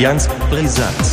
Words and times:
Allianz 0.00 0.28
brisant. 0.48 1.06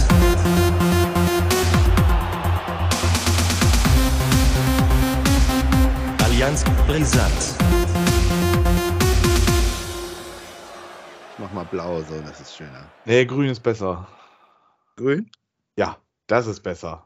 Allianz 6.23 6.63
brisant. 6.87 7.41
Mach 11.37 11.51
mal 11.51 11.65
blau, 11.65 12.01
so, 12.01 12.21
das 12.21 12.39
ist 12.39 12.55
schöner. 12.55 12.89
Nee, 13.03 13.25
grün 13.25 13.49
ist 13.49 13.59
besser. 13.59 14.07
Grün? 14.95 15.29
Ja, 15.77 15.97
das 16.27 16.47
ist 16.47 16.61
besser. 16.61 17.05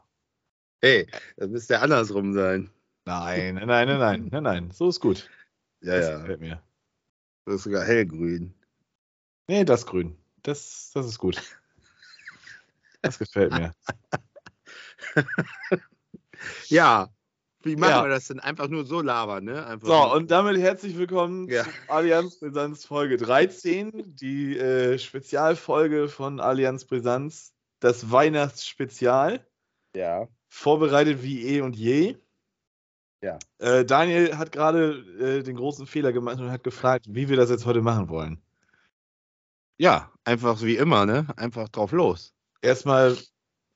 Hey, 0.82 1.08
das 1.36 1.48
müsste 1.48 1.74
ja 1.74 1.80
andersrum 1.80 2.32
sein. 2.32 2.70
Nein, 3.06 3.56
nein, 3.56 3.66
nein, 3.66 3.98
nein, 3.98 4.28
nein, 4.30 4.42
nein, 4.44 4.70
so 4.70 4.88
ist 4.88 5.00
gut. 5.00 5.28
Ja, 5.80 5.96
das 5.96 6.08
ja. 6.10 6.18
gefällt 6.18 6.40
mir. 6.40 6.62
Das 7.44 7.56
ist 7.56 7.64
sogar 7.64 7.84
hellgrün. 7.84 8.54
Nee, 9.48 9.64
das 9.64 9.84
grün. 9.84 10.16
Das, 10.44 10.92
das 10.94 11.06
ist 11.06 11.18
gut. 11.18 11.42
Das 13.02 13.18
gefällt 13.18 13.52
mir. 13.52 13.74
Ja. 16.68 17.08
Wie 17.62 17.76
machen 17.76 17.90
Ja. 17.90 18.02
wir 18.02 18.08
das 18.08 18.26
denn? 18.26 18.40
Einfach 18.40 18.66
nur 18.66 18.84
so 18.84 19.00
labern, 19.00 19.44
ne? 19.44 19.64
Einfach 19.64 19.86
So, 19.86 19.92
nur- 19.92 20.12
und 20.14 20.30
damit 20.32 20.58
herzlich 20.58 20.96
willkommen 20.98 21.48
Ja. 21.48 21.62
zu 21.62 21.70
Allianz 21.86 22.40
Brisanz 22.40 22.84
Folge 22.84 23.16
13, 23.16 24.16
die 24.16 24.56
äh, 24.58 24.98
Spezialfolge 24.98 26.08
von 26.08 26.40
Allianz 26.40 26.84
Brisanz, 26.84 27.52
das 27.78 28.10
Weihnachtsspezial, 28.10 29.46
ja. 29.94 30.26
vorbereitet 30.48 31.22
wie 31.22 31.46
eh 31.46 31.60
und 31.60 31.76
je. 31.76 32.16
Ja. 33.22 33.38
Äh, 33.58 33.84
Daniel 33.84 34.36
hat 34.36 34.50
gerade 34.50 34.94
äh, 35.20 35.42
den 35.44 35.54
großen 35.54 35.86
Fehler 35.86 36.12
gemacht 36.12 36.40
und 36.40 36.50
hat 36.50 36.64
gefragt, 36.64 37.06
wie 37.08 37.28
wir 37.28 37.36
das 37.36 37.50
jetzt 37.50 37.66
heute 37.66 37.82
machen 37.82 38.08
wollen. 38.08 38.42
Ja, 39.78 40.10
einfach 40.24 40.60
wie 40.62 40.76
immer, 40.76 41.06
ne? 41.06 41.28
Einfach 41.36 41.68
drauf 41.68 41.92
los. 41.92 42.34
Erstmal, 42.62 43.16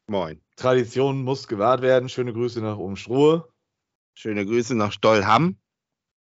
Moin. 0.08 0.40
Tradition 0.54 1.24
muss 1.24 1.48
gewahrt 1.48 1.82
werden. 1.82 2.08
Schöne 2.08 2.32
Grüße 2.32 2.60
nach 2.60 2.78
Umstruhe. 2.78 3.48
Schöne 4.14 4.46
Grüße 4.46 4.76
nach 4.76 4.92
Stollham. 4.92 5.58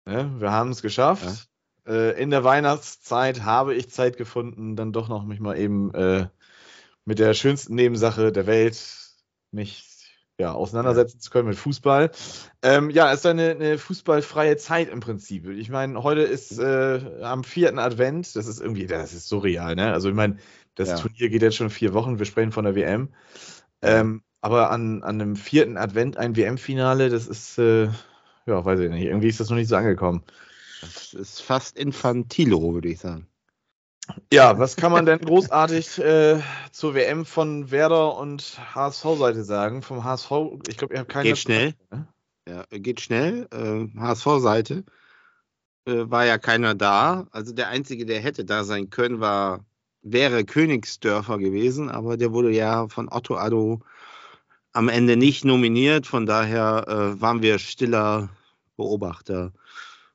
Ne, 0.06 0.32
wir 0.38 0.52
haben 0.52 0.70
es 0.70 0.82
geschafft. 0.82 1.48
Äh, 1.86 2.20
in 2.20 2.30
der 2.30 2.44
Weihnachtszeit 2.44 3.42
habe 3.42 3.74
ich 3.74 3.90
Zeit 3.90 4.16
gefunden, 4.16 4.76
dann 4.76 4.92
doch 4.92 5.08
noch 5.08 5.24
mich 5.24 5.40
mal 5.40 5.58
eben 5.58 5.92
äh, 5.94 6.28
mit 7.04 7.18
der 7.18 7.34
schönsten 7.34 7.74
Nebensache 7.74 8.30
der 8.30 8.46
Welt 8.46 8.80
mich 9.50 9.88
ja, 10.38 10.52
auseinandersetzen 10.52 11.20
zu 11.20 11.30
können 11.30 11.48
mit 11.48 11.58
Fußball. 11.58 12.10
Ähm, 12.62 12.90
ja, 12.90 13.12
es 13.12 13.20
ist 13.20 13.26
eine, 13.26 13.50
eine 13.50 13.78
fußballfreie 13.78 14.56
Zeit 14.56 14.88
im 14.88 15.00
Prinzip. 15.00 15.48
Ich 15.48 15.70
meine, 15.70 16.02
heute 16.02 16.22
ist 16.22 16.58
äh, 16.58 17.00
am 17.22 17.44
vierten 17.44 17.78
Advent. 17.78 18.34
Das 18.34 18.46
ist 18.46 18.60
irgendwie, 18.60 18.86
das 18.86 19.12
ist 19.12 19.28
surreal, 19.28 19.74
ne? 19.74 19.92
Also 19.92 20.08
ich 20.08 20.14
meine, 20.14 20.38
das 20.74 20.88
Ja. 20.88 20.96
Turnier 20.96 21.28
geht 21.28 21.42
jetzt 21.42 21.56
schon 21.56 21.70
vier 21.70 21.94
Wochen. 21.94 22.18
Wir 22.18 22.26
sprechen 22.26 22.52
von 22.52 22.64
der 22.64 22.74
WM. 22.74 23.12
Ähm, 23.82 24.22
aber 24.40 24.70
an, 24.70 25.02
an 25.02 25.20
einem 25.20 25.36
vierten 25.36 25.76
Advent 25.76 26.16
ein 26.16 26.36
WM-Finale, 26.36 27.10
das 27.10 27.26
ist, 27.26 27.58
äh, 27.58 27.88
ja, 28.46 28.64
weiß 28.64 28.80
ich 28.80 28.90
nicht. 28.90 29.04
Irgendwie 29.04 29.28
ist 29.28 29.40
das 29.40 29.50
noch 29.50 29.56
nicht 29.56 29.68
so 29.68 29.76
angekommen. 29.76 30.24
Das 30.80 31.14
ist 31.14 31.40
fast 31.40 31.76
infantilo, 31.76 32.74
würde 32.74 32.88
ich 32.88 33.00
sagen. 33.00 33.28
Ja, 34.32 34.58
was 34.58 34.76
kann 34.76 34.90
man 34.90 35.06
denn 35.06 35.20
großartig 35.24 35.98
äh, 35.98 36.40
zur 36.72 36.94
WM 36.94 37.24
von 37.24 37.70
Werder 37.70 38.16
und 38.16 38.58
HSV-Seite 38.74 39.44
sagen? 39.44 39.82
Vom 39.82 40.02
HSV, 40.04 40.30
ich 40.68 40.76
glaube, 40.76 40.94
ihr 40.94 41.00
habt 41.00 41.10
keine. 41.10 41.28
Geht 41.28 41.38
schnell. 41.38 41.74
Ja, 42.48 42.64
geht 42.70 43.00
schnell. 43.00 43.46
Äh, 43.52 43.98
HSV-Seite 44.00 44.84
äh, 45.86 46.10
war 46.10 46.24
ja 46.24 46.38
keiner 46.38 46.74
da. 46.74 47.26
Also 47.30 47.52
der 47.52 47.68
Einzige, 47.68 48.04
der 48.06 48.20
hätte 48.20 48.44
da 48.44 48.64
sein 48.64 48.90
können, 48.90 49.20
war, 49.20 49.64
wäre 50.02 50.44
Königsdörfer 50.44 51.38
gewesen, 51.38 51.88
aber 51.88 52.16
der 52.16 52.32
wurde 52.32 52.50
ja 52.50 52.88
von 52.88 53.08
Otto 53.10 53.36
Addo 53.36 53.80
am 54.72 54.88
Ende 54.88 55.16
nicht 55.16 55.44
nominiert. 55.44 56.06
Von 56.06 56.26
daher 56.26 56.86
äh, 56.88 57.20
waren 57.20 57.42
wir 57.42 57.58
stiller 57.58 58.30
Beobachter 58.76 59.52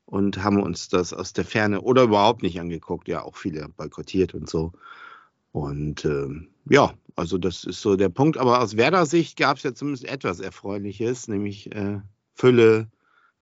und 0.06 0.44
haben 0.44 0.62
uns 0.62 0.90
das 0.90 1.14
aus 1.14 1.34
der 1.34 1.46
Ferne 1.46 1.82
oder 1.82 2.04
überhaupt 2.04 2.42
nicht 2.42 2.60
angeguckt. 2.60 3.08
Ja, 3.08 3.24
auch 3.24 3.38
viele 3.38 3.70
boykottiert 3.70 4.34
und 4.34 4.50
so. 4.50 4.74
Und 5.52 6.06
ähm, 6.06 6.50
ja, 6.70 6.94
also 7.16 7.38
das 7.38 7.64
ist 7.64 7.82
so 7.82 7.96
der 7.96 8.10
Punkt. 8.10 8.38
Aber 8.38 8.62
aus 8.62 8.78
Werder-Sicht 8.78 9.38
gab 9.38 9.58
es 9.58 9.64
ja 9.64 9.74
zumindest 9.74 10.06
etwas 10.06 10.40
Erfreuliches, 10.40 11.28
nämlich 11.28 11.74
äh, 11.74 12.00
Fülle 12.36 12.88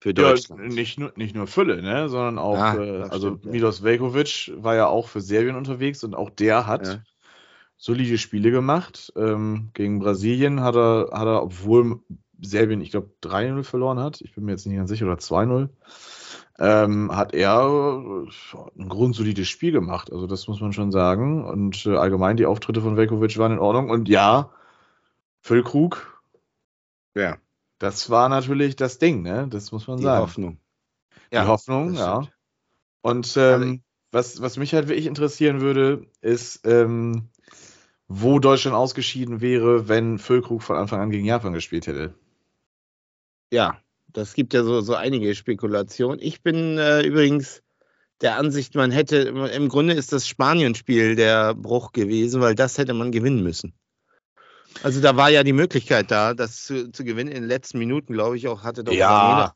für 0.01 0.09
Ja, 0.09 0.31
Deutschland. 0.31 0.73
nicht 0.73 0.99
nur, 0.99 1.13
nicht 1.15 1.35
nur 1.35 1.45
Fülle, 1.47 1.81
ne, 1.81 2.09
sondern 2.09 2.39
auch, 2.39 2.57
Ja, 2.57 2.75
äh, 2.75 3.03
also 3.03 3.27
stimmt, 3.29 3.45
ja. 3.45 3.51
Milos 3.51 3.83
Velkovic 3.83 4.51
war 4.57 4.75
ja 4.75 4.87
auch 4.87 5.07
für 5.07 5.21
Serbien 5.21 5.55
unterwegs 5.55 6.03
und 6.03 6.15
auch 6.15 6.31
der 6.31 6.65
hat 6.65 6.87
Ja. 6.87 6.99
solide 7.77 8.17
Spiele 8.17 8.49
gemacht. 8.49 9.13
Ähm, 9.15 9.69
gegen 9.75 9.99
Brasilien 9.99 10.61
hat 10.61 10.75
er, 10.75 11.09
hat 11.13 11.27
er, 11.27 11.43
obwohl 11.43 11.99
Serbien, 12.41 12.81
ich 12.81 12.89
glaube, 12.89 13.11
3-0 13.21 13.63
verloren 13.63 13.99
hat, 13.99 14.21
ich 14.21 14.33
bin 14.33 14.45
mir 14.45 14.53
jetzt 14.53 14.65
nicht 14.65 14.75
ganz 14.75 14.89
sicher, 14.89 15.05
oder 15.05 15.19
2-0, 15.19 15.69
ähm, 16.57 17.15
hat 17.15 17.35
er 17.35 17.61
äh, 17.61 18.81
ein 18.81 18.89
grundsolides 18.89 19.47
Spiel 19.47 19.71
gemacht. 19.71 20.11
Also 20.11 20.25
das 20.25 20.47
muss 20.47 20.61
man 20.61 20.73
schon 20.73 20.91
sagen. 20.91 21.45
Und 21.45 21.85
äh, 21.85 21.95
allgemein 21.95 22.37
die 22.37 22.47
Auftritte 22.47 22.81
von 22.81 22.97
Velkovic 22.97 23.37
waren 23.37 23.51
in 23.51 23.59
Ordnung. 23.59 23.91
Und 23.91 24.09
ja, 24.09 24.49
Füllkrug, 25.41 26.21
Ja, 27.15 27.37
das 27.81 28.11
war 28.11 28.29
natürlich 28.29 28.75
das 28.75 28.99
Ding, 28.99 29.23
ne? 29.23 29.47
Das 29.49 29.71
muss 29.71 29.87
man 29.87 29.97
die 29.97 30.03
sagen. 30.03 30.21
Hoffnung. 30.21 30.57
Die 31.33 31.39
Hoffnung, 31.39 31.93
das 31.93 31.99
ja. 31.99 32.21
stimmt. 32.21 32.35
Und 33.01 33.37
Also 33.37 33.63
ähm, 33.63 33.81
was, 34.11 34.39
was 34.41 34.57
mich 34.57 34.73
halt 34.75 34.87
wirklich 34.87 35.07
interessieren 35.07 35.61
würde, 35.61 36.05
ist, 36.21 36.61
ähm, 36.65 37.29
wo 38.07 38.37
Deutschland 38.37 38.75
ausgeschieden 38.75 39.41
wäre, 39.41 39.87
wenn 39.87 40.19
Füllkrug 40.19 40.61
von 40.61 40.75
Anfang 40.75 40.99
an 40.99 41.09
gegen 41.09 41.25
Japan 41.25 41.53
gespielt 41.53 41.87
hätte. 41.87 42.13
Ja, 43.51 43.79
das 44.07 44.35
gibt 44.35 44.53
ja 44.53 44.63
so, 44.63 44.81
so 44.81 44.93
einige 44.93 45.33
Spekulationen. 45.33 46.19
Ich 46.21 46.43
bin 46.43 46.77
äh, 46.77 47.01
übrigens 47.01 47.63
der 48.21 48.37
Ansicht, 48.37 48.75
man 48.75 48.91
hätte, 48.91 49.17
im 49.17 49.69
Grunde 49.69 49.93
ist 49.93 50.13
das 50.13 50.27
Spanien-Spiel 50.27 51.15
der 51.15 51.55
Bruch 51.55 51.93
gewesen, 51.93 52.41
weil 52.41 52.53
das 52.53 52.77
hätte 52.77 52.93
man 52.93 53.11
gewinnen 53.11 53.41
müssen. 53.41 53.73
Also 54.83 55.01
da 55.01 55.15
war 55.15 55.29
ja 55.29 55.43
die 55.43 55.53
Möglichkeit 55.53 56.11
da, 56.11 56.33
das 56.33 56.63
zu, 56.63 56.91
zu 56.91 57.03
gewinnen 57.03 57.29
in 57.29 57.41
den 57.41 57.47
letzten 57.47 57.79
Minuten, 57.79 58.13
glaube 58.13 58.37
ich, 58.37 58.47
auch 58.47 58.63
hatte 58.63 58.83
doch 58.83 58.91
Daniela. 58.91 59.55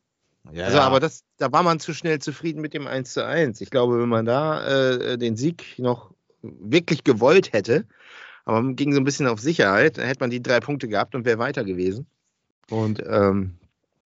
ja, 0.52 0.66
Also, 0.66 0.80
aber 0.80 1.00
das, 1.00 1.24
da 1.38 1.52
war 1.52 1.64
man 1.64 1.80
zu 1.80 1.94
schnell 1.94 2.20
zufrieden 2.20 2.62
mit 2.62 2.74
dem 2.74 2.88
1 2.88 3.14
zu 3.14 3.26
1. 3.26 3.62
Ich 3.62 3.70
glaube, 3.70 4.00
wenn 4.00 4.09
man 4.09 4.26
da 4.26 4.66
äh, 4.66 5.18
den 5.18 5.36
Sieg 5.36 5.76
noch 5.78 6.12
wirklich 6.42 7.03
gewollt 7.03 7.53
hätte, 7.53 7.86
aber 8.46 8.62
man 8.62 8.76
ging 8.76 8.94
so 8.94 9.00
ein 9.00 9.06
bisschen 9.06 9.28
auf 9.28 9.40
Sicherheit, 9.40 9.98
dann 9.98 10.06
hätte 10.06 10.20
man 10.20 10.30
die 10.30 10.44
drei 10.44 10.59
Punkte 10.59 10.88
gehabt 10.88 11.16
und 11.16 11.26
wäre 11.26 11.40
weiter 11.40 11.64
gewesen. 11.64 12.06
Und 12.70 13.03
ähm, 13.08 13.58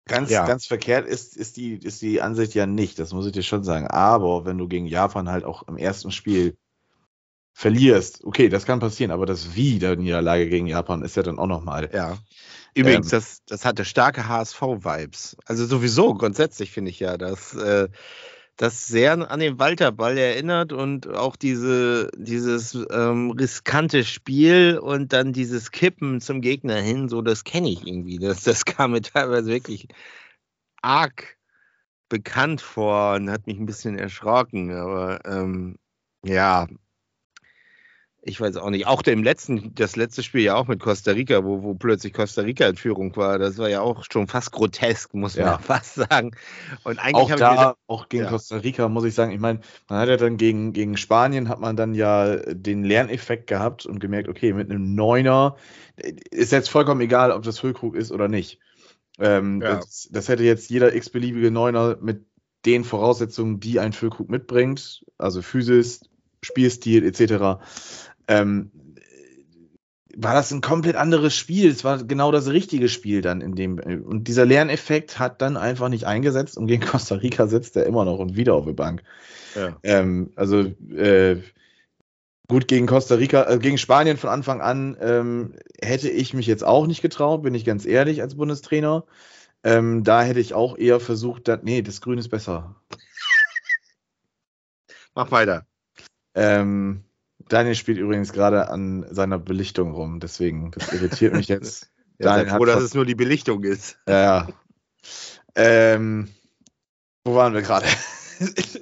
ganz, 0.06 0.30
ja. 0.32 0.46
ganz 0.48 0.66
verkehrt 0.66 1.08
ist, 1.08 1.38
ist, 1.38 1.58
die, 1.58 1.76
ist 1.76 2.02
die 2.02 2.22
Ansicht 2.22 2.56
ja 2.56 2.66
nicht, 2.66 2.98
das 3.00 3.14
muss 3.14 3.28
ich 3.28 3.32
dir 3.32 3.44
schon 3.44 3.64
sagen. 3.64 3.88
Aber 3.88 4.46
wenn 4.46 4.58
du 4.58 4.68
gegen 4.68 4.88
Japan 4.88 5.30
halt 5.30 5.44
auch 5.44 5.68
im 5.68 5.78
ersten 5.78 6.12
Spiel 6.12 6.58
verlierst, 7.58 8.22
okay, 8.26 8.50
das 8.50 8.66
kann 8.66 8.82
passieren, 8.82 9.12
aber 9.12 9.26
das 9.26 9.56
Wie 9.56 9.80
der 9.80 9.96
Niederlage 9.96 10.50
gegen 10.50 10.68
Japan 10.68 11.02
ist 11.04 11.16
ja 11.16 11.24
dann 11.24 11.40
auch 11.40 11.48
nochmal. 11.48 11.90
ja. 11.94 12.18
Übrigens, 12.76 13.14
Ähm. 13.14 13.20
das, 13.20 13.46
das 13.48 13.64
hatte 13.64 13.86
starke 13.86 14.28
HSV-Vibes. 14.28 15.38
Also 15.46 15.66
sowieso, 15.66 16.14
grundsätzlich 16.16 16.72
finde 16.72 16.92
ich 16.92 17.00
ja, 17.00 17.18
dass 17.18 17.56
äh, 17.56 17.88
das 18.58 18.88
sehr 18.88 19.32
an 19.32 19.40
den 19.40 19.58
Walter-Ball 19.58 20.18
erinnert 20.18 20.74
und 20.74 21.08
auch 21.08 21.38
diese, 21.38 22.12
dieses 22.18 22.78
ähm, 22.92 23.32
riskante 23.32 24.04
Spiel 24.04 24.78
und 24.78 25.14
dann 25.14 25.32
dieses 25.32 25.72
Kippen 25.72 26.20
zum 26.20 26.42
Gegner 26.42 26.82
hin, 26.82 27.08
so 27.08 27.22
das 27.22 27.46
kenne 27.46 27.70
ich 27.70 27.88
irgendwie. 27.88 28.18
Das, 28.20 28.44
das 28.44 28.66
kam 28.66 28.92
mir 28.92 29.02
teilweise 29.02 29.48
wirklich 29.50 29.88
arg 30.82 31.38
bekannt 32.10 32.60
vor 32.60 33.16
und 33.16 33.30
hat 33.30 33.48
mich 33.48 33.58
ein 33.58 33.66
bisschen 33.66 33.98
erschrocken. 33.98 34.74
Aber 34.74 35.22
ähm, 35.26 35.78
ja, 36.26 36.68
ich 38.28 38.42
weiß 38.42 38.58
auch 38.58 38.72
nicht. 38.72 38.88
Auch 38.88 39.04
im 39.04 39.24
letzten, 39.24 39.76
das 39.76 39.96
letzte 39.96 40.24
Spiel 40.24 40.42
ja 40.42 40.56
auch 40.56 40.68
mit 40.68 40.80
Costa 40.80 41.12
Rica, 41.12 41.44
wo, 41.46 41.62
wo 41.62 41.76
plötzlich 41.76 42.12
Costa 42.12 42.42
Rica 42.42 42.68
in 42.68 42.76
Führung 42.76 43.16
war, 43.16 43.38
das 43.38 43.60
war 43.60 43.70
ja 43.70 43.82
auch 43.82 44.04
schon 44.12 44.28
fast 44.28 44.52
grotesk, 44.52 45.14
muss 45.14 45.36
man 45.38 45.46
Ja. 45.46 45.52
ja 45.54 45.58
fast 45.60 45.94
sagen. 45.94 46.32
Und 46.84 46.98
eigentlich 46.98 47.14
Auch 47.16 47.30
da, 47.36 47.50
gedacht, 47.52 47.78
auch 47.86 48.10
gegen 48.10 48.24
Ja. 48.24 48.30
Costa 48.32 48.58
Rica, 48.58 48.90
muss 48.90 49.06
ich 49.06 49.14
sagen, 49.14 49.32
ich 49.32 49.40
meine, 49.40 49.60
man 49.90 50.00
hat 50.00 50.10
ja 50.10 50.18
dann 50.18 50.38
gegen, 50.38 50.74
gegen 50.74 50.98
Spanien 50.98 51.50
hat 51.50 51.60
man 51.60 51.76
dann 51.76 51.94
ja 51.94 52.38
den 52.38 52.84
Lerneffekt 52.84 53.46
gehabt 53.46 53.86
und 53.86 54.00
gemerkt, 54.00 54.28
okay, 54.28 54.54
mit 54.54 54.72
einem 54.72 54.96
Neuner 54.96 55.56
ist 56.32 56.52
jetzt 56.52 56.70
vollkommen 56.70 57.02
egal, 57.02 57.32
ob 57.32 57.44
das 57.44 57.60
Füllkrug 57.60 57.96
ist 57.96 58.12
oder 58.12 58.28
nicht. 58.28 58.60
Ähm, 59.20 59.62
Ja. 59.62 59.76
das, 59.76 60.10
das 60.12 60.30
hätte 60.30 60.44
jetzt 60.44 60.72
jeder 60.72 60.96
x-beliebige 60.96 61.52
Neuner 61.52 61.98
mit 62.02 62.26
den 62.66 62.84
Voraussetzungen, 62.84 63.60
die 63.60 63.80
ein 63.80 63.94
Füllkrug 63.94 64.30
mitbringt, 64.30 65.06
also 65.20 65.44
Physis, 65.44 66.02
Spielstil 66.42 67.06
etc., 67.06 67.60
ähm, 68.28 68.72
war 70.18 70.34
das 70.34 70.52
ein 70.52 70.62
komplett 70.62 70.96
anderes 70.96 71.36
Spiel. 71.36 71.70
Es 71.70 71.84
war 71.84 72.04
genau 72.04 72.32
das 72.32 72.50
richtige 72.50 72.88
Spiel 72.88 73.22
dann 73.22 73.42
in 73.42 73.56
dem. 73.56 73.80
Und 73.80 74.28
dieser 74.28 74.46
Lerneffekt 74.46 75.20
hat 75.20 75.42
dann 75.42 75.58
einfach 75.58 75.90
nicht 75.90 76.06
eingesetzt 76.06 76.58
und 76.58 76.68
gegen 76.68 76.82
Costa 76.86 77.16
Rica 77.16 77.48
sitzt 77.48 77.76
er 77.76 77.86
immer 77.86 78.06
noch 78.06 78.20
und 78.20 78.38
wieder 78.38 78.54
auf 78.54 78.66
der 78.66 78.74
Bank. 78.74 79.04
Ja. 79.56 79.78
Ähm, 79.84 80.32
also, 80.36 80.72
äh, 80.96 81.42
Gut, 82.48 82.68
gegen 82.68 82.86
Costa 82.86 83.16
Rica, 83.16 83.50
äh, 83.50 83.58
gegen 83.58 83.78
Spanien 83.78 84.18
von 84.18 84.30
Anfang 84.30 84.62
an 84.62 84.98
ähm, 85.02 85.56
hätte 85.82 86.10
ich 86.10 86.34
mich 86.34 86.46
jetzt 86.46 86.64
auch 86.64 86.86
nicht 86.86 87.02
getraut, 87.02 87.42
bin 87.42 87.56
ich 87.56 87.66
ganz 87.66 87.86
ehrlich, 87.86 88.22
als 88.22 88.36
Bundestrainer. 88.36 89.06
Ähm, 89.64 90.04
da 90.04 90.22
hätte 90.22 90.40
ich 90.40 90.54
auch 90.54 90.78
eher 90.78 91.00
versucht, 91.00 91.48
dass, 91.48 91.64
nee, 91.64 91.82
das 91.82 92.02
Grün 92.02 92.20
ist 92.20 92.30
besser. 92.30 92.76
Mach 95.16 95.32
weiter. 95.32 95.66
Ähm, 96.36 97.04
Daniel 97.50 97.76
spielt 97.76 97.98
übrigens 97.98 98.34
gerade 98.34 98.70
an 98.70 99.06
seiner 99.12 99.40
Belichtung 99.40 99.94
rum, 99.94 100.20
deswegen, 100.20 100.72
das 100.72 100.94
irritiert 100.94 101.34
mich 101.34 101.48
jetzt. 101.48 101.92
Ja, 102.18 102.38
Daniel 102.38 102.56
froh, 102.56 102.64
dass 102.64 102.82
es 102.82 102.94
nur 102.94 103.06
die 103.06 103.14
Belichtung 103.14 103.66
ist. 103.66 103.98
Ja, 104.08 104.22
ja. 104.22 104.48
Ähm, 105.54 106.30
wo 107.26 107.36
waren 107.36 107.54
wir 107.54 107.62
gerade? 107.62 107.86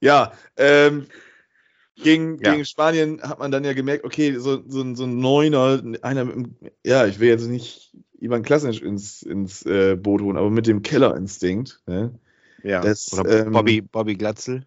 ja, 0.00 0.32
ähm, 0.58 1.06
gegen, 1.96 2.38
Ja. 2.40 2.52
gegen 2.52 2.66
Spanien 2.66 3.22
hat 3.22 3.38
man 3.38 3.50
dann 3.50 3.64
ja 3.64 3.72
gemerkt, 3.72 4.04
okay, 4.04 4.36
so, 4.38 4.62
so, 4.68 4.82
ein- 4.82 4.94
so 4.94 5.04
ein 5.04 5.18
Neuner, 5.18 5.82
einer 6.02 6.26
mit 6.26 6.34
dem, 6.34 6.56
ja, 6.84 7.06
ich 7.06 7.18
will 7.18 7.28
jetzt 7.28 7.46
nicht 7.46 7.96
Ivan 8.20 8.42
Klasnic 8.42 8.82
ins, 8.82 9.22
ins 9.22 9.64
äh, 9.64 9.96
Boot 9.96 10.20
holen, 10.20 10.36
aber 10.36 10.50
mit 10.50 10.66
dem 10.66 10.82
Kellerinstinkt, 10.82 11.80
ne? 11.86 12.12
Ja. 12.62 12.82
Das, 12.82 13.18
Oder 13.18 13.46
ähm, 13.46 13.52
Bobby, 13.52 13.80
Bobby 13.80 14.16
Glatzel. 14.16 14.66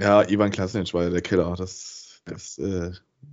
Ja, 0.00 0.28
Ivan 0.28 0.50
Klasnic 0.50 0.92
war 0.94 1.04
ja 1.04 1.10
der 1.10 1.22
Killer. 1.22 1.54
Das, 1.56 2.20
das, 2.24 2.58
äh, 2.58 2.92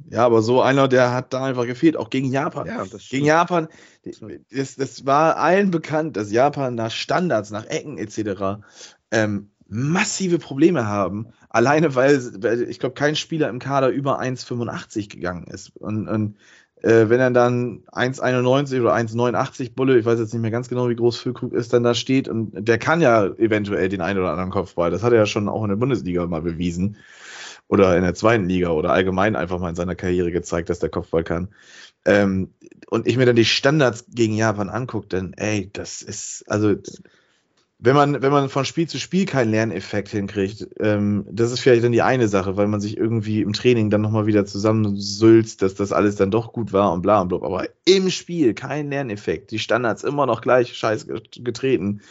ja, 0.09 0.25
aber 0.25 0.41
so 0.41 0.61
einer, 0.61 0.87
der 0.87 1.11
hat 1.11 1.33
da 1.33 1.45
einfach 1.45 1.65
gefehlt, 1.65 1.97
auch 1.97 2.09
gegen 2.09 2.31
Japan. 2.31 2.67
Ja, 2.67 2.85
das 2.85 3.09
Gegen 3.09 3.25
Japan, 3.25 3.67
das, 4.51 4.75
das 4.75 5.05
war 5.05 5.37
allen 5.37 5.71
bekannt, 5.71 6.17
dass 6.17 6.31
Japan 6.31 6.75
nach 6.75 6.91
Standards, 6.91 7.51
nach 7.51 7.65
Ecken 7.65 7.97
etc. 7.97 8.61
Ähm, 9.11 9.51
massive 9.67 10.37
Probleme 10.37 10.85
haben. 10.85 11.27
Alleine, 11.49 11.95
weil, 11.95 12.21
weil 12.41 12.63
ich 12.63 12.79
glaube, 12.79 12.93
kein 12.93 13.15
Spieler 13.15 13.49
im 13.49 13.59
Kader 13.59 13.89
über 13.89 14.21
1,85 14.21 15.09
gegangen 15.09 15.45
ist. 15.47 15.75
Und, 15.75 16.07
und 16.07 16.37
äh, 16.81 17.09
wenn 17.09 17.19
er 17.19 17.31
dann 17.31 17.83
1,91 17.91 18.81
oder 18.81 18.93
1,89 18.95 19.73
Bulle, 19.75 19.97
ich 19.99 20.05
weiß 20.05 20.19
jetzt 20.19 20.33
nicht 20.33 20.41
mehr 20.41 20.51
ganz 20.51 20.67
genau, 20.69 20.89
wie 20.89 20.95
groß 20.95 21.17
Füllkrug 21.17 21.53
ist, 21.53 21.73
dann 21.73 21.83
da 21.83 21.93
steht 21.93 22.27
und 22.27 22.51
der 22.53 22.77
kann 22.77 23.01
ja 23.01 23.25
eventuell 23.25 23.89
den 23.89 24.01
einen 24.01 24.19
oder 24.19 24.31
anderen 24.31 24.49
Kopfball. 24.49 24.89
Das 24.89 25.03
hat 25.03 25.13
er 25.13 25.19
ja 25.19 25.25
schon 25.25 25.47
auch 25.47 25.63
in 25.63 25.69
der 25.69 25.75
Bundesliga 25.75 26.25
mal 26.25 26.41
bewiesen. 26.41 26.97
Oder 27.67 27.95
in 27.95 28.03
der 28.03 28.15
zweiten 28.15 28.49
Liga 28.49 28.71
oder 28.71 28.91
allgemein 28.91 29.37
einfach 29.37 29.57
mal 29.57 29.69
in 29.69 29.75
seiner 29.75 29.95
Karriere 29.95 30.31
gezeigt, 30.31 30.69
dass 30.69 30.79
der 30.79 30.89
Kopfball 30.89 31.23
kann. 31.23 31.47
Ähm, 32.03 32.49
und 32.89 33.07
ich 33.07 33.15
mir 33.15 33.25
dann 33.25 33.37
die 33.37 33.45
Standards 33.45 34.05
gegen 34.09 34.35
Japan 34.35 34.67
angucke, 34.67 35.07
dann, 35.07 35.31
ey, 35.33 35.69
das 35.71 36.01
ist, 36.01 36.43
also, 36.47 36.75
wenn 37.83 37.95
man, 37.95 38.21
wenn 38.21 38.31
man 38.31 38.47
von 38.47 38.63
Spiel 38.63 38.87
zu 38.87 38.99
Spiel 38.99 39.25
keinen 39.25 39.49
Lerneffekt 39.49 40.09
hinkriegt, 40.09 40.67
ähm, 40.79 41.25
das 41.31 41.51
ist 41.51 41.61
vielleicht 41.61 41.83
dann 41.83 41.91
die 41.91 42.03
eine 42.03 42.27
Sache, 42.27 42.55
weil 42.55 42.67
man 42.67 42.79
sich 42.79 42.95
irgendwie 42.95 43.41
im 43.41 43.53
Training 43.53 43.89
dann 43.89 44.01
nochmal 44.01 44.27
wieder 44.27 44.45
zusammensülzt, 44.45 45.63
dass 45.63 45.73
das 45.73 45.91
alles 45.91 46.15
dann 46.15 46.29
doch 46.29 46.53
gut 46.53 46.73
war 46.73 46.93
und 46.93 47.01
bla 47.01 47.21
und 47.21 47.29
bla. 47.29 47.37
Aber 47.37 47.67
im 47.85 48.11
Spiel 48.11 48.53
kein 48.53 48.89
Lerneffekt. 48.91 49.49
Die 49.49 49.57
Standards 49.57 50.03
immer 50.03 50.27
noch 50.27 50.41
gleich 50.41 50.77
scheiß 50.77 51.07
getreten. 51.43 52.01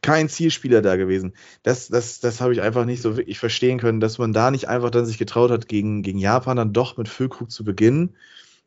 Kein 0.00 0.30
Zielspieler 0.30 0.80
da 0.80 0.96
gewesen. 0.96 1.34
Das, 1.62 1.88
das, 1.88 2.20
das 2.20 2.40
habe 2.40 2.54
ich 2.54 2.62
einfach 2.62 2.86
nicht 2.86 3.02
so 3.02 3.18
wirklich 3.18 3.38
verstehen 3.38 3.78
können, 3.78 4.00
dass 4.00 4.16
man 4.16 4.32
da 4.32 4.50
nicht 4.50 4.68
einfach 4.68 4.90
dann 4.90 5.04
sich 5.04 5.18
getraut 5.18 5.50
hat, 5.50 5.68
gegen, 5.68 6.02
gegen 6.02 6.18
Japan 6.18 6.56
dann 6.56 6.72
doch 6.72 6.96
mit 6.96 7.10
Füllkrug 7.10 7.50
zu 7.50 7.64
beginnen. 7.64 8.16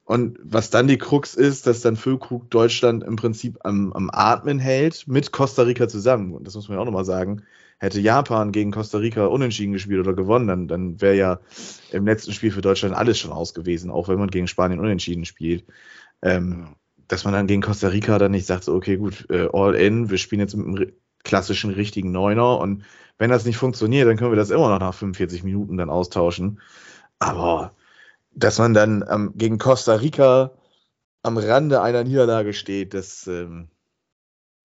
Und 0.05 0.37
was 0.43 0.69
dann 0.69 0.87
die 0.87 0.99
Krux 0.99 1.33
ist, 1.33 1.65
dass 1.65 1.81
dann 1.81 1.95
Füllkrug 1.95 2.49
Deutschland 2.51 3.03
im 3.03 3.15
Prinzip 3.15 3.57
am, 3.61 3.91
am 3.93 4.11
Atmen 4.13 4.59
hält 4.59 5.07
mit 5.07 5.31
Costa 5.31 5.63
Rica 5.63 5.87
zusammen. 5.87 6.33
Und 6.33 6.45
das 6.45 6.53
muss 6.53 6.69
man 6.69 6.77
ja 6.77 6.81
auch 6.81 6.85
nochmal 6.85 7.05
sagen. 7.05 7.41
Hätte 7.79 7.99
Japan 7.99 8.51
gegen 8.51 8.71
Costa 8.71 8.99
Rica 8.99 9.25
unentschieden 9.25 9.73
gespielt 9.73 9.99
oder 9.99 10.13
gewonnen, 10.13 10.47
dann, 10.47 10.67
dann 10.67 11.01
wäre 11.01 11.15
ja 11.15 11.39
im 11.91 12.05
letzten 12.05 12.31
Spiel 12.33 12.51
für 12.51 12.61
Deutschland 12.61 12.95
alles 12.95 13.17
schon 13.17 13.31
aus 13.31 13.53
gewesen, 13.53 13.89
auch 13.89 14.07
wenn 14.07 14.19
man 14.19 14.29
gegen 14.29 14.47
Spanien 14.47 14.79
unentschieden 14.79 15.25
spielt. 15.25 15.65
Ähm, 16.21 16.75
dass 17.07 17.23
man 17.23 17.33
dann 17.33 17.47
gegen 17.47 17.61
Costa 17.61 17.87
Rica 17.87 18.17
dann 18.17 18.31
nicht 18.31 18.45
sagt, 18.45 18.63
so, 18.63 18.73
okay, 18.75 18.97
gut, 18.97 19.25
äh, 19.29 19.49
all 19.51 19.75
in, 19.75 20.09
wir 20.09 20.17
spielen 20.17 20.39
jetzt 20.39 20.55
mit 20.55 20.65
einem 20.65 20.91
klassischen 21.23 21.71
richtigen 21.71 22.11
Neuner 22.11 22.59
und 22.59 22.83
wenn 23.17 23.31
das 23.31 23.45
nicht 23.45 23.57
funktioniert, 23.57 24.07
dann 24.07 24.17
können 24.17 24.31
wir 24.31 24.37
das 24.37 24.51
immer 24.51 24.69
noch 24.69 24.79
nach 24.79 24.93
45 24.93 25.43
Minuten 25.43 25.77
dann 25.77 25.89
austauschen. 25.89 26.61
Aber 27.19 27.73
dass 28.35 28.59
man 28.59 28.73
dann 28.73 29.03
ähm, 29.09 29.33
gegen 29.35 29.57
Costa 29.57 29.95
Rica 29.95 30.51
am 31.23 31.37
Rande 31.37 31.81
einer 31.81 32.03
Niederlage 32.03 32.53
steht, 32.53 32.93
das, 32.93 33.27
ähm, 33.27 33.69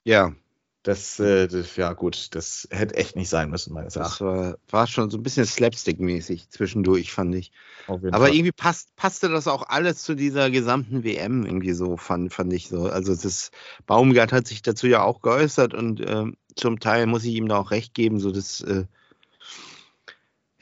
Ja, 0.05 0.35
das, 0.83 1.21
äh, 1.21 1.47
das, 1.47 1.77
ja 1.77 1.93
gut, 1.93 2.35
das 2.35 2.67
hätte 2.71 2.95
echt 2.97 3.15
nicht 3.17 3.29
sein 3.29 3.51
müssen, 3.51 3.75
meines 3.75 3.95
das 3.95 4.21
Erachtens. 4.21 4.21
war, 4.21 4.59
war 4.71 4.87
schon 4.87 5.11
so 5.11 5.19
ein 5.19 5.23
bisschen 5.23 5.45
Slapstick-mäßig 5.45 6.49
zwischendurch, 6.49 7.13
fand 7.13 7.35
ich. 7.35 7.53
Aber 7.87 8.27
Fall. 8.27 8.35
irgendwie 8.35 8.53
passt, 8.53 8.97
passte 8.97 9.29
das 9.29 9.47
auch 9.47 9.65
alles 9.69 10.03
zu 10.03 10.15
dieser 10.15 10.51
gesamten 10.51 11.05
WM 11.05 11.45
irgendwie 11.45 11.73
so, 11.75 11.97
fand, 11.99 12.33
fand 12.33 12.53
ich 12.55 12.69
so. 12.69 12.85
Also 12.85 13.15
das 13.15 13.51
Baumgart 13.87 14.33
hat 14.33 14.47
sich 14.47 14.63
dazu 14.63 14.87
ja 14.87 15.03
auch 15.03 15.21
geäußert 15.21 15.75
und 15.75 16.01
ähm, 16.07 16.37
zum 16.57 16.81
Teil 16.81 17.07
muss 17.07 17.25
ich 17.25 17.35
ihm 17.35 17.49
da 17.49 17.59
auch 17.59 17.71
recht 17.73 17.93
geben, 17.95 18.19
so 18.21 18.31
das 18.33 18.63
äh, 18.63 18.87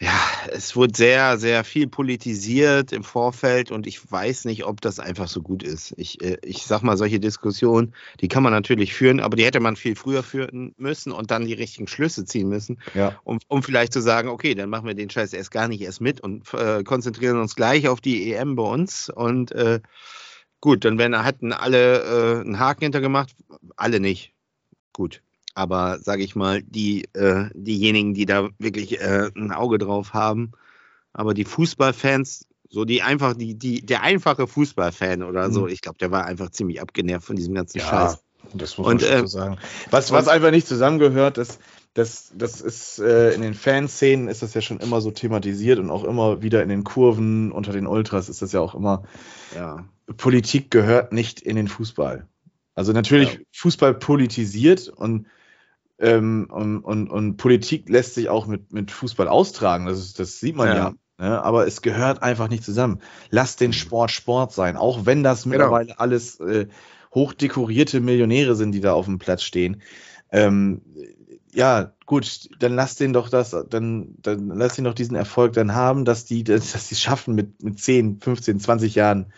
ja, 0.00 0.18
es 0.52 0.76
wurde 0.76 0.94
sehr, 0.96 1.38
sehr 1.38 1.64
viel 1.64 1.88
politisiert 1.88 2.92
im 2.92 3.04
Vorfeld 3.04 3.70
und 3.70 3.86
ich 3.86 4.10
weiß 4.10 4.44
nicht, 4.44 4.64
ob 4.64 4.80
das 4.80 5.00
einfach 5.00 5.28
so 5.28 5.42
gut 5.42 5.62
ist. 5.62 5.94
Ich, 5.96 6.22
äh, 6.22 6.38
ich 6.42 6.62
sag 6.62 6.82
mal, 6.82 6.96
solche 6.96 7.20
Diskussionen, 7.20 7.94
die 8.20 8.28
kann 8.28 8.42
man 8.42 8.52
natürlich 8.52 8.94
führen, 8.94 9.20
aber 9.20 9.36
die 9.36 9.44
hätte 9.44 9.60
man 9.60 9.76
viel 9.76 9.96
früher 9.96 10.22
führen 10.22 10.74
müssen 10.76 11.12
und 11.12 11.30
dann 11.30 11.46
die 11.46 11.54
richtigen 11.54 11.88
Schlüsse 11.88 12.24
ziehen 12.24 12.48
müssen 12.48 12.78
ja. 12.94 13.18
um, 13.24 13.38
um 13.48 13.62
vielleicht 13.62 13.92
zu 13.92 14.00
sagen, 14.00 14.28
okay, 14.28 14.54
dann 14.54 14.70
machen 14.70 14.86
wir 14.86 14.94
den 14.94 15.10
Scheiß 15.10 15.32
erst 15.32 15.50
gar 15.50 15.68
nicht 15.68 15.80
erst 15.80 16.00
mit 16.00 16.20
und 16.20 16.52
äh, 16.54 16.82
konzentrieren 16.84 17.38
uns 17.38 17.54
gleich 17.54 17.88
auf 17.88 18.00
die 18.00 18.32
EM 18.32 18.56
bei 18.56 18.62
uns. 18.62 19.08
Und 19.10 19.52
äh, 19.52 19.80
gut, 20.60 20.84
dann 20.84 20.98
werden, 20.98 21.24
hatten 21.24 21.52
alle 21.52 22.02
äh, 22.02 22.40
einen 22.40 22.58
Haken 22.58 22.84
hintergemacht, 22.84 23.34
alle 23.76 24.00
nicht. 24.00 24.32
Gut. 24.92 25.22
Aber 25.58 25.98
sage 25.98 26.22
ich 26.22 26.36
mal, 26.36 26.62
die, 26.62 27.08
äh, 27.14 27.46
diejenigen, 27.52 28.14
die 28.14 28.26
da 28.26 28.48
wirklich 28.60 29.00
äh, 29.00 29.28
ein 29.34 29.50
Auge 29.50 29.78
drauf 29.78 30.14
haben, 30.14 30.52
aber 31.12 31.34
die 31.34 31.44
Fußballfans, 31.44 32.46
so 32.70 32.84
die 32.84 33.02
einfach, 33.02 33.34
die, 33.34 33.56
die, 33.56 33.84
der 33.84 34.02
einfache 34.02 34.46
Fußballfan 34.46 35.24
oder 35.24 35.50
so, 35.50 35.62
Mhm. 35.62 35.68
ich 35.70 35.80
glaube, 35.80 35.98
der 35.98 36.12
war 36.12 36.26
einfach 36.26 36.50
ziemlich 36.50 36.80
abgenervt 36.80 37.26
von 37.26 37.34
diesem 37.34 37.54
ganzen 37.54 37.78
Ja, 37.78 37.86
Scheiß. 37.86 38.18
das 38.54 38.78
muss 38.78 38.86
Und, 38.86 39.00
man 39.02 39.10
schon 39.10 39.18
äh, 39.18 39.20
so 39.22 39.26
sagen. 39.26 39.58
Was, 39.90 40.12
was 40.12 40.28
einfach 40.28 40.52
nicht 40.52 40.68
zusammengehört, 40.68 41.38
das, 41.38 41.58
das, 41.92 42.30
das 42.36 42.60
ist 42.60 43.00
äh, 43.00 43.32
in 43.32 43.42
den 43.42 43.54
Fanszenen 43.54 44.28
ist 44.28 44.42
das 44.42 44.54
ja 44.54 44.60
schon 44.60 44.78
immer 44.78 45.00
so 45.00 45.10
thematisiert 45.10 45.80
und 45.80 45.90
auch 45.90 46.04
immer 46.04 46.40
wieder 46.40 46.62
in 46.62 46.68
den 46.68 46.84
Kurven 46.84 47.50
unter 47.50 47.72
den 47.72 47.88
Ultras 47.88 48.28
ist 48.28 48.42
das 48.42 48.52
ja 48.52 48.60
auch 48.60 48.76
immer, 48.76 49.02
Ja. 49.56 49.84
Politik 50.16 50.70
gehört 50.70 51.12
nicht 51.12 51.40
in 51.40 51.56
den 51.56 51.66
Fußball. 51.66 52.28
Also 52.76 52.92
natürlich 52.92 53.32
Ja. 53.34 53.40
Fußball 53.56 53.94
politisiert 53.94 54.86
und, 54.88 55.26
ähm, 55.98 56.48
und, 56.50 56.80
und, 56.80 57.10
und 57.10 57.36
Politik 57.36 57.88
lässt 57.88 58.14
sich 58.14 58.28
auch 58.28 58.46
mit, 58.46 58.72
mit 58.72 58.90
Fußball 58.90 59.28
austragen. 59.28 59.86
Das, 59.86 59.98
ist, 59.98 60.18
das 60.18 60.38
sieht 60.40 60.56
man 60.56 60.68
ja. 60.68 60.74
Ja. 60.76 60.94
ne? 61.18 61.42
Aber 61.42 61.66
es 61.66 61.82
gehört 61.82 62.22
einfach 62.22 62.48
nicht 62.48 62.64
zusammen. 62.64 63.00
Lass 63.30 63.56
den 63.56 63.72
Sport 63.72 64.10
Sport 64.10 64.52
sein, 64.52 64.76
auch 64.76 65.06
wenn 65.06 65.22
das 65.22 65.42
Genau. 65.42 65.56
mittlerweile 65.56 65.98
alles 65.98 66.38
äh, 66.40 66.68
hochdekorierte 67.14 68.00
Millionäre 68.00 68.54
sind, 68.54 68.72
die 68.72 68.80
da 68.80 68.92
auf 68.92 69.06
dem 69.06 69.18
Platz 69.18 69.42
stehen. 69.42 69.82
Ähm, 70.30 70.82
ja, 71.52 71.92
gut, 72.06 72.48
dann 72.60 72.74
lass 72.74 72.96
den 72.96 73.12
doch 73.12 73.28
das, 73.30 73.56
dann, 73.70 74.14
dann 74.22 74.48
lass 74.48 74.78
ihn 74.78 74.84
doch 74.84 74.94
diesen 74.94 75.16
Erfolg 75.16 75.54
dann 75.54 75.74
haben, 75.74 76.04
dass 76.04 76.24
die, 76.24 76.44
dass, 76.44 76.72
dass 76.72 76.88
die 76.88 76.94
es 76.94 77.00
schaffen 77.00 77.34
mit, 77.34 77.62
mit 77.62 77.80
10, 77.80 78.20
15, 78.20 78.60
20 78.60 78.94
Jahren 78.94 79.32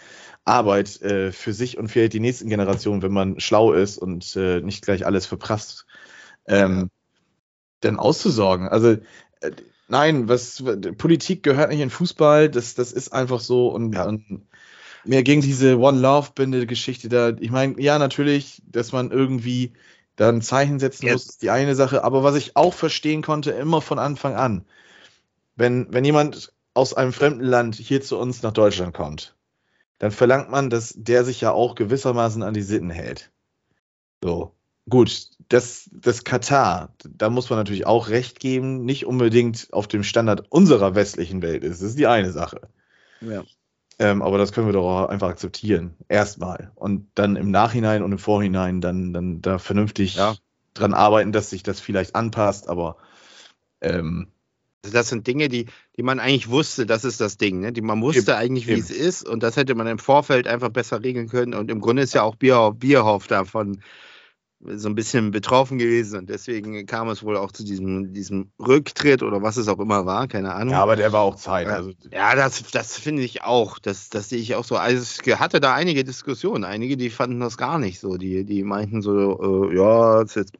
Arbeit 0.45 1.01
äh, 1.03 1.33
für 1.33 1.53
sich 1.53 1.79
und 1.79 1.89
für 1.89 2.09
die 2.09 2.21
nächsten 2.21 2.49
Generationen, 2.49 3.03
wenn 3.03 3.13
man 3.13 3.39
schlau 3.41 3.73
ist 3.73 3.99
und 3.99 4.35
äh, 4.37 4.61
nicht 4.61 4.83
gleich 4.83 5.07
alles 5.07 5.27
verprasst, 5.27 5.87
ähm, 6.47 6.91
dann 7.81 7.99
auszusorgen. 7.99 8.69
Also 8.69 8.93
äh, 9.41 9.51
nein, 9.89 10.29
was 10.29 10.63
Politik 10.99 11.43
gehört 11.43 11.71
nicht 11.71 11.81
in 11.81 11.91
Fußball, 11.91 12.49
das, 12.51 12.75
das 12.75 12.93
ist 12.93 13.13
einfach 13.13 13.41
so 13.41 13.69
und, 13.69 13.95
Ja. 13.95 14.05
und 14.05 14.47
mir 15.05 15.23
ging 15.23 15.41
diese 15.41 15.79
One 15.79 15.99
Love 15.99 16.31
Binde 16.35 16.67
Geschichte 16.67 17.09
da. 17.09 17.31
Ich 17.41 17.51
meine, 17.51 17.81
ja, 17.81 17.99
natürlich, 17.99 18.63
dass 18.67 18.93
man 18.93 19.11
irgendwie 19.11 19.73
da 20.17 20.29
ein 20.29 20.43
Zeichen 20.43 20.79
setzen 20.79 21.07
Ja. 21.07 21.13
muss, 21.13 21.27
ist 21.27 21.43
die 21.43 21.51
eine 21.51 21.75
Sache. 21.75 22.05
Aber 22.05 22.23
was 22.23 22.37
ich 22.37 22.57
auch 22.57 22.75
verstehen 22.75 23.23
konnte, 23.23 23.53
immer 23.53 23.81
von 23.81 23.99
Anfang 23.99 24.35
an, 24.35 24.67
wenn, 25.57 25.93
wenn 25.93 26.05
jemand 26.05 26.53
aus 26.75 26.95
einem 26.95 27.13
fremden 27.13 27.45
Land 27.45 27.77
hier 27.77 28.01
zu 28.03 28.19
uns 28.19 28.43
nach 28.43 28.53
Deutschland 28.53 28.95
kommt, 28.95 29.37
dann 29.99 30.11
verlangt 30.11 30.51
man, 30.51 30.71
dass 30.71 30.95
der 30.97 31.25
sich 31.25 31.41
ja 31.41 31.53
auch 31.53 31.75
gewissermaßen 31.75 32.43
an 32.43 32.55
die 32.55 32.63
Sitten 32.63 32.91
hält. 32.91 33.33
So. 34.23 34.55
Gut, 34.91 35.29
das, 35.49 35.89
das 35.93 36.25
Katar, 36.25 36.95
da 37.09 37.31
muss 37.31 37.49
man 37.49 37.59
natürlich 37.59 37.87
auch 37.87 38.09
recht 38.09 38.41
geben, 38.41 38.85
nicht 38.85 39.07
unbedingt 39.07 39.69
auf 39.73 39.89
dem 39.89 40.03
Standard 40.03 40.47
unserer 40.51 40.95
westlichen 40.95 41.43
Welt 41.43 41.65
ist. 41.65 41.81
Das 41.81 41.91
ist 41.91 41.99
die 41.99 42.07
eine 42.07 42.33
Sache. 42.33 42.69
Ja. 43.21 43.45
Ähm, 43.99 44.23
aber 44.23 44.39
das 44.39 44.53
können 44.53 44.67
wir 44.67 44.73
doch 44.73 44.85
auch 44.85 45.09
einfach 45.09 45.29
akzeptieren. 45.29 45.95
Erstmal. 46.09 46.73
Und 46.75 47.09
dann 47.15 47.37
im 47.37 47.51
Nachhinein 47.51 48.03
und 48.03 48.13
im 48.13 48.19
Vorhinein 48.19 48.81
dann, 48.81 49.13
dann 49.13 49.43
da 49.43 49.59
vernünftig 49.59 50.17
Ja. 50.17 50.37
dran 50.75 50.95
arbeiten, 50.95 51.33
dass 51.33 51.51
sich 51.51 51.63
das 51.63 51.81
vielleicht 51.81 52.15
anpasst. 52.15 52.69
Aber 52.69 52.97
ähm, 53.83 54.29
Also 54.85 54.95
das 54.95 55.09
sind 55.11 55.27
Dinge, 55.27 55.49
die, 55.49 55.67
die 55.97 56.03
man 56.03 56.19
eigentlich 56.19 56.49
wusste, 56.49 56.87
das 56.87 57.05
ist 57.05 57.21
das 57.21 57.37
Ding. 57.37 57.61
Ne? 57.61 57.73
Die, 57.73 57.83
man 57.83 58.01
wusste 58.01 58.33
Eben, 58.33 58.41
eigentlich, 58.41 58.67
wie 58.67 58.73
eben. 58.73 58.81
es 58.81 58.91
ist 58.91 59.29
und 59.29 59.43
das 59.43 59.57
hätte 59.57 59.75
man 59.75 59.87
im 59.87 59.99
Vorfeld 59.99 60.49
einfach 60.49 60.71
besser 60.71 61.03
regeln 61.03 61.29
können. 61.29 61.55
Und 61.55 61.71
im 61.71 61.81
Grunde 61.81 62.03
ist 62.03 62.15
ja 62.15 62.23
auch 62.23 62.37
Bierhoff, 62.37 62.79
Bierhoff 62.79 63.27
davon 63.27 63.83
so 64.63 64.89
ein 64.89 64.95
bisschen 64.95 65.31
betroffen 65.31 65.79
gewesen 65.79 66.19
und 66.19 66.29
deswegen 66.29 66.85
kam 66.85 67.09
es 67.09 67.23
wohl 67.23 67.37
auch 67.37 67.51
zu 67.51 67.65
diesem, 67.65 68.13
diesem 68.13 68.51
Rücktritt 68.59 69.23
oder 69.23 69.43
was 69.43 69.57
es 69.57 69.69
auch 69.69 69.79
immer 69.79 70.05
war, 70.05 70.29
keine 70.29 70.55
Ahnung. 70.55 70.75
Ja, 70.75 70.83
aber 70.83 70.97
der 70.97 71.13
war 71.13 71.23
auch 71.23 71.37
Zeit. 71.37 71.67
Ja. 71.67 71.75
Also, 71.75 71.93
Ja, 72.13 72.35
das, 72.35 72.63
das 72.71 72.99
finde 72.99 73.23
ich 73.23 73.43
auch. 73.43 73.79
Das, 73.79 74.11
das 74.11 74.29
sehe 74.29 74.39
ich 74.39 74.55
auch 74.55 74.65
so. 74.65 74.77
Also 74.77 75.03
ich 75.03 75.39
hatte 75.39 75.61
da 75.61 75.75
einige 75.75 76.05
Diskussionen. 76.05 76.65
Einige, 76.65 76.99
die 76.99 77.09
fanden 77.09 77.41
das 77.41 77.57
gar 77.57 77.79
nicht 77.79 78.01
so. 78.01 78.19
Die, 78.19 78.45
die 78.45 78.63
meinten 78.63 79.01
so, 79.01 79.71
äh, 79.71 79.77
ja, 79.77 80.21
es 80.21 80.31
ist 80.31 80.37
jetzt, 80.37 80.53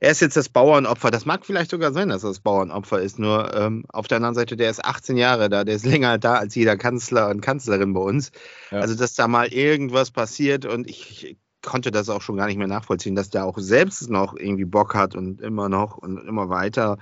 er 0.00 0.10
ist 0.10 0.20
jetzt 0.20 0.36
das 0.36 0.50
Bauernopfer. 0.50 1.10
Das 1.10 1.24
mag 1.24 1.46
vielleicht 1.46 1.70
sogar 1.70 1.92
sein, 1.92 2.10
dass 2.10 2.24
er 2.24 2.30
das 2.30 2.40
Bauernopfer 2.40 3.00
ist. 3.00 3.18
Nur 3.18 3.54
ähm, 3.54 3.84
auf 3.88 4.06
der 4.06 4.16
anderen 4.16 4.34
Seite, 4.34 4.56
der 4.56 4.70
ist 4.70 4.84
18 4.84 5.16
Jahre 5.16 5.48
da. 5.48 5.64
Der 5.64 5.76
ist 5.76 5.86
länger 5.86 6.18
da 6.18 6.34
als 6.34 6.54
jeder 6.54 6.76
Kanzler 6.76 7.30
und 7.30 7.40
Kanzlerin 7.40 7.94
bei 7.94 8.00
uns. 8.00 8.32
Ja. 8.70 8.80
Also, 8.80 8.94
dass 8.94 9.14
da 9.14 9.28
mal 9.28 9.48
irgendwas 9.48 10.10
passiert 10.10 10.66
und 10.66 10.88
ich 10.88 11.38
konnte 11.62 11.90
das 11.90 12.08
auch 12.08 12.22
schon 12.22 12.36
gar 12.36 12.46
nicht 12.46 12.56
mehr 12.56 12.66
nachvollziehen, 12.66 13.14
dass 13.14 13.30
der 13.30 13.44
auch 13.44 13.58
selbst 13.58 14.10
noch 14.10 14.34
irgendwie 14.36 14.64
Bock 14.64 14.94
hat 14.94 15.14
und 15.14 15.40
immer 15.40 15.68
noch 15.68 15.98
und 15.98 16.18
immer 16.26 16.48
weiter. 16.48 16.98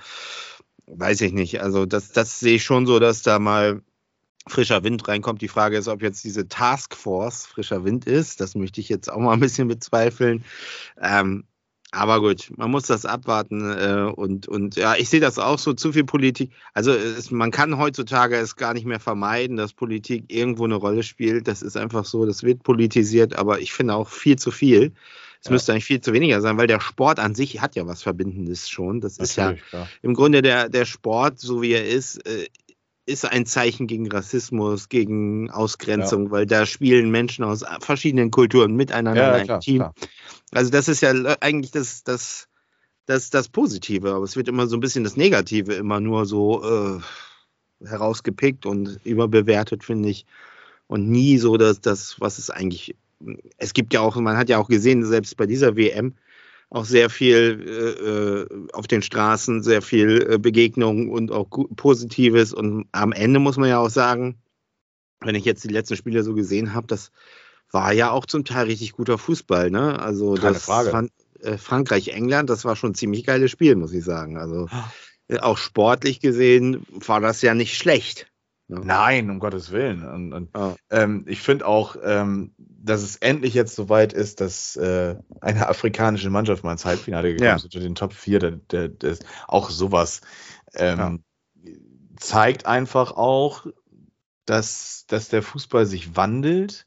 Weiß 0.87 1.21
ich 1.21 1.33
nicht. 1.33 1.61
Also, 1.61 1.87
das, 1.87 2.13
das 2.13 2.41
sehe 2.41 2.57
ich 2.57 2.65
schon 2.65 2.87
so, 2.87 2.99
dass 2.99 3.23
da 3.23 3.39
mal 3.39 3.83
frischer 4.47 4.83
Wind 4.85 5.07
reinkommt. 5.07 5.43
Die 5.43 5.49
Frage 5.49 5.77
ist, 5.77 5.89
ob 5.89 6.03
jetzt 6.03 6.25
diese 6.25 6.49
Taskforce 6.49 7.47
frischer 7.47 7.85
Wind 7.85 8.07
ist. 8.07 8.41
Das 8.41 8.55
möchte 8.55 8.81
ich 8.81 8.89
jetzt 8.89 9.11
auch 9.11 9.19
mal 9.19 9.35
ein 9.35 9.41
bisschen 9.41 9.69
bezweifeln. 9.69 10.45
Ähm, 11.01 11.45
aber 11.91 12.21
gut, 12.21 12.51
man 12.57 12.71
muss 12.71 12.85
das 12.85 13.07
abwarten 13.07 13.71
äh, 13.71 14.13
und, 14.15 14.47
und 14.47 14.77
ja, 14.77 14.95
ich 14.97 15.09
sehe 15.09 15.21
das 15.21 15.39
auch 15.39 15.59
so, 15.59 15.73
zu 15.73 15.93
viel 15.93 16.05
Politik. 16.05 16.51
Also 16.75 16.93
es, 16.93 17.31
man 17.31 17.51
kann 17.51 17.79
heutzutage 17.79 18.37
es 18.37 18.57
gar 18.57 18.75
nicht 18.75 18.85
mehr 18.87 19.01
vermeiden, 19.01 19.57
dass 19.57 19.73
Politik 19.73 20.25
irgendwo 20.29 20.65
eine 20.65 20.75
Rolle 20.75 21.03
spielt. 21.03 21.49
Das 21.49 21.63
ist 21.63 21.77
einfach 21.77 22.05
so, 22.05 22.27
das 22.27 22.43
wird 22.43 22.63
politisiert, 22.63 23.37
aber 23.37 23.61
ich 23.61 23.73
finde 23.73 23.95
auch 23.95 24.09
viel 24.09 24.37
zu 24.37 24.51
viel. 24.51 24.93
Es 25.41 25.47
Ja. 25.47 25.53
müsste 25.53 25.73
eigentlich 25.73 25.85
viel 25.87 26.01
zu 26.01 26.13
weniger 26.13 26.41
sein, 26.41 26.59
weil 26.59 26.67
der 26.67 26.81
Sport 26.81 27.19
an 27.21 27.35
sich 27.35 27.61
hat 27.61 27.75
ja 27.77 27.87
was 27.87 28.03
Verbindendes 28.03 28.69
schon. 28.69 29.01
Das 29.01 29.19
ist 29.19 29.37
ja 29.37 29.45
natürlich, 29.45 29.65
klar. 29.69 29.89
im 30.03 30.15
Grunde 30.15 30.43
der, 30.43 30.69
der 30.69 30.85
Sport, 30.85 31.39
so 31.39 31.63
wie 31.63 31.73
er 31.73 31.87
ist, 31.87 32.17
äh, 32.27 32.49
ist 33.09 33.25
ein 33.25 33.47
Zeichen 33.47 33.87
gegen 33.87 34.11
Rassismus, 34.11 34.89
gegen 34.89 35.51
Ausgrenzung, 35.51 36.31
weil 36.31 36.47
da 36.47 36.67
spielen 36.67 37.11
Menschen 37.11 37.43
aus 37.43 37.65
verschiedenen 37.81 38.31
Kulturen 38.31 38.77
miteinander 38.77 39.23
in 39.23 39.29
Ja, 39.29 39.35
einem 39.37 39.45
klar, 39.47 39.61
Team. 39.61 39.77
klar. 39.79 39.95
Also 40.53 40.71
das 40.71 40.89
ist 40.89 41.01
ja 41.01 41.11
eigentlich 41.41 41.71
das, 41.73 42.05
das, 42.05 42.49
das, 43.07 43.31
das 43.31 43.49
Positive, 43.49 44.13
aber 44.13 44.25
es 44.25 44.37
wird 44.37 44.49
immer 44.49 44.67
so 44.67 44.77
ein 44.77 44.81
bisschen 44.81 45.05
das 45.05 45.17
Negative 45.17 45.73
immer 45.73 46.01
nur 46.01 46.27
so 46.27 46.63
äh, 46.63 47.87
herausgepickt 47.87 48.67
und 48.67 49.01
überbewertet, 49.05 49.85
finde 49.85 50.11
ich. 50.11 50.27
Und 50.87 51.09
nie 51.09 51.39
so 51.39 51.57
das, 51.57 51.81
das, 51.81 52.21
was 52.21 52.39
es 52.39 52.51
eigentlich. 52.51 52.95
Es 53.57 53.73
gibt 53.73 53.95
ja 53.95 54.01
auch, 54.01 54.17
man 54.17 54.37
hat 54.37 54.49
ja 54.49 54.59
auch 54.59 54.69
gesehen, 54.69 55.05
selbst 55.05 55.37
bei 55.37 55.47
dieser 55.47 55.77
WM, 55.77 56.15
auch 56.71 56.85
sehr 56.85 57.09
viel 57.09 57.65
äh, 57.67 58.05
äh, 58.05 58.69
auf 58.73 58.87
den 58.87 59.03
Straßen, 59.03 59.63
sehr 59.63 59.83
viel 59.83 60.27
äh, 60.31 60.39
Begegnung 60.39 61.09
und 61.11 61.33
auch 61.33 61.49
Positives. 61.77 62.53
Und 62.53 62.87
am 62.93 63.13
Ende 63.13 63.41
muss 63.41 63.57
man 63.57 63.69
ja 63.69 63.79
auch 63.79 63.91
sagen, 63.91 64.39
wenn 65.21 65.35
ich 65.35 65.45
jetzt 65.45 65.65
die 65.65 65.73
letzten 65.73 65.97
Spiele 65.97 66.23
so 66.23 66.35
gesehen 66.35 66.75
habe, 66.75 66.87
das 66.87 67.11
war 67.71 67.93
ja 67.93 68.11
auch 68.11 68.27
zum 68.27 68.45
Teil 68.45 68.67
richtig 68.67 68.93
guter 68.93 69.19
Fußball. 69.19 69.71
Ne? 69.71 69.99
Also 69.99 70.35
Keine 70.35 70.55
das 70.55 70.65
Frage. 70.65 70.91
Fran 70.91 71.11
äh, 71.41 71.57
Frankreich-England, 71.57 72.51
das 72.51 72.65
war 72.65 72.77
schon 72.77 72.91
ein 72.91 72.95
ziemlich 72.95 73.25
geiles 73.25 73.51
Spiel, 73.51 73.77
muss 73.77 73.93
ich 73.93 74.05
sagen. 74.05 74.37
Also 74.37 74.69
auch 75.41 75.59
sportlich 75.59 76.21
gesehen 76.21 76.87
war 76.91 77.21
das 77.21 77.43
ja 77.43 77.55
nicht 77.55 77.77
schlecht. 77.77 78.28
Ne? 78.69 78.81
Nein, 78.85 79.31
um 79.31 79.41
Gottes 79.41 79.73
Willen. 79.73 80.07
Und, 80.07 80.33
und 80.33 80.51
Ja. 80.55 80.77
ähm, 80.91 81.25
ich 81.27 81.41
finde 81.41 81.67
auch, 81.67 81.97
ähm, 82.03 82.53
dass 82.59 83.03
es 83.03 83.17
endlich 83.17 83.55
jetzt 83.55 83.75
soweit 83.75 84.13
ist, 84.13 84.41
dass 84.41 84.77
äh, 84.77 85.17
eine 85.41 85.69
afrikanische 85.69 86.31
Mannschaft 86.31 86.65
mal 86.65 86.73
ins 86.73 86.85
Halbfinale 86.85 87.31
gekommen 87.33 87.49
Ja. 87.49 87.57
ist 87.57 87.65
unter 87.65 87.81
den 87.81 87.95
Top 87.95 88.13
4. 88.13 88.39
Der, 88.39 88.51
der, 88.53 88.89
der 88.89 89.11
ist 89.11 89.25
auch 89.47 89.71
sowas 89.71 90.21
ähm, 90.75 91.23
zeigt 92.17 92.67
einfach 92.67 93.13
auch, 93.13 93.67
dass, 94.45 95.05
dass 95.09 95.29
der 95.29 95.43
Fußball 95.43 95.87
sich 95.87 96.17
wandelt. 96.17 96.87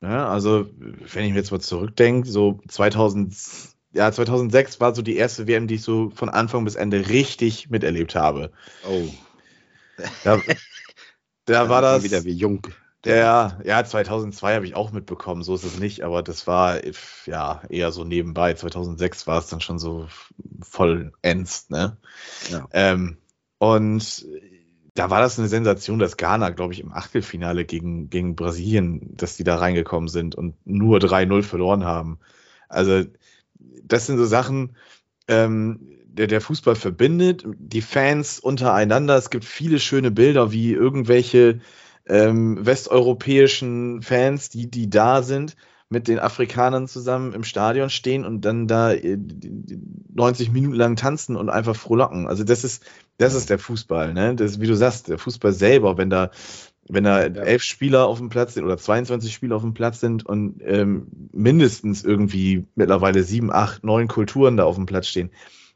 Ja, 0.00 0.28
also, 0.28 0.66
wenn 0.78 1.24
ich 1.24 1.30
mir 1.32 1.38
jetzt 1.38 1.52
mal 1.52 1.60
zurückdenke, 1.60 2.28
so 2.28 2.60
2000, 2.68 3.34
ja, 3.92 4.10
2006 4.10 4.80
war 4.80 4.94
so 4.94 5.02
die 5.02 5.16
erste 5.16 5.46
WM, 5.46 5.68
die 5.68 5.76
ich 5.76 5.82
so 5.82 6.10
von 6.10 6.28
Anfang 6.28 6.64
bis 6.64 6.74
Ende 6.74 7.08
richtig 7.08 7.70
miterlebt 7.70 8.14
habe. 8.14 8.50
Oh, 8.84 9.08
Da, 10.24 10.40
da 11.44 11.68
war 11.68 11.82
das. 11.82 12.04
wieder 12.04 12.24
wie 12.24 12.32
jung. 12.32 12.66
Ja, 13.04 13.58
ja, 13.64 13.84
2002 13.84 14.54
habe 14.54 14.66
ich 14.66 14.76
auch 14.76 14.92
mitbekommen, 14.92 15.42
so 15.42 15.56
ist 15.56 15.64
es 15.64 15.80
nicht, 15.80 16.02
aber 16.04 16.22
das 16.22 16.46
war 16.46 16.80
ja 17.26 17.62
eher 17.68 17.90
so 17.90 18.04
nebenbei. 18.04 18.54
2006 18.54 19.26
war 19.26 19.38
es 19.38 19.48
dann 19.48 19.60
schon 19.60 19.80
so 19.80 20.06
vollends, 20.60 21.68
ne? 21.68 21.96
Ja. 22.50 22.68
Ähm, 22.72 23.16
und 23.58 24.24
da 24.94 25.10
war 25.10 25.20
das 25.20 25.38
eine 25.38 25.48
Sensation, 25.48 25.98
dass 25.98 26.16
Ghana, 26.16 26.50
glaube 26.50 26.74
ich, 26.74 26.80
im 26.80 26.92
Achtelfinale 26.92 27.64
gegen, 27.64 28.08
gegen 28.08 28.36
Brasilien, 28.36 29.16
dass 29.16 29.36
die 29.36 29.44
da 29.44 29.56
reingekommen 29.56 30.08
sind 30.08 30.34
und 30.36 30.54
nur 30.64 30.98
3-0 30.98 31.42
verloren 31.42 31.84
haben. 31.84 32.18
Also, 32.68 33.04
das 33.82 34.06
sind 34.06 34.18
so 34.18 34.26
Sachen, 34.26 34.76
ähm, 35.28 36.01
der, 36.14 36.26
der 36.26 36.40
Fußball 36.40 36.76
verbindet, 36.76 37.44
die 37.58 37.80
Fans 37.80 38.38
untereinander. 38.38 39.16
Es 39.16 39.30
gibt 39.30 39.44
viele 39.44 39.78
schöne 39.78 40.10
Bilder, 40.10 40.52
wie 40.52 40.72
irgendwelche 40.72 41.60
ähm, 42.06 42.64
westeuropäischen 42.64 44.02
Fans, 44.02 44.50
die, 44.50 44.70
die 44.70 44.90
da 44.90 45.22
sind, 45.22 45.56
mit 45.88 46.08
den 46.08 46.18
Afrikanern 46.18 46.88
zusammen 46.88 47.32
im 47.32 47.44
Stadion 47.44 47.90
stehen 47.90 48.24
und 48.24 48.42
dann 48.44 48.66
da 48.66 48.92
äh, 48.92 49.18
90 50.14 50.50
Minuten 50.50 50.74
lang 50.74 50.96
tanzen 50.96 51.36
und 51.36 51.50
einfach 51.50 51.76
frohlocken. 51.76 52.26
Also 52.26 52.44
das 52.44 52.64
ist, 52.64 52.84
das 53.18 53.34
ist 53.34 53.50
der 53.50 53.58
Fußball, 53.58 54.14
ne? 54.14 54.34
Das, 54.34 54.52
ist, 54.52 54.60
wie 54.60 54.66
du 54.66 54.74
sagst, 54.74 55.08
der 55.08 55.18
Fußball 55.18 55.52
selber, 55.52 55.98
wenn 55.98 56.10
da, 56.10 56.30
wenn 56.88 57.04
da 57.04 57.20
elf 57.20 57.62
Spieler 57.62 58.06
auf 58.06 58.18
dem 58.18 58.30
Platz 58.30 58.54
sind 58.54 58.64
oder 58.64 58.78
22 58.78 59.32
Spieler 59.32 59.56
auf 59.56 59.62
dem 59.62 59.74
Platz 59.74 60.00
sind 60.00 60.26
und 60.26 60.60
ähm, 60.64 61.06
mindestens 61.32 62.04
irgendwie 62.04 62.64
mittlerweile 62.74 63.22
sieben, 63.22 63.52
acht, 63.52 63.84
neun 63.84 64.08
Kulturen 64.08 64.56
da 64.56 64.64
auf 64.64 64.76
dem 64.76 64.86
Platz 64.86 65.08
stehen, 65.08 65.30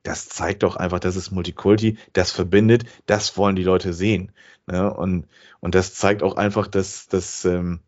das 0.07 0.29
zeigt 0.29 0.63
doch 0.63 0.77
einfach, 0.77 1.01
das 1.01 1.17
ist 1.17 1.33
Multikulti, 1.33 1.99
das 2.13 2.31
verbindet, 2.31 2.85
das 3.07 3.37
wollen 3.37 3.57
die 3.57 3.65
Leute 3.65 3.93
sehen. 3.93 4.31
Ne? 4.67 4.93
Und, 4.93 5.27
und 5.61 5.75
das 5.75 5.95
zeigt 5.95 6.23
auch 6.23 6.37
einfach, 6.37 6.69
dass, 6.69 7.09
dass, 7.09 7.45
ähm, 7.45 7.81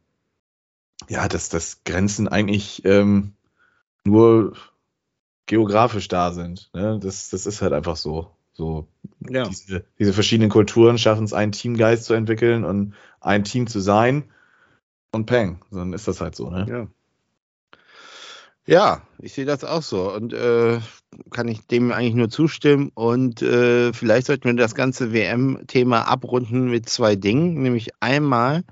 ja, 1.09 1.29
dass, 1.29 1.49
dass 1.49 1.85
Grenzen 1.85 2.27
eigentlich 2.27 2.85
ähm, 2.85 3.35
nur 4.05 4.55
geografisch 5.47 6.09
da 6.09 6.33
sind. 6.33 6.71
Ne? 6.75 6.99
Das, 7.01 7.31
das 7.31 7.47
ist 7.47 7.63
halt 7.63 7.73
einfach 7.73 7.97
so. 7.97 8.31
so 8.53 8.89
Ja. 9.29 9.45
diese, 9.45 9.85
diese 9.99 10.13
verschiedenen 10.13 10.51
Kulturen 10.51 10.99
schaffen 10.99 11.25
es, 11.25 11.33
einen 11.33 11.53
Teamgeist 11.53 12.05
zu 12.05 12.15
entwickeln 12.15 12.65
und 12.65 12.95
ein 13.21 13.45
Team 13.45 13.69
zu 13.69 13.79
sein. 13.79 14.25
Und 15.13 15.27
peng, 15.27 15.61
dann 15.71 15.93
ist 15.93 16.09
das 16.09 16.21
halt 16.21 16.35
so. 16.35 16.51
Ne? 16.51 16.67
Ja. 16.69 16.87
Ja, 18.69 19.01
ich 19.19 19.33
sehe 19.33 19.47
das 19.47 19.65
auch 19.65 19.81
so 19.83 20.13
und 20.13 20.35
äh, 20.35 20.79
kann 21.31 21.49
ich 21.49 21.67
dem 21.67 21.91
eigentlich 21.91 22.15
nur 22.15 22.29
zustimmen. 22.29 22.91
Und 22.95 23.41
äh, 23.41 23.95
vielleicht 23.95 24.27
sollten 24.27 24.45
wir 24.45 24.55
das 24.55 24.75
ganze 24.75 25.13
WM-Thema 25.15 26.03
abrunden 26.03 26.69
mit 26.71 26.87
zwei 26.87 27.17
Dingen, 27.17 27.63
nämlich 27.63 27.89
einmal 28.01 28.65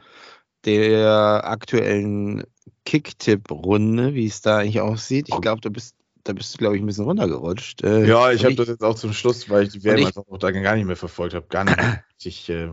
der 0.67 1.43
aktuellen 1.45 2.45
Kicktipp-Runde, 2.85 4.12
wie 4.15 4.26
es 4.26 4.43
da 4.43 4.59
eigentlich 4.59 4.81
aussieht. 4.83 5.29
Ich 5.31 5.41
glaube, 5.41 5.62
da 5.62 5.71
bist, 5.71 5.95
da 6.25 6.35
bist 6.35 6.53
du, 6.53 6.59
glaube 6.59 6.76
ich, 6.76 6.83
ein 6.83 6.87
bisschen 6.87 7.05
runtergerutscht. 7.05 7.83
Äh, 7.83 8.05
Ja, 8.07 8.31
ich 8.33 8.45
habe 8.45 8.55
das 8.55 8.69
jetzt 8.69 8.83
auch 8.85 8.97
zum 8.97 9.15
Schluss, 9.15 9.49
weil 9.49 9.62
ich 9.65 9.71
die 9.71 9.83
WM 9.85 9.99
ich- 9.99 10.17
auch 10.17 10.38
da 10.38 10.50
gar 10.50 10.76
nicht 10.76 10.85
mehr 10.87 10.97
verfolgt 10.97 11.35
habe. 11.35 11.47
Gar 11.49 11.65
nicht 11.65 11.76
mehr. 11.79 12.05
Ich, 12.23 12.49
äh, 12.50 12.69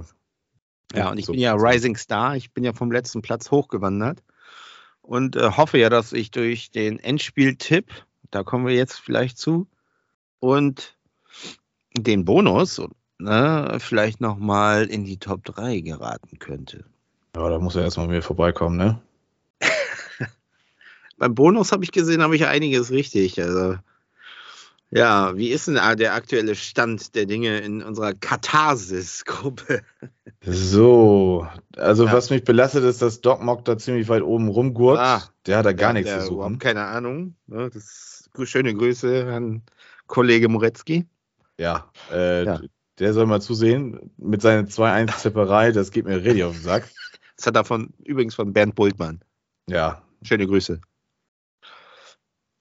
Ja, 0.93 1.11
und 1.11 1.19
ich 1.19 1.25
so- 1.25 1.31
bin 1.31 1.39
ja 1.39 1.53
Rising 1.53 1.95
Star. 1.95 2.35
Ich 2.35 2.51
bin 2.51 2.65
ja 2.65 2.73
vom 2.73 2.91
letzten 2.91 3.21
Platz 3.21 3.49
hochgewandert 3.49 4.21
und 5.03 5.35
äh, 5.35 5.51
hoffe 5.51 5.77
ja, 5.77 5.89
dass 5.89 6.13
ich 6.13 6.31
durch 6.31 6.71
den 6.71 6.97
Endspieltipp, 6.97 7.91
da 8.31 8.43
kommen 8.43 8.65
wir 8.65 8.73
jetzt 8.73 8.99
vielleicht 8.99 9.37
zu, 9.37 9.67
und 10.39 10.97
den 11.95 12.25
Bonus 12.25 12.81
ne, 13.19 13.77
vielleicht 13.79 14.21
nochmal 14.21 14.85
in 14.85 15.05
die 15.05 15.17
Top 15.17 15.43
3 15.45 15.81
geraten 15.81 16.39
könnte. 16.39 16.85
Ja, 17.35 17.49
da 17.49 17.59
muss 17.59 17.75
er 17.75 17.83
erstmal 17.83 18.07
mir 18.07 18.21
vorbeikommen, 18.21 18.77
ne? 18.77 19.01
Beim 21.17 21.35
Bonus 21.35 21.71
habe 21.71 21.83
ich 21.83 21.91
gesehen, 21.91 22.21
habe 22.21 22.35
ich 22.35 22.45
einiges 22.45 22.91
richtig. 22.91 23.41
Also, 23.41 23.77
ja, 24.95 25.35
wie 25.35 25.49
ist 25.49 25.67
denn 25.67 25.75
der 25.97 26.13
aktuelle 26.13 26.55
Stand 26.55 27.15
der 27.15 27.25
Dinge 27.25 27.59
in 27.59 27.81
unserer 27.81 28.13
Katharsis-Gruppe? 28.13 29.81
So, 30.45 31.47
also 31.77 32.05
Ja. 32.05 32.13
was 32.13 32.29
mich 32.29 32.43
belastet, 32.43 32.83
ist, 32.83 33.01
dass 33.01 33.21
Doc 33.21 33.41
Mock 33.41 33.65
da 33.65 33.77
ziemlich 33.77 34.07
weit 34.09 34.21
oben 34.23 34.49
rumgurt. 34.49 34.99
Ah, 34.99 35.23
der 35.45 35.57
hat 35.57 35.65
da 35.65 35.73
gar 35.73 35.89
Ja, 35.89 35.93
nichts 35.93 36.11
zu 36.11 36.21
suchen. 36.21 36.59
Keine 36.59 36.83
Ahnung. 36.85 37.35
Ne? 37.47 37.69
Das 37.73 38.29
schöne 38.43 38.73
Grüße 38.73 39.25
an 39.31 39.63
Kollege 40.07 40.49
Moretzki. 40.49 41.05
Ja, 41.57 41.89
äh, 42.11 42.45
Ja. 42.45 42.59
der 42.99 43.13
soll 43.13 43.25
mal 43.25 43.41
zusehen. 43.41 44.11
Mit 44.17 44.41
seiner 44.41 44.67
2-1-Zipperei, 44.67 45.71
das 45.71 45.91
geht 45.91 46.05
mir 46.05 46.17
richtig 46.23 46.43
auf 46.43 46.53
den 46.53 46.61
Sack. 46.61 46.83
Das 47.35 47.47
hat 47.47 47.55
er 47.55 47.65
von, 47.65 47.89
übrigens 48.05 48.35
von 48.35 48.53
Bernd 48.53 48.75
Bultmann. 48.75 49.19
Ja. 49.67 50.03
Schöne 50.21 50.45
Grüße. 50.45 50.79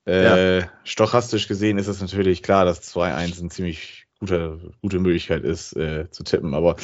Äh, 0.04 0.62
Stochastisch 0.84 1.46
gesehen 1.48 1.78
ist 1.78 1.86
es 1.86 2.00
natürlich 2.00 2.42
klar, 2.42 2.64
dass 2.64 2.82
2-1 2.94 3.40
eine 3.40 3.48
ziemlich 3.50 4.06
gute, 4.18 4.72
gute 4.80 4.98
Möglichkeit 4.98 5.44
ist, 5.44 5.76
äh, 5.76 6.10
zu 6.10 6.24
tippen. 6.24 6.54
Aber 6.54 6.76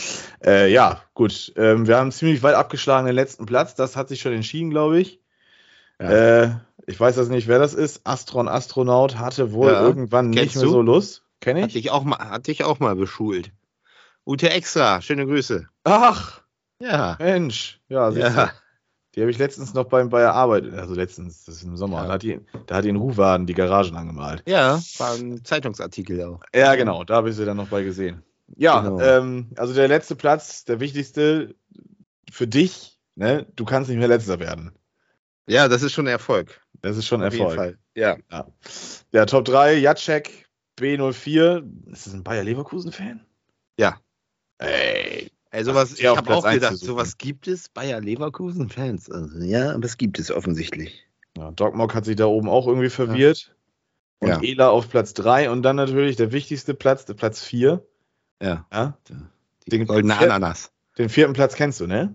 äh, 0.44 0.70
ja, 0.72 1.02
gut. 1.14 1.52
Ähm, 1.56 1.86
wir 1.86 1.96
haben 1.96 2.12
ziemlich 2.12 2.42
weit 2.42 2.54
abgeschlagen 2.54 3.06
den 3.06 3.14
letzten 3.16 3.46
Platz. 3.46 3.74
Das 3.74 3.96
hat 3.96 4.08
sich 4.08 4.20
schon 4.20 4.32
entschieden, 4.32 4.70
glaube 4.70 5.00
ich. 5.00 5.20
Ja. 6.00 6.10
Äh, 6.44 6.50
ich 6.86 6.98
weiß 6.98 7.16
jetzt 7.16 7.30
nicht, 7.30 7.48
wer 7.48 7.58
das 7.58 7.74
ist. 7.74 8.06
Astron 8.06 8.48
Astronaut 8.48 9.18
hatte 9.18 9.52
wohl 9.52 9.72
Ja. 9.72 9.82
irgendwann 9.82 10.30
nicht 10.30 10.38
Kennst 10.38 10.56
mehr 10.56 10.64
du? 10.64 10.70
so 10.70 10.82
Lust. 10.82 11.22
Kenn 11.40 11.56
Hat 11.60 11.68
ich? 11.68 11.72
dich 11.74 11.90
auch 11.90 12.04
mal, 12.04 12.18
hat 12.18 12.46
dich 12.46 12.64
auch 12.64 12.78
mal 12.80 12.94
beschult. 12.96 13.52
Ute 14.26 14.50
Extra, 14.50 15.00
schöne 15.02 15.26
Grüße. 15.26 15.68
Ach, 15.84 16.42
Ja. 16.80 17.16
Mensch. 17.18 17.80
Ja, 17.88 18.10
siehst 18.12 18.36
Ja. 18.36 18.52
Die 19.18 19.22
habe 19.22 19.32
ich 19.32 19.38
letztens 19.38 19.74
noch 19.74 19.86
beim, 19.86 20.10
bei 20.10 20.20
der 20.20 20.32
Arbeit, 20.32 20.72
also 20.74 20.94
letztens, 20.94 21.44
das 21.44 21.56
ist 21.56 21.64
im 21.64 21.76
Sommer, 21.76 22.02
Ja. 22.02 22.06
da 22.06 22.12
hat 22.12 22.22
die, 22.22 22.38
da 22.68 22.76
hat 22.76 22.84
die 22.84 22.88
in 22.90 22.94
Ruhwaden 22.94 23.48
die 23.48 23.54
Garagen 23.54 23.96
angemalt. 23.96 24.44
Ja, 24.46 24.80
war 24.98 25.14
ein 25.14 25.44
Zeitungsartikel 25.44 26.22
auch. 26.22 26.40
Ja, 26.54 26.76
genau, 26.76 27.02
da 27.02 27.16
habe 27.16 27.30
ich 27.30 27.34
sie 27.34 27.44
dann 27.44 27.56
noch 27.56 27.66
bei 27.66 27.82
gesehen. 27.82 28.22
Ja, 28.56 28.80
Genau. 28.80 29.00
ähm, 29.00 29.48
also 29.56 29.74
der 29.74 29.88
letzte 29.88 30.14
Platz, 30.14 30.62
der 30.66 30.78
wichtigste 30.78 31.56
für 32.30 32.46
dich, 32.46 32.96
ne? 33.16 33.44
Du 33.56 33.64
kannst 33.64 33.90
nicht 33.90 33.98
mehr 33.98 34.06
letzter 34.06 34.38
werden. 34.38 34.70
Ja, 35.48 35.66
das 35.66 35.82
ist 35.82 35.94
schon 35.94 36.06
Erfolg. 36.06 36.60
Das 36.80 36.96
ist 36.96 37.06
schon 37.06 37.20
Auf 37.24 37.32
jeden 37.32 37.44
Erfolg. 37.48 37.58
Fall. 37.58 37.78
Ja. 37.96 38.46
Ja, 39.10 39.26
Top 39.26 39.46
3, 39.46 39.78
Jacek, 39.78 40.46
B04. 40.78 41.90
Ist 41.90 42.06
das 42.06 42.14
ein 42.14 42.22
Bayer 42.22 42.44
Leverkusen-Fan? 42.44 43.26
Ja. 43.80 43.98
Ey. 44.58 45.32
Ey, 45.50 45.64
sowas, 45.64 45.90
ist 45.92 46.00
ich 46.00 46.06
habe 46.06 46.34
auch 46.34 46.48
gedacht, 46.50 46.76
sowas 46.76 47.16
gibt 47.16 47.48
es 47.48 47.68
Bayer 47.70 48.00
Leverkusen-Fans. 48.00 49.10
Also, 49.10 49.38
ja, 49.38 49.72
aber 49.74 49.84
es 49.84 49.96
gibt 49.96 50.18
es 50.18 50.30
offensichtlich. 50.30 51.06
Ja, 51.38 51.50
Dogmok 51.52 51.94
hat 51.94 52.04
sich 52.04 52.16
da 52.16 52.26
oben 52.26 52.48
auch 52.48 52.66
irgendwie 52.66 52.90
verwirrt. 52.90 53.54
Und 54.20 54.28
Ja. 54.28 54.40
Ela 54.42 54.68
auf 54.70 54.90
Platz 54.90 55.14
3 55.14 55.50
und 55.50 55.62
dann 55.62 55.76
natürlich 55.76 56.16
der 56.16 56.32
wichtigste 56.32 56.74
Platz, 56.74 57.04
der 57.04 57.14
Platz 57.14 57.42
4. 57.42 57.86
Ja. 58.42 58.66
Ja? 58.72 58.98
Den- 59.70 59.86
goldene 59.86 60.14
vier- 60.16 60.26
Ananas. 60.26 60.72
Den 60.98 61.08
vierten 61.08 61.32
Platz 61.34 61.54
kennst 61.54 61.80
du, 61.80 61.86
ne? 61.86 62.14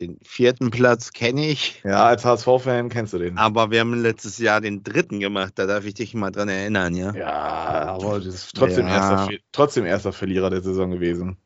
Den 0.00 0.18
vierten 0.24 0.70
Platz 0.70 1.12
kenne 1.12 1.46
ich, 1.46 1.82
Ja, 1.84 2.04
als 2.06 2.24
HSV-Fan 2.24 2.88
kennst 2.88 3.12
du 3.12 3.18
den. 3.18 3.36
aber 3.36 3.70
wir 3.70 3.80
haben 3.80 3.92
letztes 4.00 4.38
Jahr 4.38 4.62
den 4.62 4.82
dritten 4.82 5.20
gemacht. 5.20 5.52
Da 5.56 5.66
darf 5.66 5.84
ich 5.84 5.92
dich 5.92 6.14
mal 6.14 6.30
dran 6.30 6.48
erinnern, 6.48 6.94
ja? 6.96 7.12
Ja, 7.14 7.28
aber 7.30 8.16
das 8.18 8.26
ist 8.34 8.56
trotzdem, 8.56 8.86
Ja. 8.86 8.94
Erster, 8.94 9.34
trotzdem 9.52 9.84
erster 9.84 10.12
Verlierer 10.14 10.48
der 10.48 10.62
Saison 10.62 10.90
gewesen. 10.90 11.36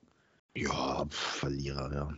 Ja, 0.56 1.04
Verlierer, 1.10 1.92
ja. 1.92 2.08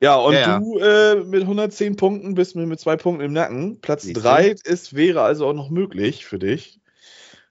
Ja, 0.00 0.16
und 0.16 0.34
Ja, 0.34 0.40
ja. 0.40 0.58
du 0.58 0.78
äh, 0.78 1.24
mit 1.24 1.42
110 1.42 1.96
Punkten 1.96 2.34
bist 2.34 2.54
mir 2.54 2.66
mit 2.66 2.78
zwei 2.78 2.96
Punkten 2.96 3.24
im 3.24 3.32
Nacken. 3.32 3.80
Platz 3.80 4.02
Siehst 4.02 4.16
du? 4.16 4.20
3 4.20 4.54
ist, 4.64 4.94
wäre 4.94 5.22
also 5.22 5.46
auch 5.46 5.54
noch 5.54 5.70
möglich 5.70 6.24
für 6.24 6.38
dich. 6.38 6.80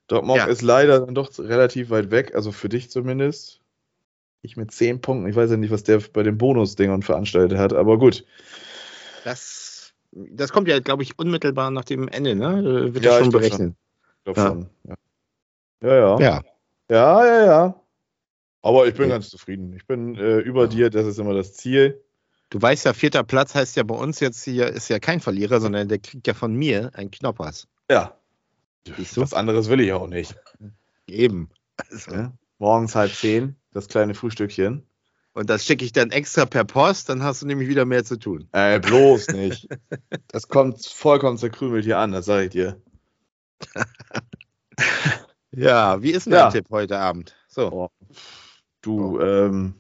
Dortmund 0.08 0.38
Ja. 0.38 0.46
ist 0.46 0.62
leider 0.62 1.02
dann 1.02 1.14
doch 1.14 1.38
relativ 1.38 1.90
weit 1.90 2.10
weg, 2.10 2.36
also 2.36 2.54
für 2.54 2.70
dich 2.70 2.90
zumindest. 2.90 3.60
Ich 4.42 4.56
mit 4.56 4.72
10 4.72 5.02
Punkten. 5.02 5.28
Ich 5.30 5.36
weiß 5.36 5.52
ja 5.52 5.58
nicht, 5.58 5.72
was 5.72 5.84
der 5.84 6.00
bei 6.14 6.24
den 6.24 6.38
Bonusdingern 6.38 7.02
veranstaltet 7.02 7.58
hat, 7.58 7.74
aber 7.74 7.98
gut. 8.00 8.24
Das, 9.26 9.94
das 10.12 10.54
kommt 10.54 10.70
ja, 10.70 10.80
glaube 10.80 11.04
ich, 11.04 11.20
unmittelbar 11.20 11.70
nach 11.72 11.84
dem 11.84 12.08
Ende, 12.08 12.36
ne? 12.36 12.60
Äh, 12.60 12.94
Wird 12.94 13.04
Ja, 13.04 13.18
schon 13.18 13.32
Ja. 14.38 14.48
schon. 14.48 14.70
Ja. 14.86 14.96
Ja, 15.82 15.96
ja. 15.96 16.20
Ja. 16.20 16.44
Ja, 16.90 17.26
ja, 17.26 17.46
ja. 17.46 17.87
Aber 18.68 18.86
ich 18.88 18.96
bin 18.96 19.08
ganz 19.10 19.30
zufrieden. 19.30 19.74
Ich 19.74 19.86
bin 19.88 20.16
äh, 20.16 20.40
über 20.40 20.68
dir, 20.68 20.90
das 20.90 21.06
ist 21.08 21.20
immer 21.20 21.34
das 21.34 21.54
Ziel. 21.54 22.04
Du 22.50 22.62
weißt 22.62 22.86
ja, 22.86 22.94
vierter 22.94 23.24
Platz 23.24 23.56
heißt 23.56 23.78
ja 23.78 23.84
bei 23.84 23.96
uns 23.96 24.20
jetzt 24.20 24.44
hier, 24.44 24.68
ist 24.68 24.90
ja 24.90 25.00
kein 25.00 25.22
Verlierer, 25.22 25.62
sondern 25.62 25.88
der 25.88 26.00
kriegt 26.00 26.28
ja 26.28 26.34
von 26.34 26.54
mir 26.54 26.92
einen 26.94 27.10
Knoppers. 27.12 27.68
Ja. 27.90 28.18
Du? 28.84 28.94
Was 29.16 29.34
anderes 29.34 29.70
will 29.70 29.80
ich 29.80 29.94
auch 29.94 30.08
nicht. 30.08 30.36
Eben. 31.08 31.50
Also, 31.78 32.12
Ja? 32.12 32.34
Morgens 32.58 32.94
halb 32.96 33.14
zehn, 33.14 33.56
das 33.72 33.88
kleine 33.88 34.14
Frühstückchen. 34.16 34.86
Und 35.34 35.50
das 35.50 35.66
schicke 35.66 35.86
ich 35.86 35.94
dann 35.94 36.12
extra 36.12 36.46
per 36.46 36.66
Post, 36.66 37.08
dann 37.10 37.24
hast 37.24 37.42
du 37.42 37.46
nämlich 37.46 37.70
wieder 37.70 37.86
mehr 37.86 38.04
zu 38.04 38.18
tun. 38.18 38.50
Äh, 38.52 38.80
bloß 38.82 39.30
nicht. 39.30 39.68
Das 40.28 40.48
kommt 40.50 40.86
vollkommen 40.86 41.38
zerkrümelt 41.38 41.86
hier 41.86 42.00
an, 42.00 42.12
das 42.12 42.26
sage 42.26 42.46
ich 42.46 42.50
dir. 42.52 42.82
Ja, 45.52 46.02
wie 46.04 46.12
ist 46.12 46.26
denn 46.28 46.34
Ja. 46.34 46.44
dein 46.44 46.52
Tipp 46.54 46.68
heute 46.70 47.00
Abend? 47.00 47.36
So. 47.48 47.72
Oh. 47.72 47.90
Du, 48.82 49.20
ähm, 49.20 49.76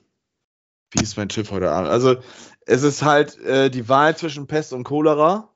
wie 0.91 1.03
ist 1.03 1.17
mein 1.17 1.29
Tipp 1.29 1.51
heute 1.51 1.71
Abend? 1.71 1.89
Also, 1.89 2.17
es 2.65 2.83
ist 2.83 3.03
halt 3.03 3.37
äh, 3.39 3.69
die 3.69 3.87
Wahl 3.89 4.15
zwischen 4.17 4.47
Pest 4.47 4.73
und 4.73 4.83
Cholera. 4.83 5.53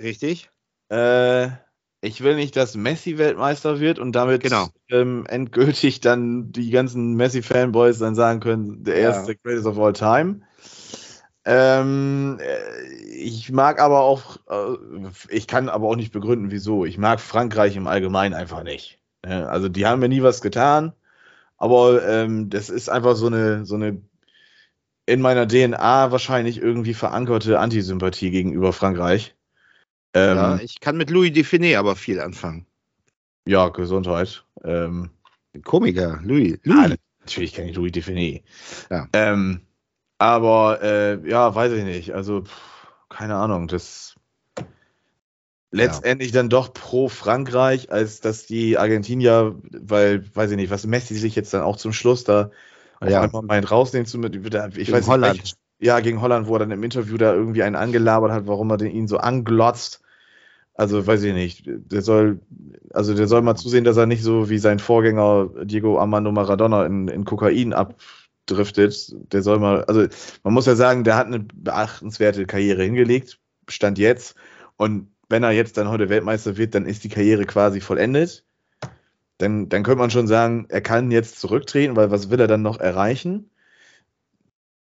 Richtig? 0.00 0.50
Äh, 0.90 1.48
ich 2.00 2.22
will 2.22 2.36
nicht, 2.36 2.56
dass 2.56 2.76
Messi 2.76 3.18
Weltmeister 3.18 3.80
wird 3.80 3.98
und 3.98 4.12
damit 4.12 4.42
Genau. 4.42 4.68
ähm, 4.90 5.24
endgültig 5.28 6.00
dann 6.00 6.52
die 6.52 6.70
ganzen 6.70 7.14
Messi-Fanboys 7.14 7.98
dann 7.98 8.14
sagen 8.14 8.40
können, 8.40 8.84
der 8.84 8.96
Ja. 8.96 9.02
erste 9.02 9.36
Greatest 9.36 9.66
of 9.66 9.78
all 9.78 9.92
time. 9.92 10.42
Ähm, 11.44 12.38
äh, 12.40 12.86
ich 13.14 13.52
mag 13.52 13.80
aber 13.80 14.00
auch, 14.00 14.36
äh, 14.48 14.76
ich 15.28 15.46
kann 15.46 15.68
aber 15.68 15.86
auch 15.88 15.96
nicht 15.96 16.12
begründen, 16.12 16.50
wieso. 16.50 16.84
Ich 16.84 16.98
mag 16.98 17.20
Frankreich 17.20 17.76
im 17.76 17.86
Allgemeinen 17.86 18.34
einfach 18.34 18.62
nicht. 18.62 19.00
Also 19.22 19.68
die 19.68 19.86
haben 19.86 20.00
mir 20.00 20.08
nie 20.08 20.22
was 20.22 20.40
getan, 20.40 20.92
aber 21.58 22.06
ähm, 22.06 22.50
das 22.50 22.70
ist 22.70 22.88
einfach 22.88 23.16
so 23.16 23.26
eine, 23.26 23.64
so 23.64 23.74
eine 23.74 24.00
in 25.06 25.20
meiner 25.20 25.46
DNA 25.46 26.10
wahrscheinlich 26.10 26.60
irgendwie 26.60 26.94
verankerte 26.94 27.60
Antisympathie 27.60 28.30
gegenüber 28.30 28.72
Frankreich. 28.72 29.34
Ähm, 30.14 30.36
ja, 30.36 30.56
ich 30.56 30.80
kann 30.80 30.96
mit 30.96 31.10
Louis 31.10 31.32
Define 31.32 31.78
aber 31.78 31.94
viel 31.94 32.20
anfangen. 32.20 32.66
Ja, 33.46 33.68
Gesundheit. 33.68 34.44
Ähm, 34.64 35.10
Komiker, 35.62 36.20
Louis. 36.22 36.58
Louis. 36.64 36.96
natürlich 37.20 37.54
kenne 37.54 37.70
ich 37.70 37.76
Louis 37.76 37.92
Define. 37.92 38.42
Ja. 38.90 39.08
Ähm, 39.12 39.60
aber 40.18 40.82
äh, 40.82 41.28
ja, 41.28 41.54
weiß 41.54 41.72
ich 41.72 41.84
nicht. 41.84 42.12
Also, 42.14 42.42
pff, 42.42 42.88
keine 43.08 43.36
Ahnung. 43.36 43.68
Das 43.68 44.15
letztendlich 45.70 46.32
dann 46.32 46.48
doch 46.48 46.72
pro 46.72 47.08
Frankreich, 47.08 47.90
als 47.92 48.20
dass 48.20 48.46
die 48.46 48.78
Argentinier, 48.78 49.56
weil, 49.70 50.24
weiß 50.34 50.50
ich 50.50 50.56
nicht, 50.56 50.70
was 50.70 50.86
Messi 50.86 51.14
sich 51.14 51.34
jetzt 51.34 51.52
dann 51.54 51.62
auch 51.62 51.76
zum 51.76 51.92
Schluss 51.92 52.24
da 52.24 52.50
Ja. 53.06 53.22
einmal 53.22 53.42
meint 53.42 53.70
rausnehmen 53.70 54.06
zu 54.06 54.18
mit, 54.18 54.34
ich 54.36 54.42
Gegen 54.42 54.92
weiß 54.92 54.92
nicht, 54.92 55.08
Holland. 55.08 55.38
welch- 55.42 55.54
ja, 55.78 56.00
gegen 56.00 56.22
Holland, 56.22 56.46
wo 56.46 56.54
er 56.54 56.60
dann 56.60 56.70
im 56.70 56.82
Interview 56.82 57.18
da 57.18 57.34
irgendwie 57.34 57.62
einen 57.62 57.76
angelabert 57.76 58.32
hat, 58.32 58.46
warum 58.46 58.70
er 58.70 58.78
den 58.78 58.90
ihn 58.90 59.08
so 59.08 59.18
anglotzt. 59.18 60.00
Also, 60.74 61.06
weiß 61.06 61.22
ich 61.24 61.34
nicht. 61.34 61.64
Der 61.66 62.02
soll, 62.02 62.40
also 62.92 63.14
der 63.14 63.26
soll 63.28 63.42
mal 63.42 63.56
zusehen, 63.56 63.84
dass 63.84 63.96
er 63.96 64.06
nicht 64.06 64.22
so 64.22 64.50
wie 64.50 64.58
sein 64.58 64.78
Vorgänger 64.78 65.50
Diego 65.64 65.98
Armando 65.98 66.32
Maradona 66.32 66.86
in, 66.86 67.08
in 67.08 67.24
Kokain 67.24 67.72
abdriftet. 67.72 69.14
Der 69.32 69.42
soll 69.42 69.58
mal, 69.58 69.84
also 69.84 70.06
man 70.44 70.54
muss 70.54 70.66
ja 70.66 70.76
sagen, 70.76 71.04
der 71.04 71.16
hat 71.16 71.26
eine 71.28 71.40
beachtenswerte 71.40 72.46
Karriere 72.46 72.82
hingelegt, 72.84 73.38
stand 73.68 73.98
jetzt. 73.98 74.34
Und 74.76 75.08
wenn 75.28 75.42
er 75.42 75.50
jetzt 75.50 75.76
dann 75.76 75.88
heute 75.88 76.08
Weltmeister 76.08 76.56
wird, 76.56 76.74
dann 76.74 76.86
ist 76.86 77.04
die 77.04 77.08
Karriere 77.08 77.44
quasi 77.44 77.80
vollendet. 77.80 78.44
Dann, 79.38 79.68
dann 79.68 79.82
könnte 79.82 79.98
man 79.98 80.10
schon 80.10 80.26
sagen, 80.26 80.66
er 80.68 80.80
kann 80.80 81.10
jetzt 81.10 81.40
zurücktreten, 81.40 81.96
weil 81.96 82.10
was 82.10 82.30
will 82.30 82.40
er 82.40 82.46
dann 82.46 82.62
noch 82.62 82.78
erreichen? 82.78 83.50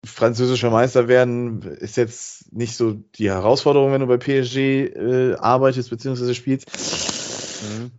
französischer 0.05 0.69
Meister 0.69 1.07
werden 1.07 1.61
ist 1.61 1.95
jetzt 1.95 2.51
nicht 2.53 2.75
so 2.75 2.93
die 3.15 3.29
Herausforderung, 3.29 3.93
wenn 3.93 4.01
du 4.01 4.07
bei 4.07 4.17
PSG 4.17 4.57
äh, 4.57 5.35
arbeitest 5.35 5.89
bzw. 5.89 6.33
spielst. 6.33 6.69
Mhm. 7.61 7.91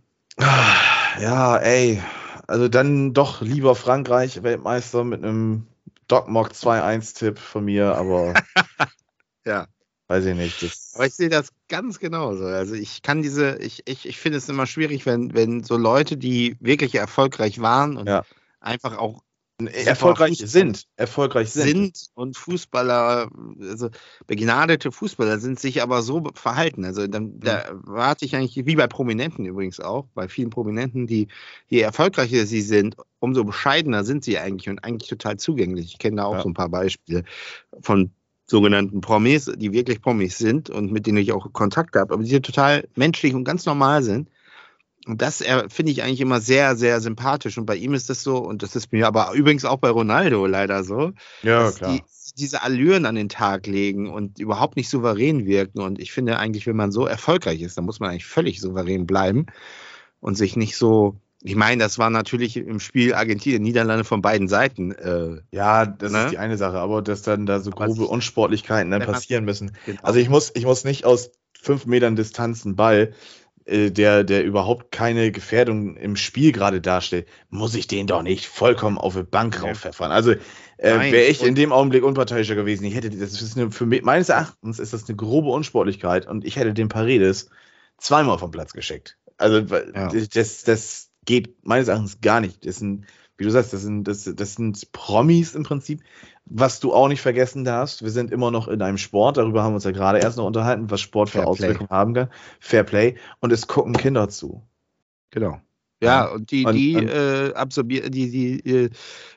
Ja, 1.19 1.57
ey, 1.57 2.01
also 2.45 2.67
dann 2.67 3.13
doch 3.13 3.41
lieber 3.41 3.73
Frankreich 3.75 4.43
Weltmeister 4.43 5.03
mit 5.03 5.23
einem 5.23 5.65
Dogmog 6.07 6.51
2-1-Tipp 6.51 7.39
von 7.39 7.65
mir, 7.65 7.95
aber 7.95 8.33
Ja. 9.45 9.67
Weiß 10.07 10.25
ich 10.25 10.35
nicht. 10.35 10.61
Das, 10.61 10.91
Aber 10.95 11.05
ich 11.07 11.13
sehe 11.13 11.29
das 11.29 11.49
ganz 11.67 11.99
genauso. 11.99 12.45
Also 12.45 12.75
ich 12.75 13.01
kann 13.01 13.21
diese, 13.21 13.57
ich, 13.57 13.83
ich, 13.85 14.05
ich 14.07 14.19
finde 14.19 14.37
es 14.37 14.49
immer 14.49 14.67
schwierig, 14.67 15.05
wenn, 15.05 15.33
wenn 15.33 15.63
so 15.63 15.77
Leute, 15.77 16.17
die 16.17 16.57
wirklich 16.59 16.95
erfolgreich 16.95 17.59
waren 17.61 17.97
und 17.97 18.07
Ja. 18.07 18.23
einfach 18.59 18.97
auch 18.97 19.21
erfolgreich 19.57 20.39
Fußball- 20.39 20.47
sind, 20.47 20.83
erfolgreich 20.97 21.49
sind. 21.51 21.95
sind 21.95 22.07
und 22.13 22.35
Fußballer, 22.35 23.29
also 23.61 23.89
begnadete 24.27 24.91
Fußballer 24.91 25.39
sind 25.39 25.61
sich 25.61 25.81
aber 25.81 26.01
so 26.01 26.23
verhalten. 26.33 26.83
Also 26.83 27.07
dann 27.07 27.39
da 27.39 27.63
warte 27.83 28.25
ich 28.25 28.35
eigentlich, 28.35 28.65
wie 28.65 28.75
bei 28.75 28.87
Prominenten 28.87 29.45
übrigens 29.45 29.79
auch, 29.79 30.07
bei 30.13 30.27
vielen 30.27 30.49
Prominenten, 30.49 31.07
die 31.07 31.29
je 31.67 31.79
erfolgreicher 31.79 32.45
sie 32.45 32.61
sind, 32.61 32.97
umso 33.19 33.45
bescheidener 33.45 34.03
sind 34.03 34.25
sie 34.25 34.37
eigentlich 34.37 34.67
und 34.67 34.83
eigentlich 34.83 35.09
total 35.09 35.37
zugänglich. 35.37 35.85
Ich 35.85 35.99
kenne 35.99 36.17
da 36.17 36.25
auch 36.25 36.33
Ja. 36.35 36.41
so 36.41 36.49
ein 36.49 36.53
paar 36.53 36.69
Beispiele 36.69 37.23
von 37.79 38.11
sogenannten 38.47 39.01
Promis, 39.01 39.51
die 39.57 39.71
wirklich 39.71 40.01
Promis 40.01 40.37
sind 40.37 40.69
und 40.69 40.91
mit 40.91 41.07
denen 41.07 41.17
ich 41.17 41.31
auch 41.31 41.51
Kontakt 41.53 41.95
habe, 41.95 42.13
aber 42.13 42.23
die 42.23 42.41
total 42.41 42.87
menschlich 42.95 43.33
und 43.33 43.43
ganz 43.43 43.65
normal 43.65 44.03
sind. 44.03 44.29
Und 45.07 45.21
das 45.21 45.41
äh, 45.41 45.69
finde 45.69 45.91
ich 45.91 46.03
eigentlich 46.03 46.21
immer 46.21 46.41
sehr, 46.41 46.75
sehr 46.75 46.99
sympathisch. 46.99 47.57
Und 47.57 47.65
bei 47.65 47.75
ihm 47.75 47.93
ist 47.93 48.09
das 48.09 48.23
so, 48.23 48.37
und 48.37 48.63
das 48.63 48.75
ist 48.75 48.91
mir 48.91 49.07
aber 49.07 49.33
übrigens 49.33 49.65
auch 49.65 49.77
bei 49.77 49.89
Ronaldo 49.89 50.45
leider 50.47 50.83
so, 50.83 51.13
Ja, 51.43 51.63
dass 51.63 51.75
klar. 51.77 51.93
die 51.93 52.03
diese 52.37 52.63
Allüren 52.63 53.05
an 53.05 53.15
den 53.15 53.29
Tag 53.29 53.67
legen 53.67 54.09
und 54.09 54.39
überhaupt 54.39 54.75
nicht 54.75 54.89
souverän 54.89 55.45
wirken. 55.45 55.79
Und 55.79 55.99
ich 55.99 56.11
finde 56.11 56.37
eigentlich, 56.37 56.65
wenn 56.67 56.75
man 56.75 56.91
so 56.91 57.05
erfolgreich 57.05 57.61
ist, 57.61 57.77
dann 57.77 57.85
muss 57.85 57.99
man 57.99 58.09
eigentlich 58.09 58.25
völlig 58.25 58.59
souverän 58.59 59.05
bleiben 59.05 59.45
und 60.19 60.35
sich 60.35 60.55
nicht 60.55 60.75
so. 60.75 61.17
Ich 61.45 61.55
meine, 61.55 61.83
das 61.83 61.99
war 61.99 62.09
natürlich 62.09 62.57
im 62.57 62.79
Spiel 62.79 63.13
Argentinien, 63.13 63.61
Niederlande 63.61 64.03
von 64.03 64.21
beiden 64.21 64.47
Seiten. 64.47 64.91
Äh, 64.91 65.41
Ja, 65.51 65.85
das 65.85 66.11
Ne? 66.11 66.25
ist 66.25 66.31
die 66.31 66.37
eine 66.39 66.57
Sache, 66.57 66.77
aber 66.79 67.01
dass 67.01 67.21
dann 67.21 67.45
da 67.45 67.59
so 67.59 67.71
Aber 67.71 67.85
grobe 67.85 68.07
Unsportlichkeiten 68.07 68.89
dann 68.91 69.03
passieren 69.03 69.45
müssen. 69.45 69.71
genau. 69.85 69.99
Also 70.03 70.19
ich 70.19 70.29
muss, 70.29 70.51
ich 70.55 70.65
muss 70.65 70.83
nicht 70.83 71.05
aus 71.05 71.31
fünf 71.53 71.85
Metern 71.85 72.15
Distanz 72.15 72.65
einen 72.65 72.75
Ball, 72.75 73.13
äh, 73.65 73.91
der, 73.91 74.23
der 74.23 74.43
überhaupt 74.43 74.91
keine 74.91 75.31
Gefährdung 75.31 75.97
im 75.97 76.15
Spiel 76.15 76.51
gerade 76.51 76.81
darstellt, 76.81 77.27
muss 77.49 77.75
ich 77.75 77.87
den 77.87 78.07
doch 78.07 78.23
nicht 78.23 78.45
vollkommen 78.47 78.97
auf 78.97 79.15
die 79.15 79.23
Bank 79.23 79.55
Ja. 79.55 79.61
rauspfeffern. 79.63 80.11
Also 80.11 80.31
äh, 80.77 80.99
wäre 81.11 81.25
ich 81.25 81.43
in 81.43 81.55
dem 81.55 81.71
Augenblick 81.71 82.03
unparteiischer 82.03 82.55
gewesen, 82.55 82.85
ich 82.85 82.95
hätte, 82.95 83.09
das 83.09 83.41
ist 83.41 83.57
eine, 83.57 83.71
für 83.71 83.85
mich, 83.85 84.03
meines 84.03 84.29
Erachtens 84.29 84.79
ist 84.79 84.93
das 84.93 85.07
eine 85.07 85.15
grobe 85.15 85.49
Unsportlichkeit 85.49 86.27
und 86.27 86.43
ich 86.43 86.55
hätte 86.55 86.73
den 86.73 86.89
Paredes 86.89 87.49
zweimal 87.97 88.37
vom 88.39 88.51
Platz 88.51 88.73
geschickt. 88.73 89.17
Also 89.37 89.59
Ja. 89.59 90.11
das, 90.33 90.63
das 90.63 91.09
geht 91.25 91.65
meines 91.65 91.87
Erachtens 91.87 92.21
gar 92.21 92.39
nicht. 92.41 92.65
Das 92.65 92.77
sind, 92.77 93.05
wie 93.37 93.43
du 93.43 93.49
sagst, 93.51 93.73
das 93.73 93.81
sind, 93.81 94.05
das, 94.05 94.23
das 94.33 94.53
sind 94.55 94.91
Promis 94.91 95.55
im 95.55 95.63
Prinzip. 95.63 96.01
Was 96.45 96.79
du 96.79 96.93
auch 96.93 97.07
nicht 97.07 97.21
vergessen 97.21 97.63
darfst, 97.65 98.03
wir 98.03 98.11
sind 98.11 98.31
immer 98.31 98.51
noch 98.51 98.67
in 98.67 98.81
einem 98.81 98.97
Sport, 98.99 99.37
darüber 99.37 99.63
haben 99.63 99.71
wir 99.71 99.75
uns 99.75 99.83
ja 99.83 99.91
gerade 99.91 100.19
erst 100.19 100.37
noch 100.37 100.45
unterhalten, 100.45 100.91
was 100.91 101.01
Sport 101.01 101.29
für 101.29 101.39
Fair 101.39 101.43
Play. 101.43 101.49
Auswirkungen 101.49 101.89
haben 101.89 102.13
kann. 102.13 102.29
Fair 102.59 102.83
Play. 102.83 103.15
Und 103.39 103.51
es 103.51 103.67
gucken 103.67 103.93
Kinder 103.93 104.29
zu. 104.29 104.61
Genau. 105.31 105.59
Ja, 106.03 106.25
Ja. 106.25 106.31
und 106.33 106.51
die, 106.51 106.65
Und- 106.65 106.75
die 106.75 106.95
und- 106.97 107.07
äh, 107.09 107.53
absorbieren, 107.55 108.11
die, 108.11 108.29
die 108.29 108.59
äh, 108.69 108.89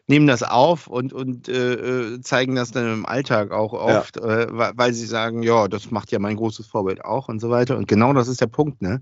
nehmen 0.07 0.27
das 0.27 0.43
auf 0.43 0.87
und, 0.89 1.13
und 1.15 1.49
äh, 1.49 1.75
äh, 2.15 2.21
zeigen 2.21 2.57
das 2.57 2.73
dann 2.73 2.93
im 2.93 3.07
Alltag 3.07 3.53
auch 3.53 3.73
Ja. 3.73 4.01
oft, 4.01 4.17
äh, 4.19 4.47
weil, 4.51 4.73
weil 4.77 4.93
sie 4.93 5.07
sagen, 5.07 5.43
ja, 5.43 5.67
das 5.69 5.91
macht 5.91 6.11
ja 6.13 6.19
mein 6.19 6.37
großes 6.37 6.67
Vorbild 6.67 7.05
auch 7.05 7.29
und 7.29 7.41
so 7.41 7.49
weiter. 7.49 7.77
Und 7.79 7.89
genau 7.89 8.13
das 8.13 8.29
ist 8.29 8.41
der 8.43 8.49
Punkt, 8.49 8.83
ne? 8.83 9.01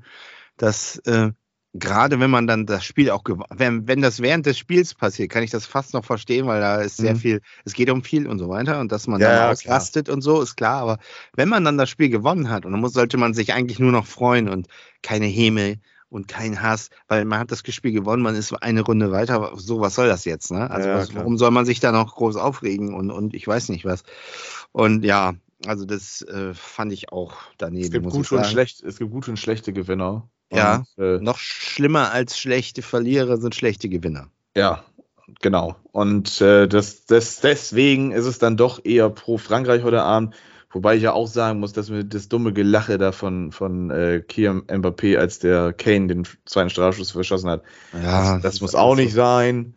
Dass 0.59 0.99
äh, 1.07 1.33
gerade 1.79 2.21
wenn 2.21 2.31
man 2.31 2.47
dann 2.47 2.67
das 2.67 2.85
Spiel 2.85 3.11
auch 3.11 3.23
wenn, 3.51 3.87
wenn 3.89 4.03
das 4.03 4.21
während 4.21 4.47
des 4.47 4.59
Spiels 4.59 4.95
passiert, 4.95 5.31
kann 5.31 5.43
ich 5.43 5.51
das 5.51 5.67
fast 5.67 5.95
noch 5.95 6.05
verstehen, 6.05 6.47
weil 6.47 6.61
da 6.61 6.81
ist 6.83 6.99
sehr 6.99 7.15
Mhm. 7.15 7.17
viel, 7.17 7.41
es 7.65 7.75
geht 7.75 7.91
um 7.91 8.03
viel 8.03 8.27
und 8.27 8.39
so 8.39 8.49
weiter 8.49 8.81
und 8.81 8.93
dass 8.93 9.07
man 9.07 9.21
Ja, 9.21 9.29
dann 9.29 9.39
ja, 9.51 9.57
klar. 9.57 9.91
ausrastet 9.91 10.09
und 10.09 10.23
so, 10.23 10.41
ist 10.43 10.57
klar. 10.57 10.81
Aber 10.83 10.99
wenn 11.35 11.49
man 11.49 11.65
dann 11.65 11.79
das 11.79 11.91
Spiel 11.91 12.09
gewonnen 12.11 12.51
hat, 12.51 12.65
und 12.67 12.73
dann 12.73 12.81
muss, 12.81 12.93
sollte 12.93 13.17
man 13.19 13.35
sich 13.35 13.53
eigentlich 13.53 13.79
nur 13.79 13.93
noch 13.93 14.07
freuen 14.07 14.49
und 14.49 14.69
keine 15.03 15.27
Häme 15.27 15.77
und 16.09 16.29
kein 16.29 16.63
Hass, 16.63 16.91
weil 17.09 17.25
man 17.25 17.39
hat 17.41 17.51
das 17.53 17.63
Spiel 17.75 17.93
gewonnen, 17.93 18.23
man 18.23 18.37
ist 18.37 18.53
eine 18.63 18.83
Runde 18.83 19.11
weiter. 19.13 19.53
So, 19.57 19.81
was 19.81 19.95
soll 19.97 20.09
das 20.09 20.25
jetzt? 20.25 20.51
Ne? 20.53 20.71
Also, 20.71 20.89
Ja, 20.89 20.95
was, 20.95 21.09
klar. 21.09 21.23
warum 21.23 21.37
soll 21.39 21.51
man 21.51 21.67
sich 21.67 21.81
da 21.81 21.93
noch 21.93 22.15
groß 22.15 22.37
aufregen 22.37 22.95
und, 22.95 23.11
und 23.11 23.35
ich 23.35 23.47
weiß 23.47 23.69
nicht 23.71 23.85
was. 23.85 24.03
Und 24.73 25.05
ja, 25.05 25.35
also 25.67 25.85
das 25.85 26.23
äh, 26.23 26.55
fand 26.55 26.93
ich 26.93 27.13
auch 27.13 27.37
daneben. 27.59 27.85
Es 27.85 27.91
gibt 27.91 28.11
gute 28.11 28.35
und 28.37 28.45
sagen. 28.45 28.51
schlecht, 28.51 28.83
es 28.83 28.99
gibt 28.99 29.11
gute 29.11 29.31
und 29.31 29.37
schlechte 29.39 29.73
Gewinner. 29.73 30.29
Ja. 30.53 30.85
Und, 30.97 31.05
äh, 31.05 31.19
Noch 31.21 31.39
schlimmer 31.39 32.13
als 32.13 32.39
schlechte 32.39 32.83
Verlierer 32.83 33.37
sind 33.37 33.55
schlechte 33.55 33.89
Gewinner. 33.89 34.29
Ja, 34.55 34.85
genau. 35.41 35.77
Und 35.93 36.41
äh, 36.41 36.69
das, 36.69 37.07
das, 37.07 37.41
deswegen 37.41 38.13
ist 38.13 38.27
es 38.27 38.39
dann 38.39 38.57
doch 38.57 38.85
eher 38.85 39.11
pro 39.11 39.39
Frankreich 39.39 39.83
heute 39.83 40.03
Abend. 40.03 40.35
Wobei 40.71 40.97
ich 40.97 41.03
ja 41.03 41.13
auch 41.13 41.29
sagen 41.29 41.61
muss, 41.61 41.73
dass 41.73 41.89
mir 41.89 42.05
das 42.05 42.29
dumme 42.29 42.53
Gelache 42.53 42.99
da 42.99 43.13
von, 43.13 43.51
von 43.51 43.91
äh, 43.91 44.21
Kylian 44.21 44.63
Mbappé, 44.63 45.17
als 45.17 45.39
der 45.39 45.73
Kane 45.73 46.09
den 46.09 46.29
zweiten 46.45 46.69
Strafschuss 46.71 47.13
verschossen 47.13 47.49
hat, 47.49 47.63
das, 47.93 48.43
das 48.43 48.61
muss 48.61 48.75
auch 48.75 48.95
nicht 48.95 49.15
sein. 49.15 49.75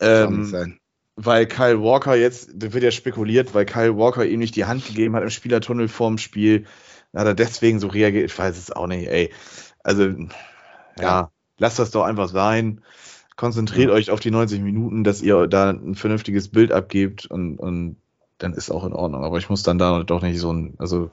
Ähm, 0.00 0.46
sein. 0.46 0.78
weil 1.16 1.46
Kyle 1.46 1.82
Walker 1.82 2.14
jetzt, 2.14 2.52
da 2.54 2.72
wird 2.72 2.82
ja 2.82 2.90
spekuliert, 2.90 3.54
weil 3.54 3.66
Kyle 3.66 3.98
Walker 3.98 4.24
ihm 4.24 4.38
nicht 4.38 4.56
die 4.56 4.64
Hand 4.64 4.86
gegeben 4.86 5.14
hat 5.14 5.24
im 5.24 5.30
Spielertunnel 5.30 5.88
vorm 5.88 6.16
Spiel, 6.16 6.64
hat 7.14 7.26
er 7.26 7.34
deswegen 7.34 7.78
so 7.78 7.88
reagiert. 7.88 8.30
Ich 8.30 8.38
weiß 8.38 8.56
es 8.56 8.72
auch 8.72 8.86
nicht, 8.86 9.08
ey. 9.08 9.30
Also, 9.82 10.04
ja, 10.04 10.18
Ja. 11.00 11.30
lasst 11.58 11.78
das 11.78 11.90
doch 11.90 12.04
einfach 12.04 12.28
sein. 12.28 12.82
Konzentriert 13.36 13.90
euch 13.90 14.10
auf 14.10 14.20
die 14.20 14.30
90 14.30 14.60
Minuten, 14.60 15.02
dass 15.04 15.22
ihr 15.22 15.46
da 15.46 15.70
ein 15.70 15.94
vernünftiges 15.94 16.48
Bild 16.48 16.72
abgebt 16.72 17.26
und, 17.26 17.56
und 17.58 17.96
dann 18.36 18.52
ist 18.54 18.70
auch 18.70 18.84
in 18.84 18.92
Ordnung. 18.92 19.24
Aber 19.24 19.38
ich 19.38 19.48
muss 19.48 19.62
dann 19.62 19.78
da 19.78 20.02
doch 20.02 20.20
nicht 20.22 20.38
so 20.40 20.52
ein, 20.52 20.74
also, 20.78 21.10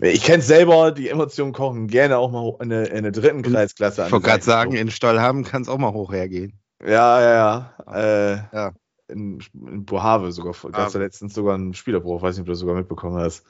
ich 0.00 0.22
kenne 0.22 0.42
selber, 0.42 0.92
die 0.92 1.08
Emotionen 1.08 1.52
kochen 1.52 1.88
gerne 1.88 2.18
auch 2.18 2.30
mal 2.30 2.54
in 2.62 2.68
der, 2.70 2.90
in 2.92 3.02
der 3.04 3.12
dritten 3.12 3.42
Kreisklasse. 3.42 4.04
Ich 4.06 4.12
wollte 4.12 4.26
gerade 4.26 4.42
sagen, 4.44 4.72
in 4.72 4.90
Stollhaben 4.90 5.44
kann 5.44 5.62
es 5.62 5.68
auch 5.68 5.78
mal 5.78 5.92
hoch 5.92 6.12
hergehen. 6.12 6.52
Ja, 6.84 7.20
ja, 7.20 7.72
ja. 7.86 7.94
Äh, 7.94 8.36
Ja. 8.52 8.72
In, 9.08 9.42
in 9.54 9.84
Bohave 9.84 10.30
sogar. 10.32 10.52
Gab 10.70 10.86
es 10.88 10.94
Ah. 10.94 10.98
ja 10.98 11.04
letztens 11.04 11.34
sogar 11.34 11.54
einen 11.56 11.74
Spielerbruch. 11.74 12.22
Weiß 12.22 12.36
nicht, 12.36 12.42
ob 12.42 12.46
du 12.46 12.52
das 12.52 12.60
sogar 12.60 12.76
mitbekommen 12.76 13.16
hast. 13.18 13.44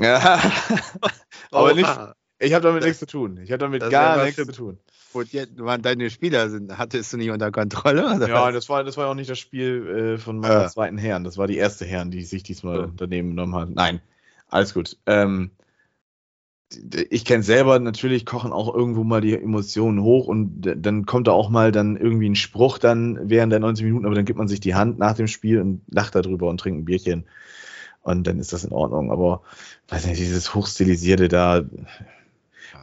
Ja. 0.00 0.40
Aber 1.50 1.74
nicht, 1.74 1.88
ich 2.38 2.52
habe 2.54 2.62
damit 2.62 2.82
nichts 2.84 2.98
zu 2.98 3.06
tun. 3.06 3.38
Ich 3.42 3.50
habe 3.50 3.58
damit 3.58 3.82
Das 3.82 3.90
gar 3.90 4.24
nichts 4.24 4.36
zu 4.44 4.52
tun. 4.52 4.78
Und 5.12 5.32
jetzt 5.32 5.58
waren 5.58 5.80
deine 5.80 6.10
Spieler 6.10 6.50
sind, 6.50 6.76
hattest 6.76 7.12
du 7.12 7.16
nicht 7.16 7.30
unter 7.30 7.50
Kontrolle? 7.50 8.16
Oder 8.16 8.28
Ja, 8.28 8.50
das 8.52 8.68
war, 8.68 8.84
das 8.84 8.96
war 8.96 9.08
auch 9.08 9.14
nicht 9.14 9.30
das 9.30 9.38
Spiel 9.38 10.14
äh, 10.16 10.18
von 10.18 10.38
meiner 10.38 10.64
Ah. 10.64 10.68
zweiten 10.68 10.98
Herren. 10.98 11.24
Das 11.24 11.38
war 11.38 11.46
die 11.46 11.56
erste 11.56 11.84
Herren, 11.86 12.10
die 12.10 12.22
sich 12.24 12.42
diesmal 12.42 12.80
Ja. 12.80 12.90
daneben 12.96 13.30
genommen 13.30 13.54
hat. 13.54 13.70
Nein, 13.70 14.00
alles 14.48 14.74
gut. 14.74 14.98
Ähm, 15.06 15.52
ich 17.10 17.24
kenne 17.24 17.44
selber, 17.44 17.78
natürlich 17.78 18.26
kochen 18.26 18.52
auch 18.52 18.74
irgendwo 18.74 19.04
mal 19.04 19.20
die 19.20 19.34
Emotionen 19.34 20.02
hoch 20.02 20.26
und 20.26 20.62
dann 20.76 21.06
kommt 21.06 21.28
da 21.28 21.32
auch 21.32 21.48
mal 21.48 21.70
dann 21.70 21.96
irgendwie 21.96 22.28
ein 22.28 22.34
Spruch 22.34 22.78
dann 22.78 23.18
während 23.30 23.52
der 23.52 23.60
90 23.60 23.84
Minuten, 23.86 24.04
aber 24.04 24.16
dann 24.16 24.24
gibt 24.24 24.38
man 24.38 24.48
sich 24.48 24.58
die 24.60 24.74
Hand 24.74 24.98
nach 24.98 25.14
dem 25.14 25.28
Spiel 25.28 25.60
und 25.60 25.82
lacht 25.88 26.16
darüber 26.16 26.48
und 26.48 26.58
trinkt 26.58 26.80
ein 26.80 26.84
Bierchen. 26.84 27.24
Und 28.02 28.26
dann 28.26 28.38
ist 28.38 28.52
das 28.52 28.64
in 28.64 28.72
Ordnung. 28.72 29.10
Aber 29.10 29.42
weiß 29.88 30.06
nicht, 30.06 30.20
dieses 30.20 30.54
hochstilisierte 30.54 31.28
da. 31.28 31.64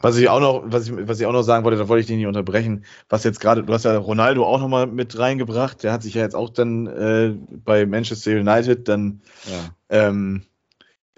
Was 0.04 0.18
ich 0.18 0.28
auch 0.28 0.40
noch, 0.40 0.64
was 0.66 0.86
ich, 0.86 0.92
was 1.08 1.18
ich 1.18 1.24
auch 1.24 1.32
noch 1.32 1.42
sagen 1.42 1.64
wollte, 1.64 1.78
da 1.78 1.88
wollte 1.88 2.02
ich 2.02 2.06
dich 2.06 2.16
nicht 2.18 2.26
unterbrechen, 2.26 2.84
was 3.08 3.24
jetzt 3.24 3.40
gerade, 3.40 3.62
du 3.62 3.72
hast 3.72 3.86
ja 3.86 3.96
Ronaldo 3.96 4.44
auch 4.44 4.60
nochmal 4.60 4.86
mit 4.86 5.18
reingebracht, 5.18 5.82
der 5.82 5.92
hat 5.94 6.02
sich 6.02 6.12
ja 6.12 6.20
jetzt 6.20 6.36
auch 6.36 6.50
dann 6.50 6.86
äh, 6.86 7.34
bei 7.64 7.86
Manchester 7.86 8.32
United 8.32 8.86
dann 8.86 9.22
Ja. 9.46 9.74
ähm, 9.88 10.42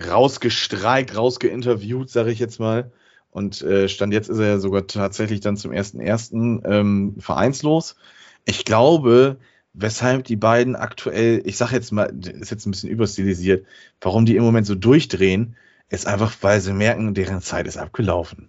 rausgestreikt, 0.01 1.17
rausgeinterviewt, 1.17 2.11
sage 2.11 2.31
ich 2.31 2.39
jetzt 2.39 2.61
mal. 2.61 2.93
Und 3.31 3.61
äh, 3.63 3.89
stand 3.89 4.13
jetzt 4.13 4.29
ist 4.29 4.39
er 4.39 4.47
ja 4.47 4.59
sogar 4.59 4.87
tatsächlich 4.87 5.41
dann 5.41 5.57
zum 5.57 5.73
ersten 5.73 5.99
ersten 5.99 6.63
ähm, 6.65 7.17
vereinslos. 7.19 7.97
Ich 8.45 8.65
glaube, 8.65 9.39
weshalb 9.73 10.23
die 10.25 10.37
beiden 10.37 10.77
aktuell, 10.77 11.43
ich 11.45 11.57
sage 11.57 11.75
jetzt 11.75 11.91
mal, 11.91 12.07
ist 12.25 12.51
jetzt 12.51 12.67
ein 12.67 12.71
bisschen 12.71 12.91
überstilisiert, 12.91 13.67
warum 14.01 14.27
die 14.27 14.37
im 14.37 14.45
Moment 14.45 14.67
so 14.69 14.77
durchdrehen, 14.77 15.57
ist 15.89 16.07
einfach, 16.07 16.33
weil 16.41 16.61
sie 16.61 16.73
merken, 16.73 17.15
deren 17.15 17.41
Zeit 17.41 17.67
ist 17.67 17.79
abgelaufen. 17.79 18.49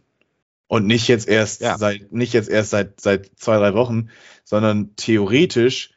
Und 0.68 0.86
nicht 0.86 1.08
jetzt 1.08 1.28
erst 1.28 1.62
Ja. 1.62 1.78
seit, 1.78 2.12
nicht 2.12 2.34
jetzt 2.34 2.50
erst 2.50 2.72
seit, 2.72 3.00
seit 3.00 3.32
zwei, 3.38 3.58
drei 3.58 3.74
Wochen, 3.74 4.10
sondern 4.44 4.96
theoretisch 4.96 5.92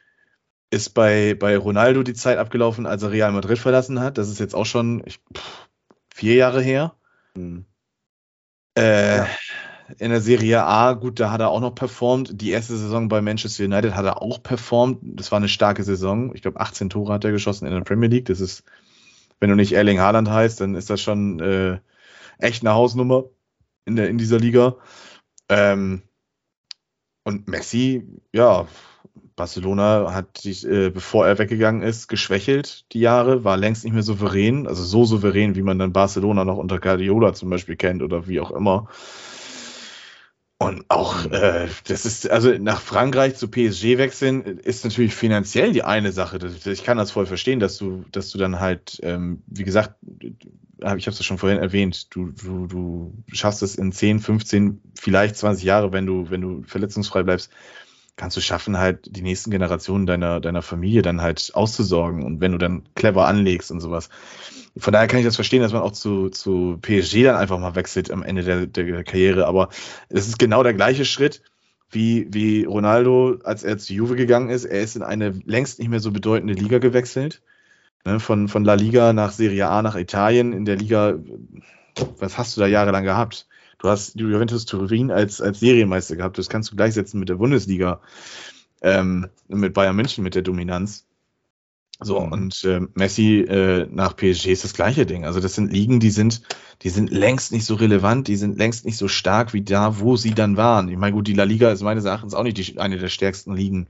ist 0.69 0.91
bei, 0.93 1.35
bei 1.35 1.57
Ronaldo 1.57 2.03
die 2.03 2.13
Zeit 2.13 2.37
abgelaufen, 2.37 2.85
als 2.85 3.03
er 3.03 3.11
Real 3.11 3.31
Madrid 3.33 3.59
verlassen 3.59 3.99
hat. 3.99 4.17
Das 4.17 4.29
ist 4.29 4.39
jetzt 4.39 4.55
auch 4.55 4.65
schon 4.65 5.03
ich, 5.05 5.19
pff, 5.35 5.67
vier 6.13 6.35
Jahre 6.35 6.61
her. 6.61 6.95
Hm. 7.35 7.65
Äh, 8.77 9.17
Ja. 9.17 9.27
In 9.99 10.09
der 10.09 10.21
Serie 10.21 10.63
A, 10.63 10.93
gut, 10.93 11.19
da 11.19 11.31
hat 11.31 11.41
er 11.41 11.49
auch 11.49 11.59
noch 11.59 11.75
performt. 11.75 12.39
Die 12.41 12.51
erste 12.51 12.77
Saison 12.77 13.09
bei 13.09 13.19
Manchester 13.21 13.65
United 13.65 13.93
hat 13.93 14.05
er 14.05 14.21
auch 14.21 14.41
performt. 14.41 14.99
Das 15.01 15.33
war 15.33 15.37
eine 15.37 15.49
starke 15.49 15.83
Saison. 15.83 16.33
Ich 16.33 16.41
glaube, 16.41 16.61
18 16.61 16.89
Tore 16.89 17.11
hat 17.11 17.25
er 17.25 17.31
geschossen 17.33 17.65
in 17.67 17.73
der 17.73 17.81
Premier 17.81 18.07
League. 18.07 18.27
Das 18.27 18.39
ist, 18.39 18.63
wenn 19.41 19.49
du 19.49 19.57
nicht 19.57 19.73
Erling 19.73 19.99
Haaland 19.99 20.29
heißt, 20.29 20.61
dann 20.61 20.75
ist 20.75 20.89
das 20.89 21.01
schon 21.01 21.41
äh, 21.41 21.79
echt 22.39 22.63
eine 22.63 22.73
Hausnummer 22.73 23.25
in, 23.85 23.95
der, 23.95 24.09
in 24.09 24.17
dieser 24.17 24.39
Liga. 24.39 24.77
Ähm, 25.49 26.03
und 27.23 27.47
Messi, 27.47 28.07
ja, 28.33 28.67
Barcelona 29.35 30.13
hat 30.13 30.37
sich, 30.37 30.67
äh, 30.67 30.89
bevor 30.89 31.27
er 31.27 31.39
weggegangen 31.39 31.81
ist, 31.81 32.07
geschwächelt 32.07 32.85
die 32.93 32.99
Jahre, 32.99 33.43
war 33.43 33.57
längst 33.57 33.83
nicht 33.83 33.93
mehr 33.93 34.03
souverän, 34.03 34.67
also 34.67 34.83
so 34.83 35.05
souverän, 35.05 35.55
wie 35.55 35.61
man 35.61 35.79
dann 35.79 35.93
Barcelona 35.93 36.45
noch 36.45 36.57
unter 36.57 36.79
Guardiola 36.79 37.33
zum 37.33 37.49
Beispiel 37.49 37.75
kennt 37.75 38.03
oder 38.03 38.27
wie 38.27 38.39
auch 38.39 38.51
immer. 38.51 38.87
Und 40.57 40.85
auch, 40.89 41.25
äh, 41.31 41.69
das 41.87 42.05
ist, 42.05 42.29
also 42.29 42.51
nach 42.59 42.81
Frankreich 42.81 43.35
zu 43.35 43.47
PSG 43.47 43.97
wechseln, 43.97 44.43
ist 44.59 44.83
natürlich 44.83 45.15
finanziell 45.15 45.71
die 45.71 45.83
eine 45.83 46.11
Sache. 46.11 46.37
Ich 46.65 46.83
kann 46.83 46.99
das 46.99 47.09
voll 47.09 47.25
verstehen, 47.25 47.59
dass 47.59 47.79
du, 47.79 48.05
dass 48.11 48.29
du 48.29 48.37
dann 48.37 48.59
halt, 48.59 48.99
ähm, 49.01 49.41
wie 49.47 49.63
gesagt, 49.63 49.95
ich 50.81 50.87
habe 50.87 51.11
es 51.11 51.19
ja 51.19 51.23
schon 51.23 51.37
vorhin 51.37 51.59
erwähnt, 51.59 52.13
du, 52.15 52.31
du, 52.31 52.67
du 52.67 53.13
schaffst 53.31 53.61
es 53.61 53.75
in 53.75 53.91
10, 53.91 54.19
15, 54.19 54.81
vielleicht 54.99 55.35
20 55.35 55.63
Jahre, 55.63 55.91
wenn 55.91 56.05
du, 56.05 56.29
wenn 56.29 56.41
du 56.41 56.63
verletzungsfrei 56.63 57.23
bleibst, 57.23 57.51
kannst 58.15 58.35
du 58.35 58.41
schaffen, 58.41 58.77
halt 58.77 59.15
die 59.15 59.21
nächsten 59.21 59.51
Generationen 59.51 60.05
deiner, 60.05 60.39
deiner 60.39 60.61
Familie 60.61 61.01
dann 61.01 61.21
halt 61.21 61.51
auszusorgen 61.53 62.23
und 62.23 62.41
wenn 62.41 62.51
du 62.51 62.57
dann 62.57 62.83
clever 62.95 63.27
anlegst 63.27 63.71
und 63.71 63.79
sowas. 63.79 64.09
Von 64.77 64.93
daher 64.93 65.07
kann 65.07 65.19
ich 65.19 65.25
das 65.25 65.35
verstehen, 65.35 65.61
dass 65.61 65.73
man 65.73 65.81
auch 65.81 65.91
zu, 65.91 66.29
zu 66.29 66.77
PSG 66.81 67.23
dann 67.23 67.35
einfach 67.35 67.59
mal 67.59 67.75
wechselt 67.75 68.11
am 68.11 68.23
Ende 68.23 68.43
der, 68.43 68.67
der 68.67 69.03
Karriere, 69.03 69.47
aber 69.47 69.69
es 70.09 70.27
ist 70.27 70.39
genau 70.39 70.63
der 70.63 70.73
gleiche 70.73 71.05
Schritt, 71.05 71.41
wie, 71.91 72.27
wie 72.31 72.63
Ronaldo, 72.63 73.39
als 73.43 73.63
er 73.63 73.77
zu 73.77 73.93
Juve 73.93 74.15
gegangen 74.15 74.49
ist, 74.49 74.65
er 74.65 74.81
ist 74.81 74.95
in 74.95 75.03
eine 75.03 75.31
längst 75.45 75.79
nicht 75.79 75.89
mehr 75.89 75.99
so 75.99 76.11
bedeutende 76.11 76.53
Liga 76.53 76.79
gewechselt. 76.79 77.41
Ne, 78.05 78.19
von, 78.19 78.47
von 78.47 78.65
La 78.65 78.73
Liga 78.73 79.13
nach 79.13 79.31
Serie 79.31 79.67
A 79.67 79.81
nach 79.81 79.95
Italien. 79.95 80.53
In 80.53 80.65
der 80.65 80.77
Liga, 80.77 81.19
was 82.17 82.37
hast 82.37 82.57
du 82.57 82.61
da 82.61 82.67
jahrelang 82.67 83.03
gehabt? 83.03 83.47
Du 83.77 83.89
hast 83.89 84.19
Juventus 84.19 84.65
Turin 84.65 85.11
als, 85.11 85.41
als 85.41 85.59
Serienmeister 85.59 86.15
gehabt. 86.15 86.37
Das 86.37 86.49
kannst 86.49 86.71
du 86.71 86.75
gleichsetzen 86.75 87.19
mit 87.19 87.29
der 87.29 87.35
Bundesliga, 87.35 88.01
ähm, 88.81 89.27
mit 89.47 89.73
Bayern 89.73 89.95
München, 89.95 90.23
mit 90.23 90.35
der 90.35 90.41
Dominanz. 90.41 91.05
So, 92.03 92.19
mhm. 92.19 92.31
und 92.31 92.63
äh, 92.63 92.81
Messi 92.95 93.41
äh, 93.41 93.87
nach 93.91 94.15
PSG 94.15 94.47
ist 94.47 94.63
das 94.63 94.73
gleiche 94.73 95.05
Ding. 95.05 95.23
Also 95.23 95.39
das 95.39 95.53
sind 95.53 95.71
Ligen, 95.71 95.99
die 95.99 96.09
sind, 96.09 96.41
die 96.81 96.89
sind 96.89 97.11
längst 97.11 97.51
nicht 97.51 97.65
so 97.65 97.75
relevant, 97.75 98.27
die 98.27 98.37
sind 98.37 98.57
längst 98.57 98.85
nicht 98.85 98.97
so 98.97 99.07
stark 99.07 99.53
wie 99.53 99.61
da, 99.61 99.99
wo 99.99 100.17
sie 100.17 100.33
dann 100.33 100.57
waren. 100.57 100.89
Ich 100.89 100.97
meine, 100.97 101.13
gut, 101.13 101.27
die 101.27 101.33
La 101.33 101.43
Liga 101.43 101.71
ist 101.71 101.83
meines 101.83 102.05
Erachtens 102.05 102.33
auch 102.33 102.43
nicht 102.43 102.57
die, 102.57 102.79
eine 102.79 102.97
der 102.97 103.09
stärksten 103.09 103.55
Ligen. 103.55 103.87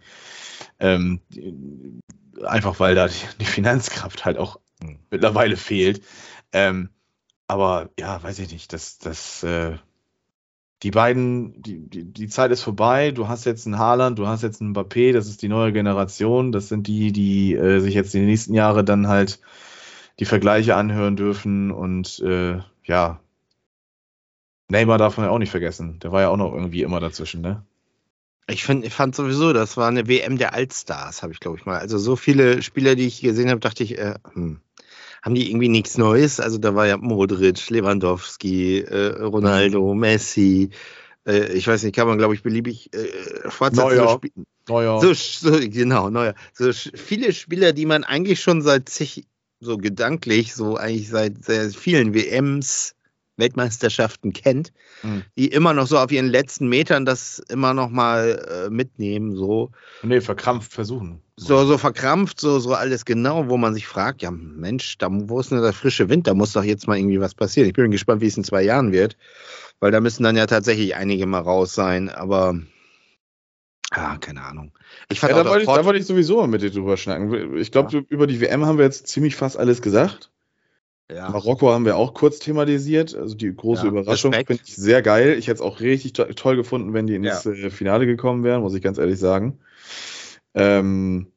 Ähm, 0.80 1.22
einfach 2.44 2.80
weil 2.80 2.96
da 2.96 3.08
die, 3.40 3.46
Finanzkraft 3.46 4.26
halt 4.26 4.38
auch 4.38 4.60
mhm. 4.82 5.00
mittlerweile 5.10 5.58
fehlt. 5.58 6.04
Ähm, 6.54 6.90
aber 7.48 7.90
ja, 8.00 8.22
weiß 8.22 8.40
ich 8.40 8.52
nicht, 8.52 8.74
das, 8.74 8.98
das, 8.98 9.44
äh, 9.44 9.78
die 10.84 10.92
beiden, 10.92 11.62
die, 11.62 11.88
die, 11.88 12.06
die 12.06 12.28
Zeit 12.28 12.52
ist 12.52 12.64
vorbei. 12.64 13.12
Du 13.12 13.28
hast 13.28 13.46
jetzt 13.46 13.68
einen 13.68 13.78
Haaland, 13.78 14.18
du 14.18 14.28
hast 14.28 14.42
jetzt 14.42 14.62
einen 14.62 14.74
Mbappé, 14.74 15.14
das 15.14 15.28
ist 15.28 15.42
die 15.42 15.48
neue 15.48 15.72
Generation. 15.72 16.52
Das 16.52 16.70
sind 16.70 16.88
die, 16.88 17.12
die 17.12 17.54
äh, 17.54 17.80
sich 17.80 17.94
jetzt 17.94 18.14
die 18.14 18.22
nächsten 18.22 18.54
Jahre 18.54 18.84
dann 18.84 19.08
halt 19.08 19.40
die 20.20 20.26
Vergleiche 20.26 20.76
anhören 20.76 21.16
dürfen. 21.16 21.72
Und 21.72 22.20
äh, 22.20 22.60
ja, 22.84 23.20
Neymar 24.70 24.98
darf 24.98 25.18
man 25.18 25.28
ja 25.28 25.32
auch 25.32 25.40
nicht 25.40 25.52
vergessen. 25.52 26.00
Der 26.00 26.12
war 26.12 26.22
ja 26.22 26.30
auch 26.30 26.38
noch 26.38 26.54
irgendwie 26.54 26.82
immer 26.82 27.00
dazwischen, 27.00 27.42
ne? 27.42 27.64
Ich, 28.48 28.64
find, 28.64 28.86
ich 28.86 28.94
fand 28.94 29.16
sowieso, 29.16 29.54
das 29.54 29.78
war 29.78 29.88
eine 29.88 30.08
WM 30.08 30.38
der 30.38 30.54
Altstars, 30.54 31.24
habe 31.24 31.32
ich 31.34 31.40
glaube 31.40 31.58
ich 31.58 31.66
mal. 31.66 31.80
Also 31.80 31.98
so 31.98 32.16
viele 32.16 32.62
Spieler, 32.62 32.96
die 32.96 33.08
ich 33.08 33.22
gesehen 33.22 33.50
habe, 33.50 33.60
dachte 33.60 33.84
ich, 33.84 33.98
äh, 33.98 34.16
hm, 34.34 34.60
haben 35.22 35.36
die 35.36 35.50
irgendwie 35.50 35.70
nichts 35.70 35.98
Neues. 35.98 36.40
Also 36.40 36.58
da 36.58 36.76
war 36.76 36.88
ja 36.88 36.98
Modric, 36.98 37.70
Lewandowski, 37.70 38.80
äh, 38.80 39.22
Ronaldo, 39.22 39.94
Messi. 39.94 40.72
Äh, 41.26 41.54
ich 41.54 41.68
weiß 41.68 41.84
nicht, 41.84 41.96
kann 41.96 42.08
man, 42.08 42.18
glaube 42.18 42.34
ich, 42.34 42.44
beliebig 42.44 42.94
äh, 42.94 43.50
fortsetzen. 43.50 43.82
So, 43.82 43.96
neuer. 44.68 45.02
So, 45.02 45.14
so, 45.14 45.60
genau, 45.60 46.10
neuer. 46.10 46.34
So 46.54 46.72
viele 46.74 47.34
Spieler, 47.34 47.74
die 47.74 47.86
man 47.86 48.04
eigentlich 48.04 48.42
schon 48.42 48.62
seit 48.62 48.90
sich 48.90 49.26
so 49.60 49.78
gedanklich, 49.78 50.56
so 50.56 50.76
eigentlich 50.76 51.10
seit 51.10 51.46
sehr 51.46 51.70
vielen 51.70 52.14
WMs 52.14 52.96
Weltmeisterschaften 53.42 54.32
kennt, 54.32 54.72
mhm. 55.04 55.24
die 55.38 55.48
immer 55.48 55.74
noch 55.74 55.88
so 55.88 55.98
auf 55.98 56.12
ihren 56.14 56.28
letzten 56.28 56.70
Metern 56.70 57.04
das 57.04 57.40
immer 57.50 57.74
noch 57.74 57.90
mal 57.90 58.66
äh, 58.68 58.70
mitnehmen, 58.70 59.36
so. 59.36 59.72
Nee, 60.04 60.22
verkrampft 60.22 60.72
versuchen. 60.72 61.22
So, 61.36 61.66
so 61.66 61.78
verkrampft, 61.78 62.40
so, 62.40 62.60
so 62.60 62.74
alles 62.74 63.04
genau, 63.04 63.50
wo 63.50 63.58
man 63.58 63.74
sich 63.74 63.88
fragt, 63.88 64.22
ja 64.22 64.32
Mensch, 64.32 64.98
da, 65.00 65.10
wo 65.12 65.40
ist 65.40 65.52
denn 65.52 65.62
der 65.62 65.74
frische 65.74 66.08
Wind? 66.08 66.28
Da 66.28 66.34
muss 66.34 66.54
doch 66.54 66.64
jetzt 66.64 66.88
mal 66.88 66.98
irgendwie 66.98 67.20
was 67.20 67.36
passieren. 67.36 67.68
Ich 67.68 67.74
bin 67.74 67.92
gespannt, 67.92 68.22
wie 68.22 68.28
es 68.28 68.38
in 68.38 68.46
zwei 68.46 68.62
Jahren 68.62 68.94
wird, 68.94 69.18
weil 69.82 69.92
da 69.92 70.00
müssen 70.00 70.24
dann 70.24 70.38
ja 70.38 70.46
tatsächlich 70.46 70.96
einige 70.96 71.26
mal 71.26 71.42
raus 71.42 71.76
sein, 71.76 72.10
aber 72.10 72.56
ja, 73.96 74.18
keine 74.18 74.44
Ahnung. 74.44 74.72
Ich 75.10 75.20
fand 75.20 75.34
ja, 75.34 75.44
da, 75.44 75.50
wollte 75.50 75.64
ich, 75.64 75.70
da 75.70 75.84
wollte 75.84 76.00
ich 76.00 76.06
sowieso 76.06 76.38
mal 76.38 76.48
mit 76.48 76.62
dir 76.62 76.72
drüber 76.72 76.96
schnacken. 76.96 77.58
Ich 77.58 77.72
glaube, 77.72 77.92
ja. 77.92 78.02
über 78.08 78.28
die 78.28 78.40
WM 78.40 78.66
haben 78.66 78.78
wir 78.78 78.86
jetzt 78.86 79.08
ziemlich 79.08 79.36
fast 79.36 79.58
alles 79.58 79.82
gesagt. 79.82 80.32
Ja. 81.14 81.30
Marokko 81.30 81.72
haben 81.72 81.86
wir 81.86 81.98
auch 81.98 82.14
kurz 82.14 82.40
thematisiert. 82.40 83.16
Also 83.16 83.36
die 83.36 83.54
große 83.54 83.84
ja, 83.84 83.90
Überraschung 83.90 84.34
finde 84.34 84.62
ich 84.66 84.76
sehr 84.76 85.02
geil. 85.02 85.38
Ich 85.38 85.48
hätte 85.48 85.56
es 85.56 85.62
auch 85.62 85.80
richtig 85.80 86.14
to 86.14 86.26
toll 86.26 86.56
gefunden, 86.56 86.94
wenn 86.94 87.08
die 87.08 87.16
ins 87.16 87.44
ja. 87.44 87.52
Äh, 87.52 87.70
Finale 87.70 88.06
gekommen 88.06 88.44
wären, 88.44 88.62
muss 88.62 88.76
ich 88.76 88.82
ganz 88.82 88.98
ehrlich 88.98 89.20
sagen. 89.20 89.60
Ähm, 90.54 91.32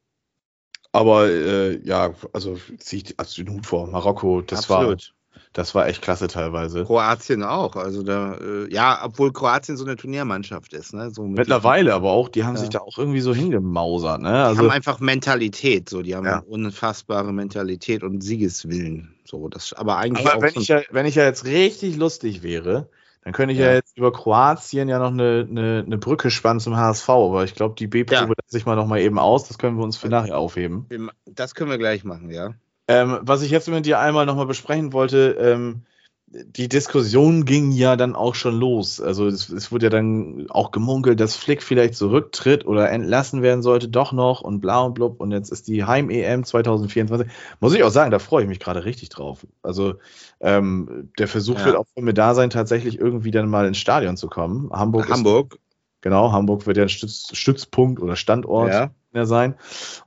aber 0.93 1.29
äh, 1.29 1.81
ja, 1.85 2.15
also 2.33 2.57
ziehe 2.79 3.03
ich 3.03 3.35
den 3.35 3.51
Hut 3.51 3.67
vor. 3.67 3.87
Marokko, 3.89 4.43
das 4.43 4.71
Absolut. 4.71 4.89
war 4.89 5.24
das 5.55 5.73
war 5.73 5.87
echt 5.87 6.03
klasse 6.03 6.27
teilweise. 6.27 6.85
Kroatien 6.85 7.45
auch. 7.45 7.77
Also 7.77 8.03
da, 8.03 8.35
äh, 8.35 8.73
ja, 8.73 9.01
obwohl 9.05 9.33
Kroatien 9.33 9.77
so 9.77 9.85
eine 9.85 9.95
Turniermannschaft 9.95 10.73
ist. 10.75 10.93
Ne? 10.93 11.13
So 11.13 11.23
Mittlerweile, 11.23 11.95
aber 11.95 12.11
auch, 12.11 12.29
die 12.29 12.43
haben 12.43 12.57
ja. 12.57 12.61
sich 12.61 12.71
da 12.71 12.81
auch 12.81 12.99
irgendwie 12.99 13.21
so 13.21 13.33
hingemausert. 13.33 14.21
Ne? 14.21 14.45
Also, 14.45 14.63
die 14.63 14.67
haben 14.67 14.75
einfach 14.75 14.99
Mentalität, 14.99 15.89
so, 15.89 16.03
die 16.03 16.17
haben 16.17 16.27
ja. 16.27 16.41
unfassbare 16.41 17.33
Mentalität 17.33 18.03
und 18.03 18.21
Siegeswillen. 18.21 19.15
So, 19.25 19.49
das, 19.49 19.73
aber 19.73 19.97
eigentlich. 19.99 20.27
Aber 20.29 20.43
wenn, 20.43 20.61
ich 20.61 20.67
ja, 20.67 20.83
wenn 20.91 21.07
ich 21.07 21.15
ja 21.15 21.25
jetzt 21.25 21.45
richtig 21.45 21.97
lustig 21.97 22.43
wäre, 22.43 22.89
dann 23.23 23.33
könnte 23.33 23.53
ich 23.53 23.61
ja, 23.61 23.67
ja 23.67 23.75
jetzt 23.75 23.97
über 23.97 24.13
Kroatien 24.13 24.89
ja 24.89 24.99
noch 24.99 25.13
eine, 25.13 25.47
eine, 25.49 25.85
eine 25.87 25.99
Brücke 25.99 26.33
spannen 26.33 26.59
zum 26.59 26.77
HSV, 26.77 27.09
aber 27.09 27.45
ich 27.45 27.55
glaube, 27.55 27.77
die 27.79 27.87
B-Probe 27.87 28.35
ja. 28.37 28.45
sich 28.49 28.67
mal 28.67 28.75
noch 28.75 28.89
mal 28.89 29.01
eben 29.01 29.21
aus. 29.21 29.47
Das 29.47 29.59
können 29.59 29.77
wir 29.77 29.85
uns 29.85 29.97
für 29.97 30.09
nachher 30.09 30.37
aufheben. 30.37 30.89
Das 31.25 31.55
können 31.55 31.71
wir 31.71 31.79
gleich 31.79 32.03
machen, 32.03 32.31
ja. 32.31 32.55
Ähm, 32.87 33.19
was 33.23 33.43
ich 33.43 33.51
jetzt 33.51 33.69
mit 33.69 33.87
dir 33.87 33.99
einmal 33.99 34.27
nochmal 34.27 34.47
besprechen 34.47 34.93
wollte, 34.93 35.37
ähm, 35.39 35.83
die 36.27 36.69
Diskussion 36.69 37.45
ging 37.45 37.71
ja 37.71 37.97
dann 37.97 38.17
auch 38.17 38.35
schon 38.35 38.59
los. 38.59 39.01
Also 39.01 39.27
es, 39.29 39.49
es, 39.51 39.71
wurde 39.71 39.87
ja 39.87 39.91
dann 39.91 40.47
auch 40.51 40.73
gemunkelt, 40.73 41.21
dass 41.21 41.37
Flick 41.37 41.63
vielleicht 41.63 41.95
zurücktritt 41.95 42.67
oder 42.67 42.91
entlassen 42.91 43.41
werden 43.43 43.63
sollte, 43.63 43.89
doch 43.89 44.13
noch 44.13 44.41
und 44.41 44.61
bla 44.61 44.81
und 44.81 44.95
blub. 44.95 45.21
Und 45.21 45.31
jetzt 45.31 45.51
ist 45.51 45.69
die 45.69 45.85
Heim-EM 45.85 46.45
2024. 46.45 47.29
Muss 47.61 47.75
ich 47.75 47.85
auch 47.85 47.91
sagen, 47.91 48.11
da 48.11 48.19
freue 48.19 48.43
ich 48.43 48.49
mich 48.49 48.59
gerade 48.59 48.85
richtig 48.85 49.11
drauf. 49.11 49.47
Also 49.63 49.95
ähm, 50.41 51.11
der 51.19 51.29
Versuch 51.29 51.59
ja. 51.61 51.67
wird 51.67 51.77
auch 51.77 51.87
von 51.95 52.05
mir 52.05 52.15
da 52.15 52.35
sein, 52.35 52.51
tatsächlich 52.51 52.99
irgendwie 52.99 53.31
dann 53.31 53.49
mal 53.49 53.67
ins 53.67 53.79
Stadion 53.79 54.17
zu 54.17 54.29
kommen. 54.29 54.71
Hamburg. 54.73 55.09
Hamburg. 55.09 55.55
Ist, 55.55 55.61
genau, 56.01 56.33
Hamburg 56.33 56.67
wird 56.67 56.77
ja 56.77 56.85
ein 56.85 56.89
Stütz, 56.89 57.29
Stützpunkt 57.33 58.03
oder 58.03 58.17
Standort. 58.17 58.73
Ja 58.73 58.91
mehr 59.15 59.27
sein. 59.27 59.57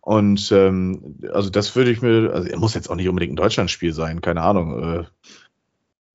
Und 0.02 0.52
ähm, 0.52 1.20
also 1.34 1.50
das 1.50 1.76
würde 1.76 1.92
ich 1.92 2.02
mir, 2.02 2.32
also 2.34 2.48
er 2.48 2.58
muss 2.58 2.74
jetzt 2.74 2.90
auch 2.90 2.96
nicht 2.96 3.10
unbedingt 3.10 3.34
ein 3.34 3.38
Deutschlandspiel 3.38 3.94
sein, 3.94 4.22
keine 4.22 4.42
Ahnung. 4.42 5.02
Äh, 5.02 5.04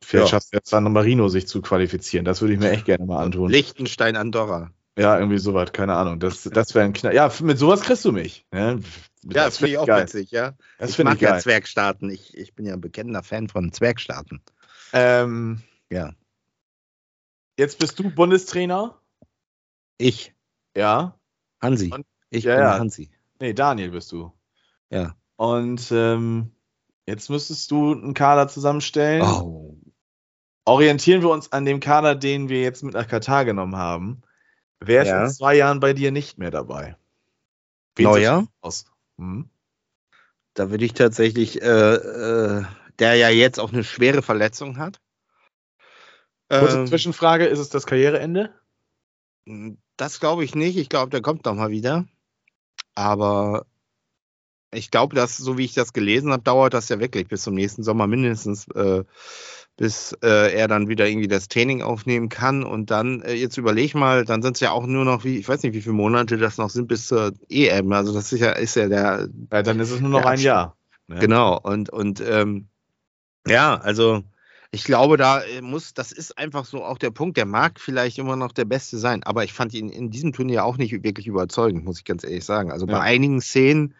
vielleicht 0.02 0.26
ja. 0.26 0.30
schafft 0.30 0.52
jetzt 0.52 0.68
San 0.68 0.90
Marino 0.92 1.28
sich 1.28 1.48
zu 1.48 1.62
qualifizieren. 1.62 2.24
Das 2.24 2.40
würde 2.40 2.54
ich 2.54 2.60
mir 2.60 2.70
echt 2.70 2.84
gerne 2.84 3.04
mal 3.04 3.22
antun. 3.22 3.50
Liechtenstein, 3.50 4.16
Andorra. 4.16 4.70
Ja, 4.98 5.18
irgendwie 5.18 5.38
sowas, 5.38 5.72
keine 5.72 5.94
Ahnung. 5.94 6.20
Das, 6.20 6.42
das 6.42 6.74
wäre 6.74 6.84
ein 6.84 6.92
Knall. 6.92 7.14
Ja, 7.14 7.32
mit 7.40 7.58
sowas 7.58 7.80
kriegst 7.80 8.04
du 8.04 8.12
mich. 8.12 8.46
Ja, 8.52 8.72
ja 8.72 8.78
das 9.22 9.56
finde 9.56 9.72
ich 9.72 9.78
auch 9.78 9.86
geil. 9.86 10.02
witzig, 10.02 10.30
ja. 10.30 10.54
Das 10.78 10.90
ich 10.90 11.04
mag 11.04 11.14
ich 11.14 11.22
ja 11.22 11.38
Zwergstaaten. 11.38 12.10
Ich, 12.10 12.36
ich 12.36 12.54
bin 12.54 12.66
ja 12.66 12.74
ein 12.74 12.80
bekennender 12.80 13.22
Fan 13.22 13.48
von 13.48 13.72
Zwergstaaten. 13.72 14.42
Ähm, 14.92 15.62
ja. 15.90 16.12
Jetzt 17.58 17.78
bist 17.78 17.98
du 17.98 18.10
Bundestrainer. 18.10 18.98
Ich. 19.96 20.34
Ja. 20.76 21.18
Hansi. 21.60 21.90
Und 21.92 22.04
ich 22.32 22.44
ja, 22.44 22.56
bin 22.56 22.64
ja. 22.64 22.78
Hansi. 22.78 23.10
Nee, 23.40 23.52
Daniel 23.52 23.90
bist 23.90 24.10
du. 24.10 24.32
Ja. 24.90 25.14
Und 25.36 25.90
ähm, 25.92 26.52
jetzt 27.06 27.28
müsstest 27.28 27.70
du 27.70 27.92
einen 27.92 28.14
Kader 28.14 28.48
zusammenstellen. 28.48 29.22
Oh. 29.22 29.76
Orientieren 30.64 31.22
wir 31.22 31.30
uns 31.30 31.52
an 31.52 31.64
dem 31.64 31.80
Kader, 31.80 32.14
den 32.14 32.48
wir 32.48 32.62
jetzt 32.62 32.82
mit 32.82 32.94
nach 32.94 33.08
Katar 33.08 33.44
genommen 33.44 33.76
haben. 33.76 34.22
Wer 34.80 35.02
ist 35.02 35.08
ja. 35.08 35.24
in 35.24 35.30
zwei 35.30 35.56
Jahren 35.56 35.80
bei 35.80 35.92
dir 35.92 36.10
nicht 36.10 36.38
mehr 36.38 36.50
dabei? 36.50 36.96
Wen 37.96 38.04
Neuer? 38.04 38.46
Hm? 39.18 39.50
Da 40.54 40.70
würde 40.70 40.84
ich 40.84 40.94
tatsächlich, 40.94 41.60
äh, 41.60 41.94
äh, 41.94 42.64
der 42.98 43.14
ja 43.16 43.28
jetzt 43.28 43.58
auch 43.58 43.72
eine 43.72 43.84
schwere 43.84 44.22
Verletzung 44.22 44.78
hat. 44.78 45.00
Kurze 46.48 46.78
ähm, 46.78 46.86
Zwischenfrage, 46.86 47.46
ist 47.46 47.58
es 47.58 47.68
das 47.68 47.86
Karriereende? 47.86 48.54
Das 49.96 50.20
glaube 50.20 50.44
ich 50.44 50.54
nicht. 50.54 50.76
Ich 50.76 50.88
glaube, 50.88 51.10
der 51.10 51.22
kommt 51.22 51.44
noch 51.44 51.54
mal 51.54 51.70
wieder. 51.70 52.06
Aber 52.94 53.66
ich 54.72 54.90
glaube, 54.90 55.14
dass, 55.14 55.36
so 55.36 55.58
wie 55.58 55.64
ich 55.64 55.74
das 55.74 55.92
gelesen 55.92 56.32
habe, 56.32 56.42
dauert 56.42 56.74
das 56.74 56.88
ja 56.88 56.98
wirklich 56.98 57.28
bis 57.28 57.42
zum 57.42 57.54
nächsten 57.54 57.82
Sommer 57.82 58.06
mindestens, 58.06 58.66
äh, 58.68 59.04
bis 59.76 60.12
äh, 60.22 60.52
er 60.54 60.68
dann 60.68 60.88
wieder 60.88 61.06
irgendwie 61.06 61.28
das 61.28 61.48
Training 61.48 61.82
aufnehmen 61.82 62.28
kann. 62.28 62.62
Und 62.62 62.90
dann, 62.90 63.22
äh, 63.22 63.34
jetzt 63.34 63.56
überleg 63.56 63.94
mal, 63.94 64.24
dann 64.24 64.42
sind 64.42 64.56
es 64.56 64.60
ja 64.60 64.70
auch 64.70 64.86
nur 64.86 65.04
noch, 65.04 65.24
wie, 65.24 65.38
ich 65.38 65.48
weiß 65.48 65.62
nicht, 65.62 65.74
wie 65.74 65.82
viele 65.82 65.94
Monate 65.94 66.38
das 66.38 66.58
noch 66.58 66.70
sind 66.70 66.88
bis 66.88 67.06
zur 67.06 67.32
EM. 67.48 67.92
Also 67.92 68.12
das 68.12 68.32
ist 68.32 68.40
ja, 68.40 68.52
ist 68.52 68.76
ja 68.76 68.88
der. 68.88 69.28
Ja, 69.50 69.62
dann 69.62 69.80
ist 69.80 69.90
es 69.90 70.00
nur 70.00 70.10
noch 70.10 70.24
ein 70.24 70.40
Jahr. 70.40 70.76
Ne? 71.06 71.18
Genau. 71.20 71.58
Und, 71.58 71.90
und 71.90 72.22
ähm, 72.26 72.68
ja, 73.46 73.76
also 73.76 74.22
ich 74.74 74.84
glaube, 74.84 75.18
da 75.18 75.42
äh, 75.42 75.60
muss, 75.60 75.92
das 75.92 76.12
ist 76.12 76.38
einfach 76.38 76.64
so 76.64 76.82
auch 76.82 76.96
der 76.96 77.10
Punkt, 77.10 77.36
der 77.36 77.44
mag 77.44 77.78
vielleicht 77.78 78.18
immer 78.18 78.36
noch 78.36 78.52
der 78.52 78.64
Beste 78.64 78.98
sein, 78.98 79.22
aber 79.22 79.44
ich 79.44 79.52
fand 79.52 79.74
ihn 79.74 79.90
in 79.90 80.10
diesem 80.10 80.32
Turnier 80.32 80.64
auch 80.64 80.78
nicht 80.78 80.92
wirklich 81.04 81.26
überzeugend, 81.26 81.84
muss 81.84 81.98
ich 81.98 82.06
ganz 82.06 82.24
ehrlich 82.24 82.44
sagen. 82.44 82.72
Also 82.72 82.86
ja. 82.86 82.92
bei 82.94 83.00
einigen 83.00 83.42
Szenen 83.42 83.94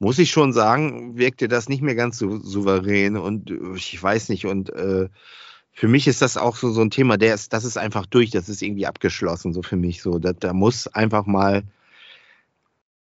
muss 0.00 0.18
ich 0.18 0.30
schon 0.30 0.52
sagen, 0.52 1.16
wirkte 1.16 1.46
das 1.46 1.68
nicht 1.68 1.80
mehr 1.80 1.94
ganz 1.94 2.18
so 2.18 2.40
souverän 2.40 3.16
und 3.16 3.50
äh, 3.50 3.76
ich 3.76 4.02
weiß 4.02 4.30
nicht 4.30 4.46
und 4.46 4.70
äh, 4.70 5.08
für 5.72 5.88
mich 5.88 6.08
ist 6.08 6.20
das 6.22 6.36
auch 6.36 6.56
so, 6.56 6.72
so 6.72 6.80
ein 6.80 6.90
Thema, 6.90 7.16
der 7.16 7.34
ist, 7.34 7.52
das 7.52 7.64
ist 7.64 7.78
einfach 7.78 8.04
durch, 8.04 8.30
das 8.30 8.48
ist 8.48 8.62
irgendwie 8.62 8.86
abgeschlossen, 8.86 9.52
so 9.52 9.62
für 9.62 9.76
mich 9.76 10.02
so. 10.02 10.18
Da, 10.18 10.32
da 10.32 10.52
muss 10.52 10.88
einfach 10.88 11.26
mal 11.26 11.62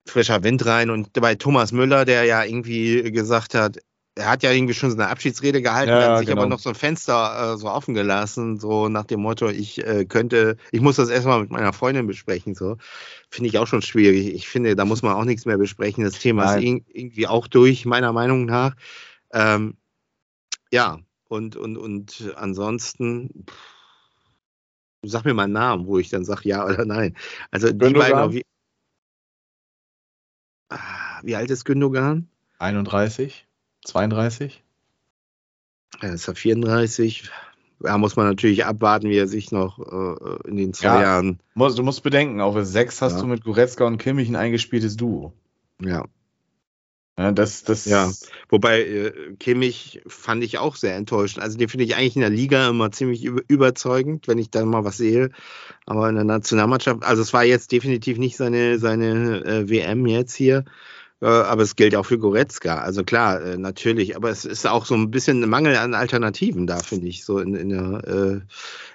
frischer 0.05 0.43
Wind 0.43 0.65
rein 0.65 0.89
und 0.89 1.13
bei 1.13 1.35
Thomas 1.35 1.71
Müller, 1.71 2.03
der 2.03 2.25
ja 2.25 2.43
irgendwie 2.43 3.11
gesagt 3.13 3.53
hat, 3.53 3.77
er 4.15 4.29
hat 4.29 4.43
ja 4.43 4.51
irgendwie 4.51 4.73
schon 4.73 4.91
so 4.91 4.97
eine 4.97 5.07
Abschiedsrede 5.07 5.61
gehalten, 5.61 5.89
Ja, 5.91 6.11
hat 6.11 6.17
sich 6.19 6.27
genau. 6.27 6.41
aber 6.41 6.49
noch 6.49 6.59
so 6.59 6.69
ein 6.69 6.75
Fenster 6.75 7.53
äh, 7.53 7.57
so 7.57 7.69
offen 7.69 7.93
gelassen, 7.93 8.59
so 8.59 8.89
nach 8.89 9.05
dem 9.05 9.21
Motto, 9.21 9.47
ich 9.49 9.85
äh, 9.85 10.05
könnte, 10.05 10.57
ich 10.71 10.81
muss 10.81 10.97
das 10.97 11.09
erstmal 11.09 11.39
mit 11.41 11.49
meiner 11.49 11.71
Freundin 11.73 12.07
besprechen, 12.07 12.53
so. 12.53 12.77
Finde 13.29 13.49
ich 13.49 13.57
auch 13.57 13.67
schon 13.67 13.81
schwierig. 13.81 14.33
Ich 14.33 14.49
finde, 14.49 14.75
da 14.75 14.83
muss 14.85 15.01
man 15.01 15.13
auch 15.15 15.23
nichts 15.23 15.45
mehr 15.45 15.57
besprechen. 15.57 16.03
Das 16.03 16.19
Thema 16.19 16.45
Nein. 16.45 16.57
ist 16.57 16.63
irg- 16.69 16.83
irgendwie 16.93 17.27
auch 17.27 17.47
durch, 17.47 17.85
meiner 17.85 18.11
Meinung 18.11 18.45
nach. 18.45 18.75
Ähm, 19.31 19.77
ja, 20.71 20.99
und, 21.29 21.55
und, 21.55 21.77
und 21.77 22.33
ansonsten, 22.35 23.45
pff, 23.49 23.55
sag 25.03 25.23
mir 25.25 25.33
mal 25.33 25.43
einen 25.43 25.53
Namen, 25.53 25.87
wo 25.87 25.97
ich 25.99 26.09
dann 26.09 26.25
sage 26.25 26.49
ja 26.49 26.65
oder 26.65 26.83
nein. 26.85 27.15
Also 27.49 27.67
die 27.71 27.77
Gündogan? 27.77 28.11
beiden, 28.11 28.19
auf 28.19 28.33
je- 28.33 28.43
Ah, 30.69 31.19
wie 31.23 31.35
alt 31.35 31.49
ist 31.51 31.65
Gündogan? 31.65 32.29
31, 32.59 33.47
32. 33.85 34.63
Er 36.01 36.13
ist 36.13 36.27
ja 36.27 36.33
34. 36.33 37.29
Da 37.79 37.97
muss 37.97 38.15
man 38.15 38.27
natürlich 38.27 38.65
abwarten, 38.65 39.09
wie 39.09 39.17
er 39.17 39.27
sich 39.27 39.51
noch 39.51 39.79
äh, 39.79 40.47
in 40.49 40.57
den 40.57 40.73
zwei 40.73 40.87
Ja. 40.87 41.01
Jahren. 41.01 41.39
Du 41.55 41.83
musst 41.83 42.03
bedenken, 42.03 42.39
auf 42.39 42.53
der 42.53 42.65
6 42.65 43.01
hast 43.01 43.13
Ja. 43.13 43.21
du 43.21 43.27
mit 43.27 43.43
Goretzka 43.43 43.85
und 43.85 43.97
Kimmich 43.97 44.29
ein 44.29 44.35
eingespieltes 44.35 44.97
Duo. 44.97 45.33
Ja. 45.81 46.05
Ja, 47.17 47.31
das, 47.31 47.63
das, 47.63 47.85
Ja. 47.85 48.11
Wobei 48.49 48.81
äh, 48.83 49.35
Kimmich 49.37 50.01
fand 50.07 50.43
ich 50.43 50.57
auch 50.59 50.75
sehr 50.75 50.95
enttäuschend. 50.95 51.43
Also 51.43 51.57
den 51.57 51.69
finde 51.69 51.83
ich 51.85 51.95
eigentlich 51.95 52.15
in 52.15 52.21
der 52.21 52.29
Liga 52.29 52.69
immer 52.69 52.91
ziemlich 52.91 53.23
über, 53.25 53.41
überzeugend, 53.47 54.27
wenn 54.27 54.37
ich 54.37 54.49
da 54.49 54.63
mal 54.65 54.85
was 54.85 54.97
sehe. 54.97 55.29
Aber 55.85 56.07
in 56.09 56.15
der 56.15 56.23
Nationalmannschaft, 56.23 57.03
also 57.03 57.21
es 57.21 57.33
war 57.33 57.43
jetzt 57.43 57.71
definitiv 57.71 58.17
nicht 58.17 58.37
seine, 58.37 58.79
seine 58.79 59.43
äh, 59.43 59.69
WM 59.69 60.05
jetzt 60.05 60.33
hier. 60.35 60.65
Äh, 61.21 61.27
aber 61.27 61.61
es 61.61 61.75
gilt 61.75 61.95
auch 61.95 62.05
für 62.05 62.17
Goretzka. 62.17 62.79
Also 62.79 63.03
klar, 63.03 63.41
äh, 63.43 63.57
natürlich. 63.57 64.15
Aber 64.15 64.29
es 64.31 64.43
ist 64.43 64.65
auch 64.67 64.85
so 64.85 64.95
ein 64.95 65.11
bisschen 65.11 65.43
ein 65.43 65.49
Mangel 65.49 65.75
an 65.75 65.93
Alternativen 65.93 66.65
da, 66.65 66.79
finde 66.79 67.07
ich. 67.07 67.23
So 67.23 67.37
in, 67.37 67.53
in 67.55 67.69
der, 67.69 68.07
äh, 68.07 68.41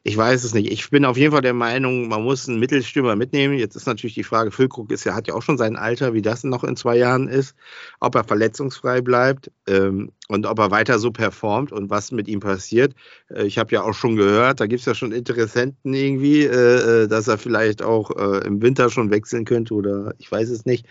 ich 0.03 0.17
weiß 0.17 0.43
es 0.43 0.53
nicht. 0.53 0.73
Ich 0.73 0.91
bin 0.91 1.05
auf 1.05 1.17
jeden 1.17 1.33
Fall 1.33 1.43
der 1.43 1.55
Meinung, 1.55 2.09
man 2.09 2.25
muss 2.25 2.49
einen 2.49 2.59
Mittelstürmer 2.59 3.15
mitnehmen. 3.15 3.57
Jetzt 3.57 3.77
ist 3.77 3.87
natürlich 3.87 4.15
die 4.15 4.25
Frage, 4.25 4.51
Füllkrug 4.51 4.91
ist 4.91 5.05
ja, 5.05 5.15
hat 5.15 5.29
ja 5.29 5.35
auch 5.35 5.43
schon 5.43 5.57
sein 5.57 5.77
Alter, 5.77 6.15
wie 6.15 6.23
das 6.23 6.43
noch 6.43 6.65
in 6.65 6.75
zwei 6.75 6.97
Jahren 6.97 7.29
ist, 7.29 7.55
ob 8.01 8.17
er 8.17 8.25
verletzungsfrei 8.25 9.03
bleibt 9.03 9.53
ähm, 9.69 10.11
und 10.27 10.47
ob 10.47 10.59
er 10.59 10.73
weiter 10.73 10.99
so 10.99 11.12
performt 11.12 11.71
und 11.71 11.91
was 11.91 12.11
mit 12.11 12.27
ihm 12.27 12.41
passiert. 12.41 12.95
Äh, 13.31 13.45
ich 13.47 13.59
habe 13.59 13.73
ja 13.73 13.83
auch 13.83 13.95
schon 13.95 14.17
gehört, 14.17 14.59
da 14.59 14.67
gibt 14.67 14.81
es 14.81 14.87
ja 14.87 14.97
schon 14.97 15.12
Interessenten 15.12 15.95
irgendwie, 15.95 16.43
äh, 16.43 17.05
äh, 17.05 17.09
dass 17.09 17.29
er 17.29 17.39
vielleicht 17.39 17.83
auch 17.83 18.11
äh, 18.11 18.45
im 18.45 18.62
Winter 18.62 18.91
schon 18.91 19.12
wechseln 19.12 19.45
könnte 19.45 19.75
oder 19.75 20.15
ich 20.19 20.31
weiß 20.31 20.51
es 20.51 20.67
nicht. 20.67 20.87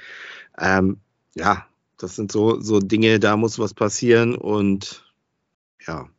Ähm, 0.57 1.01
ja, 1.35 1.67
das 1.97 2.15
sind 2.15 2.31
so, 2.31 2.59
so 2.59 2.79
Dinge, 2.79 3.19
da 3.19 3.37
muss 3.37 3.59
was 3.59 3.73
passieren 3.73 4.35
und 4.35 5.05
ja. 5.85 6.09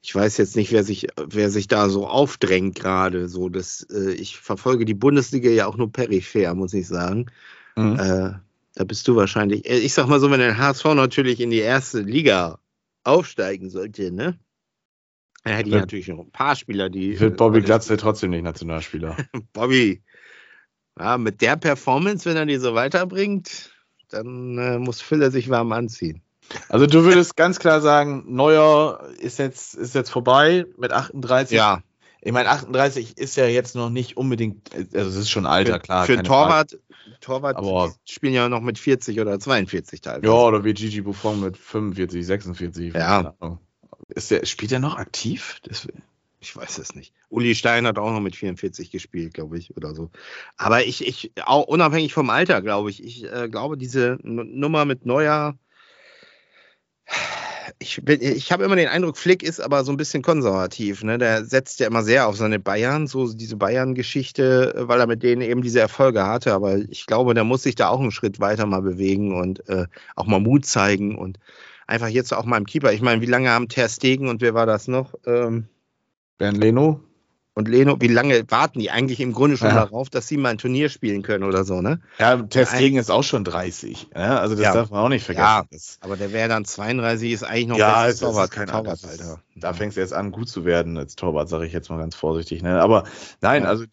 Ich 0.00 0.14
weiß 0.14 0.36
jetzt 0.36 0.54
nicht, 0.56 0.70
wer 0.72 0.84
sich, 0.84 1.08
wer 1.16 1.50
sich 1.50 1.66
da 1.66 1.88
so 1.88 2.06
aufdrängt 2.06 2.76
gerade. 2.76 3.28
So, 3.28 3.48
dass, 3.48 3.82
äh, 3.90 4.12
ich 4.12 4.38
verfolge 4.38 4.84
die 4.84 4.94
Bundesliga 4.94 5.50
ja 5.50 5.66
auch 5.66 5.76
nur 5.76 5.90
peripher, 5.92 6.54
muss 6.54 6.72
ich 6.72 6.86
sagen. 6.86 7.26
Mhm. 7.76 7.98
Äh, 7.98 8.32
da 8.74 8.84
bist 8.84 9.08
du 9.08 9.16
wahrscheinlich. 9.16 9.68
äh, 9.68 9.78
Ich 9.78 9.94
sag 9.94 10.06
mal 10.06 10.20
so, 10.20 10.30
wenn 10.30 10.38
der 10.40 10.56
HSV 10.56 10.84
natürlich 10.94 11.40
in 11.40 11.50
die 11.50 11.58
erste 11.58 12.00
Liga 12.00 12.60
aufsteigen 13.02 13.70
sollte, 13.70 14.12
ne? 14.12 14.38
Dann 15.42 15.54
hätte 15.54 15.68
ich 15.68 15.74
Ja. 15.74 15.80
natürlich 15.80 16.08
noch 16.08 16.20
ein 16.20 16.30
paar 16.30 16.54
Spieler, 16.56 16.88
die. 16.90 17.18
wird 17.18 17.36
Bobby 17.36 17.58
äh, 17.58 17.62
Glatze 17.62 17.96
trotzdem 17.96 18.30
nicht 18.30 18.42
Nationalspieler. 18.44 19.16
Bobby. 19.52 20.02
Ja, 20.98 21.18
mit 21.18 21.40
der 21.42 21.56
Performance, 21.56 22.24
wenn 22.28 22.36
er 22.36 22.46
die 22.46 22.56
so 22.56 22.74
weiterbringt, 22.74 23.72
dann 24.08 24.58
äh, 24.58 24.78
muss 24.78 25.00
Füller 25.00 25.30
sich 25.30 25.48
warm 25.50 25.72
anziehen. 25.72 26.22
Also 26.68 26.86
du 26.86 27.04
würdest 27.04 27.36
ganz 27.36 27.58
klar 27.58 27.80
sagen, 27.80 28.24
Neuer 28.26 29.06
ist 29.20 29.38
jetzt, 29.38 29.74
ist 29.74 29.94
jetzt 29.94 30.10
vorbei 30.10 30.64
mit 30.78 30.92
38. 30.92 31.54
Ja, 31.56 31.82
Ich 32.22 32.32
meine, 32.32 32.48
38 32.48 33.18
ist 33.18 33.36
ja 33.36 33.46
jetzt 33.46 33.74
noch 33.76 33.90
nicht 33.90 34.16
unbedingt, 34.16 34.70
also 34.94 35.10
es 35.10 35.16
ist 35.16 35.30
schon 35.30 35.44
Alter, 35.46 35.74
für, 35.74 35.78
klar. 35.80 36.06
für 36.06 36.14
keine 36.16 36.26
Torwart, 36.26 36.78
Torwart 37.20 37.56
Aber- 37.56 37.94
spielen 38.06 38.32
ja 38.34 38.48
noch 38.48 38.62
mit 38.62 38.78
40 38.78 39.20
oder 39.20 39.38
42 39.38 40.00
Frage. 40.02 40.20
teilweise. 40.22 40.32
Ja, 40.32 40.38
oder 40.46 40.64
wie 40.64 40.72
Gigi 40.72 41.02
Buffon 41.02 41.40
mit 41.40 41.56
45, 41.58 42.24
46. 42.26 42.94
Ja. 42.94 43.34
Ist 44.08 44.30
der, 44.30 44.46
spielt 44.46 44.72
er 44.72 44.78
noch 44.80 44.96
aktiv? 44.96 45.58
Das, 45.64 45.86
Ich 46.40 46.54
weiß 46.56 46.78
es 46.78 46.94
nicht. 46.94 47.12
Uli 47.30 47.54
Stein 47.54 47.86
hat 47.86 47.98
auch 47.98 48.12
noch 48.12 48.20
mit 48.20 48.36
44 48.36 48.90
gespielt, 48.92 49.34
glaube 49.34 49.58
ich, 49.58 49.76
oder 49.76 49.94
so. 49.94 50.10
Aber 50.56 50.84
ich, 50.84 51.06
ich, 51.06 51.32
auch 51.44 51.64
unabhängig 51.66 52.12
vom 52.14 52.30
Alter, 52.30 52.62
glaube 52.62 52.90
ich, 52.90 53.02
ich 53.02 53.24
äh, 53.24 53.48
glaube, 53.48 53.76
diese 53.76 54.18
Nummer 54.22 54.84
mit 54.84 55.04
Neuer, 55.04 55.58
ich, 57.80 58.00
bin- 58.04 58.22
ich 58.22 58.50
habe 58.52 58.64
immer 58.64 58.76
den 58.76 58.88
Eindruck, 58.88 59.16
Flick 59.18 59.42
ist 59.42 59.60
aber 59.60 59.84
so 59.84 59.92
ein 59.92 59.96
bisschen 59.96 60.22
konservativ. 60.22 61.02
Ne? 61.02 61.18
Der 61.18 61.44
setzt 61.44 61.80
ja 61.80 61.86
immer 61.86 62.02
sehr 62.02 62.26
auf 62.28 62.36
seine 62.36 62.58
Bayern, 62.58 63.06
so 63.06 63.32
diese 63.32 63.56
Bayern-Geschichte, 63.56 64.74
weil 64.76 65.00
er 65.00 65.06
mit 65.06 65.22
denen 65.22 65.42
eben 65.42 65.62
diese 65.62 65.80
Erfolge 65.80 66.24
hatte. 66.26 66.52
Aber 66.54 66.76
ich 66.76 67.06
glaube, 67.06 67.34
der 67.34 67.44
muss 67.44 67.62
sich 67.64 67.74
da 67.74 67.88
auch 67.88 68.00
einen 68.00 68.10
Schritt 68.12 68.40
weiter 68.40 68.66
mal 68.66 68.82
bewegen 68.82 69.34
und 69.38 69.68
äh, 69.68 69.86
auch 70.16 70.26
mal 70.26 70.40
Mut 70.40 70.66
zeigen 70.66 71.16
und 71.18 71.38
einfach 71.86 72.08
jetzt 72.08 72.32
auch 72.32 72.44
mal 72.44 72.58
im 72.58 72.66
Keeper. 72.66 72.92
Ich 72.92 73.02
meine, 73.02 73.20
wie 73.22 73.26
lange 73.26 73.50
haben 73.50 73.68
Ter 73.68 73.88
Stegen 73.88 74.28
und 74.28 74.40
wer 74.40 74.54
war 74.54 74.66
das 74.66 74.88
noch? 74.88 75.14
Ähm, 75.26 75.68
Bernd 76.38 76.58
Leno? 76.58 77.00
und 77.58 77.66
Leno, 77.66 77.96
wie 78.00 78.06
lange 78.06 78.44
warten 78.48 78.78
die 78.78 78.92
eigentlich 78.92 79.18
im 79.18 79.32
Grunde 79.32 79.56
schon 79.56 79.70
Ja. 79.70 79.74
darauf, 79.74 80.08
dass 80.10 80.28
sie 80.28 80.36
mal 80.36 80.50
ein 80.50 80.58
Turnier 80.58 80.88
spielen 80.88 81.22
können 81.22 81.42
oder 81.42 81.64
so, 81.64 81.82
ne? 81.82 82.00
Ja, 82.20 82.40
Testegen 82.40 82.98
ist 82.98 83.10
auch 83.10 83.24
schon 83.24 83.42
30. 83.42 84.10
Ja, 84.14 84.38
also 84.38 84.54
das 84.54 84.66
Ja. 84.66 84.72
darf 84.74 84.90
man 84.90 85.00
auch 85.00 85.08
nicht 85.08 85.24
vergessen. 85.24 85.66
Ja. 85.68 85.78
Aber 86.00 86.16
der 86.16 86.32
wäre 86.32 86.48
dann 86.48 86.64
32, 86.64 87.32
ist 87.32 87.42
eigentlich 87.42 87.66
noch 87.66 87.76
ja, 87.76 88.06
ist 88.06 88.20
Torwart, 88.20 88.52
kein 88.52 88.68
Torwart, 88.68 89.00
Alter. 89.04 89.40
Da 89.56 89.72
fängst 89.72 89.96
du 89.96 90.00
jetzt 90.00 90.12
an, 90.12 90.30
gut 90.30 90.48
zu 90.48 90.64
werden 90.64 90.96
als 90.96 91.16
Torwart, 91.16 91.48
sage 91.48 91.66
ich 91.66 91.72
jetzt 91.72 91.90
mal 91.90 91.98
ganz 91.98 92.14
vorsichtig. 92.14 92.62
Ne? 92.62 92.80
Aber 92.80 93.02
nein, 93.40 93.66
also 93.66 93.86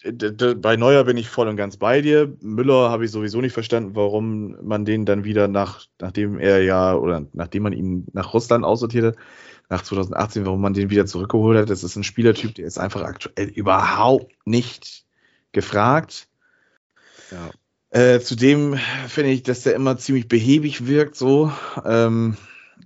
bei 0.58 0.78
Neuer 0.78 1.04
bin 1.06 1.18
ich 1.18 1.28
voll 1.28 1.48
und 1.48 1.56
ganz 1.56 1.78
bei 1.78 2.02
dir. 2.02 2.32
Müller 2.42 2.92
habe 2.92 3.06
ich 3.06 3.10
sowieso 3.12 3.42
nicht 3.42 3.54
verstanden, 3.54 3.96
warum 3.96 4.58
man 4.62 4.86
den 4.86 5.06
dann 5.06 5.24
wieder 5.24 5.48
nach, 5.48 5.88
nachdem 6.00 6.38
er 6.38 6.62
ja, 6.62 6.94
oder 6.94 7.26
nachdem 7.34 7.64
man 7.64 7.74
ihn 7.74 8.06
nach 8.14 8.32
Russland 8.36 8.64
aussortiert 8.64 9.06
hat, 9.06 9.16
nach 9.69 9.82
2018, 9.82 10.45
warum 10.45 10.62
man 10.62 10.73
den 10.73 10.89
wieder 10.89 11.06
zurückgeholt 11.06 11.58
hat. 11.58 11.69
Das 11.69 11.84
ist 11.84 11.95
ein 11.95 12.04
Spielertyp, 12.04 12.56
der 12.56 12.65
ist 12.65 12.78
einfach 12.78 13.01
aktuell 13.01 13.47
überhaupt 13.47 14.34
nicht 14.45 15.06
gefragt. 15.51 16.28
Ja. 17.32 17.49
Äh, 17.89 18.19
zudem 18.19 18.78
finde 19.08 19.32
ich, 19.32 19.43
dass 19.43 19.63
der 19.63 19.75
immer 19.75 19.97
ziemlich 19.97 20.28
behäbig 20.28 20.86
wirkt, 20.86 21.15
so. 21.15 21.51
Ähm, 21.86 22.36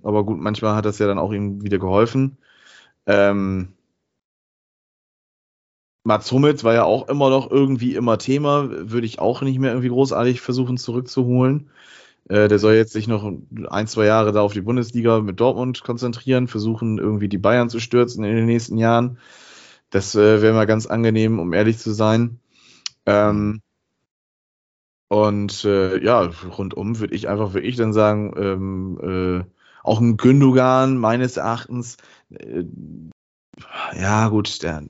aber 0.02 0.24
gut, 0.24 0.38
manchmal 0.38 0.76
hat 0.76 0.84
das 0.84 0.98
ja 0.98 1.06
dann 1.06 1.18
auch 1.18 1.32
ihm 1.32 1.62
wieder 1.62 1.78
geholfen. 1.78 2.38
Ähm, 3.06 3.72
Mats 6.04 6.32
Hummels 6.32 6.64
war 6.64 6.74
ja 6.74 6.84
auch 6.84 7.08
immer 7.08 7.28
noch 7.28 7.50
irgendwie 7.50 7.94
immer 7.94 8.18
Thema, 8.18 8.68
würde 8.70 9.06
ich 9.06 9.18
auch 9.18 9.42
nicht 9.42 9.58
mehr 9.58 9.70
irgendwie 9.70 9.90
großartig 9.90 10.40
versuchen 10.40 10.78
zurückzuholen. 10.78 11.70
Äh, 12.30 12.46
der 12.46 12.60
soll 12.60 12.74
jetzt 12.74 12.92
sich 12.92 13.08
noch 13.08 13.28
ein, 13.70 13.86
zwei 13.88 14.06
Jahre 14.06 14.30
da 14.30 14.40
auf 14.40 14.52
die 14.52 14.60
Bundesliga 14.60 15.20
mit 15.20 15.40
Dortmund 15.40 15.82
konzentrieren, 15.82 16.46
versuchen 16.46 16.98
irgendwie 16.98 17.28
die 17.28 17.38
Bayern 17.38 17.68
zu 17.68 17.80
stürzen 17.80 18.22
in 18.22 18.36
den 18.36 18.46
nächsten 18.46 18.78
Jahren. 18.78 19.18
Das 19.90 20.14
äh, 20.14 20.40
wäre 20.40 20.54
mal 20.54 20.66
ganz 20.66 20.86
angenehm, 20.86 21.40
um 21.40 21.52
ehrlich 21.52 21.78
zu 21.78 21.90
sein. 21.90 22.38
Ähm, 23.04 23.62
und 25.08 25.64
äh, 25.64 25.98
ja, 26.04 26.30
rundum 26.56 27.00
würde 27.00 27.16
ich 27.16 27.28
einfach, 27.28 27.52
würde 27.52 27.66
ich 27.66 27.74
dann 27.74 27.92
sagen, 27.92 28.32
ähm, 28.36 29.40
äh, 29.42 29.44
auch 29.82 30.00
ein 30.00 30.16
Gündogan 30.16 30.98
meines 30.98 31.36
Erachtens, 31.36 31.96
äh, 32.30 32.62
ja 34.00 34.28
gut, 34.28 34.62
der, 34.62 34.84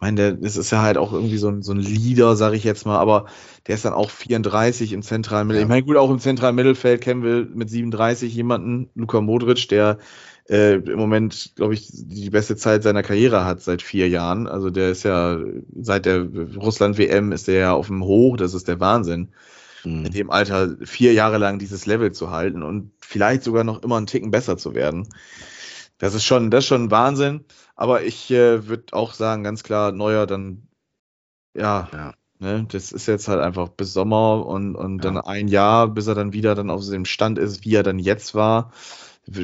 meine, 0.00 0.16
der, 0.16 0.32
das 0.32 0.56
ist 0.56 0.70
ja 0.70 0.82
halt 0.82 0.98
auch 0.98 1.12
irgendwie 1.12 1.38
so 1.38 1.48
ein, 1.48 1.62
so 1.62 1.72
ein 1.72 1.78
Leader, 1.78 2.36
sage 2.36 2.56
ich 2.56 2.64
jetzt 2.64 2.86
mal, 2.86 2.98
aber 2.98 3.26
der 3.66 3.74
ist 3.74 3.84
dann 3.84 3.94
auch 3.94 4.10
34 4.10 4.92
im 4.92 5.02
zentralen 5.02 5.46
Mittelfeld. 5.46 5.68
Ja. 5.68 5.76
Ich 5.76 5.84
meine, 5.84 5.86
gut, 5.86 5.96
auch 5.96 6.10
im 6.10 6.18
zentralen 6.18 6.54
Mittelfeld 6.54 7.00
kennen 7.00 7.22
wir 7.22 7.46
mit 7.54 7.70
37 7.70 8.34
jemanden, 8.34 8.90
Luka 8.94 9.20
Modric, 9.20 9.68
der 9.68 9.98
äh, 10.48 10.74
im 10.74 10.98
Moment, 10.98 11.52
glaube 11.56 11.74
ich, 11.74 11.88
die 11.92 12.30
beste 12.30 12.56
Zeit 12.56 12.82
seiner 12.82 13.02
Karriere 13.02 13.44
hat 13.44 13.62
seit 13.62 13.82
vier 13.82 14.08
Jahren. 14.08 14.46
Also 14.46 14.70
der 14.70 14.90
ist 14.90 15.02
ja 15.02 15.38
seit 15.80 16.06
der 16.06 16.26
Russland-WM 16.56 17.32
ist 17.32 17.48
der 17.48 17.58
ja 17.58 17.72
auf 17.72 17.88
dem 17.88 18.04
Hoch, 18.04 18.36
das 18.36 18.54
ist 18.54 18.68
der 18.68 18.80
Wahnsinn 18.80 19.32
in 19.84 20.02
Mhm. 20.02 20.10
dem 20.10 20.30
Alter 20.30 20.76
vier 20.82 21.12
Jahre 21.12 21.38
lang 21.38 21.58
dieses 21.58 21.86
Level 21.86 22.10
zu 22.12 22.30
halten 22.30 22.62
und 22.62 22.90
vielleicht 23.00 23.44
sogar 23.44 23.62
noch 23.62 23.82
immer 23.82 23.96
einen 23.96 24.06
Ticken 24.06 24.32
besser 24.32 24.56
zu 24.56 24.74
werden. 24.74 25.08
Das 25.98 26.14
ist 26.14 26.24
schon, 26.24 26.50
das 26.50 26.64
ist 26.64 26.68
schon 26.68 26.84
ein 26.84 26.90
Wahnsinn. 26.90 27.44
Aber 27.76 28.02
ich 28.04 28.30
äh, 28.30 28.66
würde 28.68 28.92
auch 28.94 29.12
sagen, 29.14 29.44
ganz 29.44 29.62
klar, 29.62 29.92
Neuer 29.92 30.26
dann, 30.26 30.68
ja, 31.56 31.90
Ja. 31.92 32.14
Ne, 32.38 32.66
das 32.70 32.92
ist 32.92 33.06
jetzt 33.06 33.28
halt 33.28 33.40
einfach 33.40 33.68
bis 33.70 33.94
Sommer 33.94 34.44
und, 34.46 34.76
und 34.76 35.02
Ja. 35.04 35.10
dann 35.12 35.18
ein 35.18 35.48
Jahr, 35.48 35.88
bis 35.88 36.06
er 36.06 36.14
dann 36.14 36.34
wieder 36.34 36.54
dann 36.54 36.70
auf 36.70 36.86
dem 36.86 37.06
Stand 37.06 37.38
ist, 37.38 37.64
wie 37.64 37.74
er 37.74 37.82
dann 37.82 37.98
jetzt 37.98 38.34
war. 38.34 38.72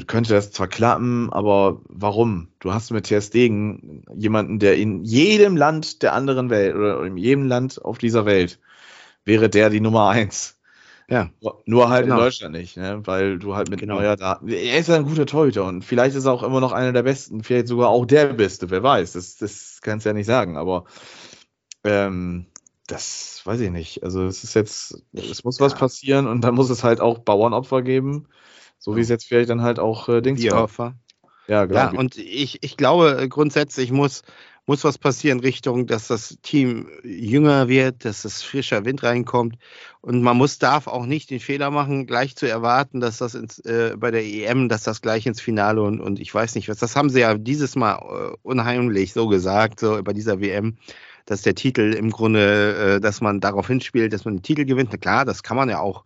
Könnte 0.07 0.35
das 0.35 0.53
zwar 0.53 0.69
klappen, 0.69 1.33
aber 1.33 1.81
warum? 1.89 2.49
Du 2.61 2.73
hast 2.75 2.91
mit 2.93 3.07
Ter 3.07 3.21
Stegen 3.23 4.05
jemanden, 4.15 4.59
der 4.61 4.77
in 4.77 5.05
jedem 5.05 5.57
Land 5.57 6.03
der 6.03 6.13
anderen 6.15 6.51
Welt 6.51 6.75
oder 6.77 7.05
in 7.05 7.17
jedem 7.17 7.47
Land 7.47 7.85
auf 7.85 7.99
dieser 7.99 8.27
Welt 8.27 8.61
wäre 9.25 9.51
der 9.51 9.71
die 9.71 9.81
Nummer 9.81 10.09
eins. 10.11 10.61
Ja. 11.13 11.31
Nur 11.67 11.91
halt 11.91 12.05
Genau. 12.05 12.17
in 12.17 12.23
Deutschland 12.23 12.55
nicht, 12.55 12.77
ne? 12.79 13.03
weil 13.05 13.39
du 13.39 13.55
halt 13.55 13.69
mit 13.69 13.81
Genau. 13.81 13.97
Neuer 13.97 14.17
da. 14.17 14.41
Er 14.47 14.79
ist 14.79 14.89
ja 14.89 14.97
ein 14.97 15.05
guter 15.05 15.27
Torhüter 15.27 15.65
und 15.65 15.85
vielleicht 15.85 16.17
ist 16.17 16.25
er 16.25 16.33
auch 16.33 16.43
immer 16.43 16.61
noch 16.61 16.73
einer 16.73 16.93
der 16.93 17.03
besten, 17.03 17.43
vielleicht 17.45 17.69
sogar 17.69 17.89
auch 17.91 18.07
der 18.07 18.33
Beste, 18.33 18.71
wer 18.71 18.83
weiß. 18.83 19.13
Das, 19.13 19.37
das 19.37 19.81
kannst 19.83 20.07
du 20.07 20.11
ja 20.11 20.15
nicht 20.15 20.27
sagen, 20.27 20.57
aber 20.57 20.85
ähm, 21.85 22.47
das 22.87 23.43
weiß 23.45 23.61
ich 23.61 23.71
nicht. 23.71 24.03
Also 24.03 24.25
es 24.25 24.43
ist 24.43 24.55
jetzt, 24.55 25.03
es 25.13 25.45
muss 25.45 25.61
was 25.61 25.73
Ja. 25.73 25.79
passieren 25.79 26.27
und 26.27 26.43
dann 26.43 26.55
muss 26.55 26.71
es 26.71 26.83
halt 26.83 27.01
auch 27.01 27.19
Bauernopfer 27.19 27.83
geben, 27.83 28.27
so 28.79 28.97
wie 28.97 29.01
es 29.01 29.09
jetzt 29.09 29.27
vielleicht 29.27 29.51
dann 29.51 29.63
halt 29.63 29.79
auch 29.79 30.09
äh, 30.09 30.23
Dings. 30.23 30.41
Bierhofer. 30.41 30.95
Ja, 31.49 31.65
genau. 31.67 31.81
Ja, 31.81 31.91
und 31.91 32.17
ich, 32.17 32.63
ich 32.63 32.77
glaube, 32.77 33.19
äh, 33.21 33.29
grundsätzlich 33.29 33.91
muss, 33.93 34.23
muss 34.67 34.85
was 34.85 34.99
passieren 34.99 35.41
Richtung, 35.41 35.87
dass 35.87 36.09
das 36.09 36.39
Team 36.43 36.89
jünger 37.03 37.69
wird, 37.69 38.05
dass 38.05 38.23
das 38.23 38.43
frischer 38.43 38.85
Wind 38.85 39.03
reinkommt. 39.03 39.57
Und 40.01 40.23
man 40.23 40.37
muss, 40.37 40.59
darf 40.59 40.87
auch 40.87 41.07
nicht 41.07 41.31
den 41.31 41.41
Fehler 41.41 41.71
machen, 41.71 42.07
gleich 42.07 42.37
zu 42.37 42.49
erwarten, 42.49 43.01
dass 43.01 43.19
das 43.19 43.35
ins, 43.35 43.59
äh, 43.61 43.95
bei 43.97 44.11
der 44.11 44.25
EM, 44.25 44.69
dass 44.69 44.85
das 44.85 45.03
gleich 45.03 45.27
ins 45.27 45.41
Finale 45.41 45.83
und, 45.83 46.01
und 46.01 46.21
ich 46.21 46.33
weiß 46.33 46.55
nicht 46.55 46.69
was. 46.69 46.79
Das 46.79 46.97
haben 46.97 47.11
sie 47.11 47.21
ja 47.21 47.35
dieses 47.35 47.77
Mal 47.77 47.97
äh, 47.97 48.37
unheimlich 48.43 49.13
so 49.13 49.29
gesagt, 49.29 49.81
so 49.81 50.01
bei 50.03 50.13
dieser 50.13 50.41
WM, 50.41 50.77
dass 51.27 51.43
der 51.43 51.55
Titel 51.55 51.95
im 51.95 52.11
Grunde, 52.11 52.97
äh, 52.97 53.01
dass 53.01 53.21
man 53.21 53.41
darauf 53.41 53.67
hinspielt, 53.67 54.13
dass 54.13 54.25
man 54.25 54.37
den 54.37 54.43
Titel 54.43 54.65
gewinnt. 54.65 54.91
Na 54.93 54.99
klar, 54.99 55.25
das 55.25 55.43
kann 55.43 55.57
man 55.57 55.69
ja 55.69 55.81
auch. 55.81 56.05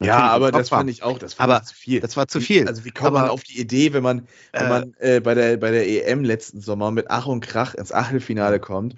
Ja, 0.00 0.06
natürlich 0.06 0.26
im 0.28 0.32
aber 0.34 0.52
das 0.52 0.68
fand 0.68 0.90
ich 0.90 1.02
auch, 1.02 1.18
das 1.18 1.34
fand 1.34 1.50
Aber 1.50 1.62
zu 1.64 1.74
viel. 1.74 2.00
Das 2.00 2.16
war 2.16 2.28
zu 2.28 2.40
viel. 2.40 2.66
Also 2.68 2.84
wie 2.84 2.90
kommt 2.90 3.14
man 3.14 3.24
Aber- 3.24 3.32
auf 3.32 3.42
die 3.42 3.60
Idee, 3.60 3.92
wenn 3.92 4.02
man, 4.02 4.26
wenn 4.52 4.66
Äh, 4.66 4.68
man 4.68 4.94
äh, 4.98 5.20
bei, 5.20 5.34
der, 5.34 5.56
bei 5.56 5.70
der 5.70 5.88
EM 5.88 6.24
letzten 6.24 6.60
Sommer 6.60 6.90
mit 6.90 7.06
Ach 7.10 7.26
und 7.26 7.40
Krach 7.40 7.74
ins 7.74 7.92
Achtelfinale 7.92 8.60
kommt 8.60 8.94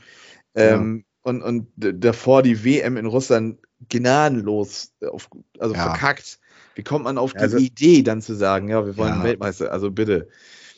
ähm, 0.55 1.05
und, 1.23 1.43
und 1.43 1.69
d- 1.77 1.93
davor 1.97 2.43
die 2.43 2.65
WM 2.65 2.97
in 2.97 3.07
Russland 3.07 3.59
gnadenlos 3.89 4.93
auf, 5.11 5.29
also 5.59 5.75
Ja. 5.75 5.83
verkackt. 5.91 6.39
Wie 6.75 6.83
kommt 6.83 7.05
man 7.05 7.19
auf 7.19 7.33
die 7.33 7.39
Also- 7.39 7.59
Idee 7.59 8.03
dann 8.03 8.21
zu 8.23 8.35
sagen, 8.35 8.69
ja, 8.69 8.85
wir 8.85 8.97
wollen 8.97 9.15
Ja. 9.19 9.25
Weltmeister, 9.25 9.73
also 9.73 9.91
bitte. 9.91 10.29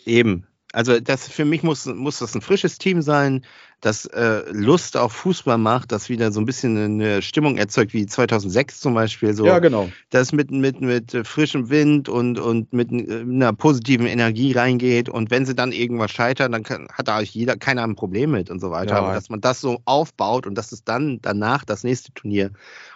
Eben. 0.07 0.47
Also 0.73 0.99
das 1.01 1.29
für 1.29 1.45
mich 1.45 1.63
muss, 1.63 1.87
muss 1.87 2.19
das 2.19 2.35
ein 2.35 2.41
frisches 2.41 2.79
Team 2.79 3.03
sein, 3.03 3.45
das 3.83 4.07
äh, 4.07 4.45
Lust 4.53 4.97
auf 4.97 5.13
Fußball 5.13 5.59
macht, 5.59 5.91
das 5.91 6.09
wieder 6.09 6.31
so 6.31 6.41
ein 6.41 6.47
bisschen 6.47 6.79
eine 6.79 7.21
Stimmung 7.21 7.59
erzeugt, 7.59 7.93
wie 7.93 8.07
2006 8.07 8.81
zum 8.81 8.95
Beispiel. 8.95 9.35
So, 9.35 9.45
Ja, 9.45 9.59
genau. 9.59 9.91
das 10.11 10.33
mit, 10.33 10.53
mit, 10.53 10.81
mit 10.81 11.13
äh, 11.13 11.25
frischem 11.25 11.69
Wind 11.69 12.09
und, 12.09 12.39
und 12.39 12.73
mit 12.73 12.93
äh, 12.93 13.21
einer 13.21 13.53
positiven 13.53 14.07
Energie 14.07 14.53
reingeht. 14.53 15.09
Und 15.09 15.33
wenn 15.33 15.45
sie 15.45 15.57
dann 15.57 15.73
irgendwas 15.73 16.13
scheitern, 16.13 16.53
dann 16.53 16.63
kann, 16.63 16.87
hat 16.93 17.09
da 17.09 17.17
eigentlich 17.17 17.35
jeder 17.35 17.57
keiner 17.57 17.83
ein 17.83 17.97
Problem 17.97 18.31
mit 18.31 18.51
und 18.51 18.61
so 18.61 18.71
weiter. 18.71 18.95
Ja. 18.95 18.99
Aber 19.01 19.15
dass 19.15 19.29
man 19.29 19.41
das 19.41 19.61
so 19.61 19.81
aufbaut 19.85 20.47
und 20.47 20.55
dass 20.55 20.71
es 20.71 20.85
dann 20.85 21.19
danach 21.21 21.65
das 21.65 21.83
nächste 21.83 22.15
Turnier 22.15 22.53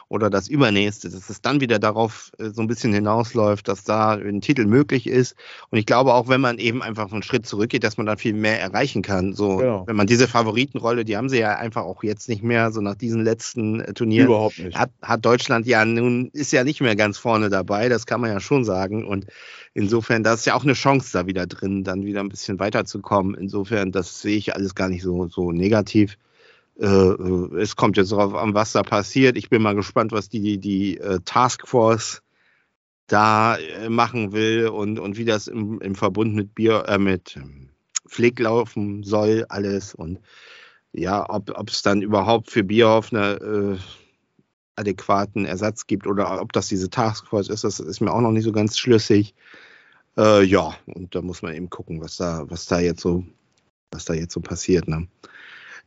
oder 0.08 0.30
das 0.30 0.46
übernächste, 0.46 1.10
dass 1.10 1.28
es 1.30 1.40
dann 1.42 1.60
wieder 1.60 1.78
darauf 1.80 2.30
äh, 2.38 2.50
so 2.50 2.62
ein 2.62 2.68
bisschen 2.68 2.92
hinausläuft, 2.92 3.66
dass 3.66 3.82
da 3.82 4.12
ein 4.12 4.40
Titel 4.40 4.64
möglich 4.66 5.06
ist. 5.08 5.34
Und 5.70 5.78
ich 5.78 5.86
glaube 5.86 6.14
auch, 6.14 6.28
wenn 6.28 6.40
man 6.40 6.58
eben 6.58 6.80
einfach 6.82 7.10
einen 7.12 7.24
Schritt 7.24 7.44
zurückgeht, 7.44 7.82
dass 7.82 7.96
man 7.96 8.06
dann 8.06 8.16
viel 8.18 8.32
mehr 8.34 8.60
erreichen 8.60 9.02
kann. 9.02 9.32
So, 9.32 9.56
Genau. 9.56 9.84
wenn 9.86 9.96
man 9.96 10.06
diese 10.06 10.28
Favoritenrolle, 10.28 11.04
die 11.04 11.16
haben 11.16 11.28
sie 11.28 11.38
ja 11.40 11.56
einfach 11.56 11.82
auch 11.82 12.04
jetzt 12.04 12.28
nicht 12.28 12.42
mehr, 12.44 12.70
so 12.70 12.80
nach 12.80 12.94
diesen 12.94 13.24
letzten 13.24 13.80
äh, 13.80 13.94
Turnieren 13.94 14.28
Überhaupt 14.28 14.58
nicht. 14.60 14.78
hat, 14.78 14.90
hat 15.02 15.24
Deutschland 15.24 15.66
ja 15.66 15.84
nun, 15.84 16.30
ist 16.32 16.52
ja 16.52 16.62
nicht 16.62 16.80
mehr 16.80 16.94
ganz 16.94 17.18
vorne 17.18 17.48
dabei, 17.48 17.88
das 17.88 18.06
kann 18.06 18.20
man 18.20 18.30
ja 18.30 18.38
schon 18.38 18.64
sagen. 18.64 19.04
Und 19.04 19.26
insofern, 19.74 20.22
da 20.22 20.34
ist 20.34 20.46
ja 20.46 20.54
auch 20.54 20.62
eine 20.64 20.74
Chance 20.74 21.10
da 21.12 21.26
wieder 21.26 21.46
drin, 21.48 21.82
dann 21.82 22.04
wieder 22.04 22.20
ein 22.20 22.28
bisschen 22.28 22.60
weiterzukommen. 22.60 23.34
Insofern, 23.34 23.90
das 23.90 24.20
sehe 24.22 24.36
ich 24.36 24.54
alles 24.54 24.74
gar 24.76 24.88
nicht 24.88 25.02
so, 25.02 25.26
so 25.26 25.50
negativ. 25.50 26.16
Äh, 26.78 26.86
äh, 26.86 27.60
es 27.60 27.76
kommt 27.76 27.96
jetzt 27.96 28.12
darauf 28.12 28.34
an, 28.34 28.54
was 28.54 28.72
da 28.72 28.82
passiert. 28.82 29.36
Ich 29.36 29.50
bin 29.50 29.62
mal 29.62 29.74
gespannt, 29.74 30.12
was 30.12 30.28
die, 30.28 30.40
die, 30.40 30.58
die 30.58 30.98
äh, 30.98 31.20
Taskforce 31.24 32.22
da 33.06 33.56
machen 33.88 34.32
will 34.32 34.66
und, 34.68 34.98
und 34.98 35.16
wie 35.16 35.24
das 35.24 35.46
im, 35.46 35.80
im 35.80 35.94
Verbund 35.94 36.34
mit 36.34 36.54
Bier, 36.54 36.84
äh, 36.88 36.98
mit 36.98 37.36
ähm, 37.36 37.70
Flick 38.06 38.40
laufen 38.40 39.04
soll, 39.04 39.46
alles. 39.48 39.94
Und 39.94 40.20
ja, 40.92 41.28
ob 41.28 41.68
es 41.68 41.82
dann 41.82 42.02
überhaupt 42.02 42.50
für 42.50 42.64
Bierhoff 42.64 43.12
eine 43.12 43.34
äh, 43.34 43.78
adäquaten 44.76 45.44
Ersatz 45.44 45.86
gibt 45.86 46.06
oder 46.06 46.40
ob 46.40 46.52
das 46.52 46.68
diese 46.68 46.90
Taskforce 46.90 47.48
ist, 47.48 47.64
das 47.64 47.80
ist 47.80 48.00
mir 48.00 48.12
auch 48.12 48.20
noch 48.20 48.32
nicht 48.32 48.44
so 48.44 48.52
ganz 48.52 48.78
schlüssig. 48.78 49.34
Äh, 50.16 50.44
ja, 50.44 50.74
und 50.86 51.14
da 51.14 51.22
muss 51.22 51.42
man 51.42 51.54
eben 51.54 51.70
gucken, 51.70 52.00
was 52.00 52.16
da, 52.16 52.44
was 52.48 52.66
da 52.66 52.80
jetzt 52.80 53.02
so, 53.02 53.24
was 53.90 54.04
da 54.04 54.14
jetzt 54.14 54.32
so 54.32 54.40
passiert. 54.40 54.88
Ne? 54.88 55.08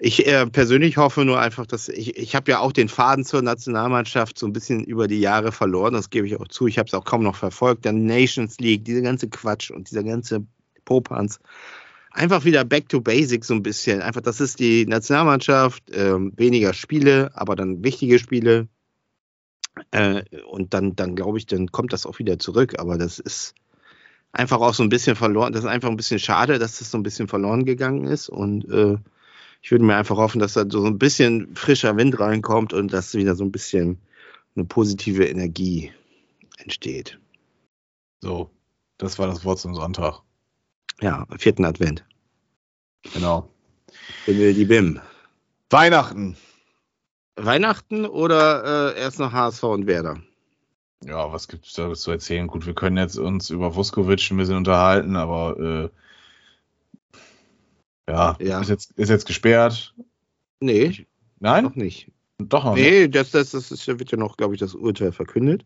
Ich 0.02 0.26
äh, 0.26 0.48
persönlich 0.48 0.96
hoffe 0.96 1.26
nur 1.26 1.42
einfach, 1.42 1.66
dass 1.66 1.90
ich, 1.90 2.16
ich 2.16 2.34
habe 2.34 2.50
ja 2.50 2.60
auch 2.60 2.72
den 2.72 2.88
Faden 2.88 3.26
zur 3.26 3.42
Nationalmannschaft 3.42 4.40
so 4.40 4.48
ein 4.48 4.54
bisschen 4.54 4.86
über 4.86 5.08
die 5.08 5.20
Jahre 5.20 5.52
verloren, 5.52 5.94
das 5.94 6.10
gebe 6.10 6.26
ich 6.26 6.40
auch 6.40 6.48
zu. 6.48 6.68
Ich 6.68 6.80
habe 6.80 6.88
es 6.88 6.94
auch 6.94 7.04
kaum 7.04 7.22
noch 7.22 7.36
verfolgt. 7.36 7.86
Dann 7.86 8.06
Nations 8.06 8.58
League, 8.60 8.86
diese 8.86 9.02
ganze 9.02 9.28
Quatsch 9.28 9.72
und 9.72 9.92
dieser 9.92 10.04
ganze 10.04 10.46
Popanz. 10.86 11.40
Einfach 12.12 12.46
wieder 12.46 12.64
back 12.64 12.88
to 12.88 13.02
basics 13.02 13.48
so 13.48 13.54
ein 13.54 13.62
bisschen. 13.62 14.02
Einfach, 14.02 14.22
das 14.22 14.40
ist 14.40 14.60
die 14.60 14.86
Nationalmannschaft, 14.86 15.84
ähm, 15.92 16.32
weniger 16.38 16.74
Spiele, 16.74 17.32
aber 17.34 17.58
dann 17.58 17.84
wichtige 17.84 18.20
Spiele. 18.20 18.70
Äh, 19.92 20.24
und 20.50 20.74
dann, 20.74 20.96
dann 20.96 21.18
glaube 21.18 21.40
ich, 21.40 21.46
dann 21.46 21.74
kommt 21.74 21.92
das 21.92 22.06
auch 22.06 22.20
wieder 22.20 22.40
zurück. 22.40 22.80
Aber 22.80 22.98
das 22.98 23.20
ist 23.20 23.54
einfach 24.32 24.62
auch 24.62 24.74
so 24.74 24.84
ein 24.84 24.90
bisschen 24.90 25.18
verloren. 25.18 25.52
Das 25.52 25.64
ist 25.64 25.70
einfach 25.70 25.90
ein 25.90 25.98
bisschen 25.98 26.20
schade, 26.20 26.58
dass 26.58 26.80
das 26.80 26.90
so 26.90 26.98
ein 26.98 27.04
bisschen 27.04 27.28
verloren 27.28 27.66
gegangen 27.66 28.06
ist. 28.06 28.30
Und 28.30 28.64
äh, 28.72 28.98
ich 29.62 29.72
würde 29.72 29.84
mir 29.84 29.96
einfach 29.96 30.18
hoffen, 30.18 30.40
dass 30.40 30.54
da 30.54 30.66
so 30.70 30.86
ein 30.86 30.98
bisschen 30.98 31.56
frischer 31.56 31.98
Wind 31.98 32.20
reinkommt 32.20 32.74
und 32.74 32.94
dass 32.94 33.14
wieder 33.14 33.36
so 33.36 33.44
ein 33.44 33.52
bisschen 33.52 34.00
eine 34.56 34.66
positive 34.66 35.26
Energie 35.26 35.92
entsteht. 36.58 37.20
So, 38.22 38.50
das 38.98 39.20
war 39.20 39.28
das 39.28 39.46
Wort 39.46 39.60
zum 39.60 39.76
Sonntag. 39.76 40.22
Ja, 41.02 41.26
vierten 41.38 41.66
Advent. 41.66 42.04
Genau. 43.14 43.50
Bimmel 44.26 44.54
die 44.54 44.66
Bim. 44.66 45.00
Weihnachten. 45.70 46.36
Weihnachten 47.36 48.06
oder 48.06 48.96
äh, 48.96 49.00
erst 49.00 49.20
noch 49.20 49.32
HSV 49.32 49.64
und 49.64 49.88
Werder? 49.88 50.22
Ja, 51.06 51.32
was 51.32 51.48
gibt 51.48 51.66
es 51.66 51.74
da 51.74 51.94
zu 51.94 52.12
erzählen? 52.12 52.48
Gut, 52.48 52.66
wir 52.66 52.74
können 52.74 52.98
jetzt 52.98 53.18
uns 53.18 53.50
über 53.50 53.76
Vuskovic 53.76 54.30
ein 54.32 54.38
bisschen 54.38 54.58
unterhalten, 54.58 55.16
aber 55.16 55.58
äh, 55.58 55.90
ja, 58.10 58.38
Ja. 58.40 58.62
Ist, 58.62 58.70
jetzt, 58.70 58.92
ist 58.98 59.10
jetzt 59.10 59.26
gesperrt. 59.28 59.94
Nee, 60.60 61.06
Nein? 61.40 61.64
noch 61.64 61.76
nicht. 61.76 62.12
Doch 62.38 62.64
noch 62.66 62.76
nicht. 62.76 62.84
Nee, 62.84 63.08
das, 63.08 63.32
das, 63.32 63.52
das 63.52 63.72
ist, 63.72 63.88
wird 63.88 64.12
ja 64.12 64.18
noch, 64.18 64.38
glaube 64.38 64.54
ich, 64.56 64.60
das 64.60 64.76
Urteil 64.76 65.12
verkündet. 65.12 65.66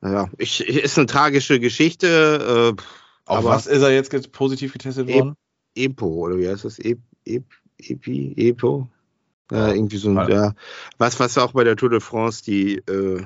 Naja, 0.00 0.28
ich, 0.38 0.60
ist 0.66 0.98
eine 0.98 1.06
tragische 1.06 1.60
Geschichte. 1.60 2.74
Äh, 2.78 2.82
Auf 3.26 3.38
aber- 3.38 3.48
was 3.50 3.66
ist 3.66 3.82
er 3.82 3.92
jetzt 3.92 4.10
get- 4.10 4.32
positiv 4.32 4.72
getestet 4.72 5.08
E- 5.08 5.14
worden? 5.14 5.36
EPO, 5.76 6.06
oder 6.06 6.38
wie 6.38 6.48
heißt 6.48 6.64
das? 6.64 6.78
E 6.78 6.96
e 7.24 7.40
EPI, 7.78 8.34
EPO? 8.36 8.88
Ja, 9.50 9.68
Ja. 9.68 9.74
irgendwie 9.74 9.96
so 9.96 10.10
ein, 10.10 10.28
Ja. 10.30 10.54
Was, 10.98 11.18
was 11.20 11.36
auch 11.38 11.52
bei 11.52 11.64
der 11.64 11.76
Tour 11.76 11.90
de 11.90 12.00
France 12.00 12.44
die, 12.44 12.76
äh, 12.76 13.22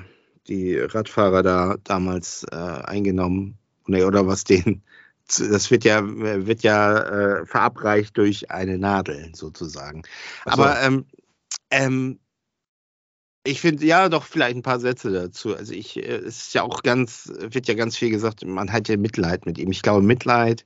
die 0.47 0.77
Radfahrer 0.77 1.43
da 1.43 1.75
damals 1.83 2.45
äh, 2.51 2.55
eingenommen, 2.55 3.57
nee, 3.87 4.03
oder 4.03 4.25
was 4.27 4.43
denen, 4.45 4.81
das 5.37 5.71
wird 5.71 5.83
ja, 5.83 6.01
wird 6.03 6.63
ja 6.63 6.99
äh, 6.99 7.45
verabreicht 7.45 8.17
durch 8.17 8.51
eine 8.51 8.77
Nadel 8.77 9.31
sozusagen. 9.33 10.03
So. 10.45 10.51
Aber 10.51 10.81
ähm, 10.81 11.05
ähm, 11.69 12.19
ich 13.43 13.61
finde, 13.61 13.85
ja, 13.85 14.09
doch 14.09 14.25
vielleicht 14.25 14.55
ein 14.55 14.63
paar 14.63 14.79
Sätze 14.79 15.11
dazu. 15.11 15.55
Also 15.55 15.73
ich, 15.73 15.97
äh, 15.97 16.17
es 16.17 16.47
ist 16.47 16.53
ja 16.53 16.63
auch 16.63 16.83
ganz, 16.83 17.31
wird 17.39 17.67
ja 17.67 17.73
ganz 17.73 17.97
viel 17.97 18.09
gesagt, 18.09 18.45
man 18.45 18.71
hat 18.71 18.87
ja 18.89 18.97
Mitleid 18.97 19.45
mit 19.45 19.57
ihm. 19.57 19.71
Ich 19.71 19.81
glaube, 19.81 20.01
Mitleid 20.01 20.65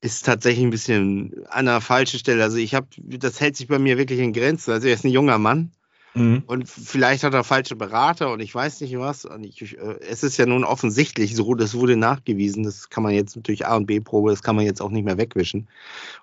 ist 0.00 0.26
tatsächlich 0.26 0.64
ein 0.64 0.70
bisschen 0.70 1.46
an 1.48 1.64
der 1.64 1.80
falschen 1.80 2.18
Stelle. 2.18 2.42
Also 2.42 2.58
ich 2.58 2.74
habe, 2.74 2.88
das 2.98 3.40
hält 3.40 3.56
sich 3.56 3.68
bei 3.68 3.78
mir 3.78 3.96
wirklich 3.96 4.20
in 4.20 4.32
Grenzen. 4.34 4.72
Also 4.72 4.88
er 4.88 4.94
ist 4.94 5.04
ein 5.04 5.10
junger 5.10 5.38
Mann 5.38 5.72
Mhm. 6.14 6.44
und 6.46 6.68
vielleicht 6.68 7.24
hat 7.24 7.34
er 7.34 7.42
falsche 7.42 7.74
Berater 7.74 8.32
und 8.32 8.38
ich 8.38 8.54
weiß 8.54 8.80
nicht 8.80 8.96
was. 8.98 9.26
Ich, 9.42 9.76
äh, 9.76 9.98
es 10.00 10.22
ist 10.22 10.36
ja 10.36 10.46
nun 10.46 10.62
offensichtlich 10.62 11.34
so, 11.34 11.54
das 11.54 11.74
wurde 11.74 11.96
nachgewiesen. 11.96 12.62
Das 12.62 12.88
kann 12.88 13.02
man 13.02 13.12
jetzt 13.12 13.36
durch 13.42 13.66
A 13.66 13.76
und 13.76 13.86
B-Probe, 13.86 14.30
das 14.30 14.42
kann 14.42 14.54
man 14.54 14.64
jetzt 14.64 14.80
auch 14.80 14.90
nicht 14.90 15.04
mehr 15.04 15.18
wegwischen. 15.18 15.68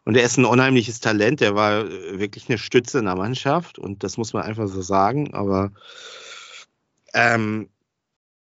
Und 0.06 0.16
er 0.16 0.24
ist 0.24 0.38
ein 0.38 0.46
unheimliches 0.46 1.02
Talent. 1.02 1.42
Der 1.42 1.56
war 1.56 1.86
äh, 1.86 2.20
wirklich 2.20 2.48
eine 2.48 2.58
Stütze 2.58 3.00
in 3.00 3.06
der 3.06 3.16
Mannschaft 3.18 3.80
und 3.80 4.04
das 4.04 4.18
muss 4.18 4.32
man 4.32 4.44
einfach 4.44 4.68
so 4.70 4.82
sagen. 4.82 5.34
Aber 5.34 5.72
ähm, 7.14 7.68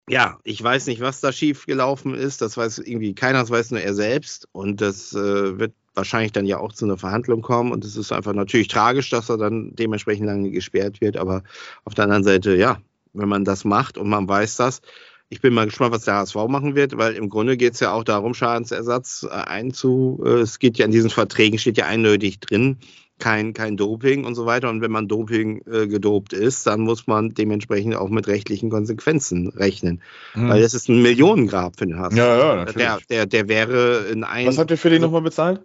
ja, 0.09 0.39
ich 0.43 0.61
weiß 0.63 0.87
nicht, 0.87 1.01
was 1.01 1.19
da 1.19 1.31
schief 1.33 1.65
gelaufen 1.65 2.13
ist. 2.13 2.41
Das 2.41 2.55
weiß 2.55 2.79
irgendwie 2.79 3.15
keiner, 3.15 3.39
das 3.39 3.49
weiß 3.49 3.71
nur 3.71 3.81
er 3.81 3.93
selbst. 3.93 4.47
Und 4.53 4.79
das 4.79 5.13
äh, 5.13 5.59
wird 5.59 5.73
wahrscheinlich 5.95 6.31
dann 6.31 6.45
ja 6.45 6.59
auch 6.59 6.73
zu 6.73 6.85
einer 6.85 6.97
Verhandlung 6.97 7.41
kommen. 7.41 7.71
Und 7.71 7.85
es 7.85 7.95
ist 7.95 8.11
einfach 8.11 8.33
natürlich 8.33 8.67
tragisch, 8.67 9.09
dass 9.09 9.29
er 9.29 9.37
dann 9.37 9.75
dementsprechend 9.75 10.25
lange 10.25 10.51
gesperrt 10.51 11.01
wird. 11.01 11.17
Aber 11.17 11.43
auf 11.85 11.93
der 11.93 12.05
anderen 12.05 12.23
Seite, 12.23 12.55
ja, 12.55 12.79
wenn 13.13 13.29
man 13.29 13.45
das 13.45 13.65
macht 13.65 13.97
und 13.97 14.09
man 14.09 14.27
weiß 14.27 14.57
das, 14.57 14.81
ich 15.29 15.41
bin 15.41 15.53
mal 15.53 15.65
gespannt, 15.65 15.93
was 15.93 16.05
der 16.05 16.15
HSV 16.15 16.35
machen 16.47 16.75
wird, 16.75 16.97
weil 16.97 17.13
im 17.13 17.27
Grunde 17.27 17.57
geht 17.57 17.73
es 17.73 17.79
ja 17.79 17.91
auch 17.91 18.03
darum, 18.03 18.35
Schadensersatz 18.35 19.25
äh, 19.27 19.33
einzu. 19.33 20.21
Äh, 20.23 20.41
es 20.41 20.59
geht 20.59 20.77
ja 20.77 20.85
in 20.85 20.91
diesen 20.91 21.09
Verträgen, 21.09 21.57
steht 21.57 21.77
ja 21.77 21.87
eindeutig 21.87 22.39
drin, 22.39 22.77
kein, 23.17 23.53
kein 23.53 23.75
Doping 23.75 24.25
und 24.25 24.35
so 24.35 24.45
weiter. 24.45 24.69
Und 24.69 24.81
wenn 24.81 24.91
man 24.91 25.07
Doping 25.07 25.63
äh, 25.65 25.87
gedopt 25.87 26.33
ist, 26.33 26.67
dann 26.67 26.81
muss 26.81 27.07
man 27.07 27.33
dementsprechend 27.33 27.95
auch 27.95 28.09
mit 28.09 28.27
rechtlichen 28.27 28.69
Konsequenzen 28.69 29.47
rechnen. 29.49 30.01
Hm. 30.33 30.49
Weil 30.49 30.61
das 30.61 30.73
ist 30.73 30.87
ein 30.89 31.01
Millionengrab 31.01 31.79
für 31.79 31.87
den 31.87 31.97
HSV. 31.97 32.17
ja, 32.17 32.37
ja, 32.37 32.55
natürlich. 32.57 32.87
der, 32.87 32.99
der, 33.09 33.25
der 33.25 33.47
wäre 33.47 34.05
in 34.11 34.23
ein 34.23 34.45
Was 34.45 34.57
habt 34.57 34.69
ihr 34.69 34.77
für 34.77 34.89
den 34.89 35.01
nochmal 35.01 35.21
bezahlt? 35.21 35.61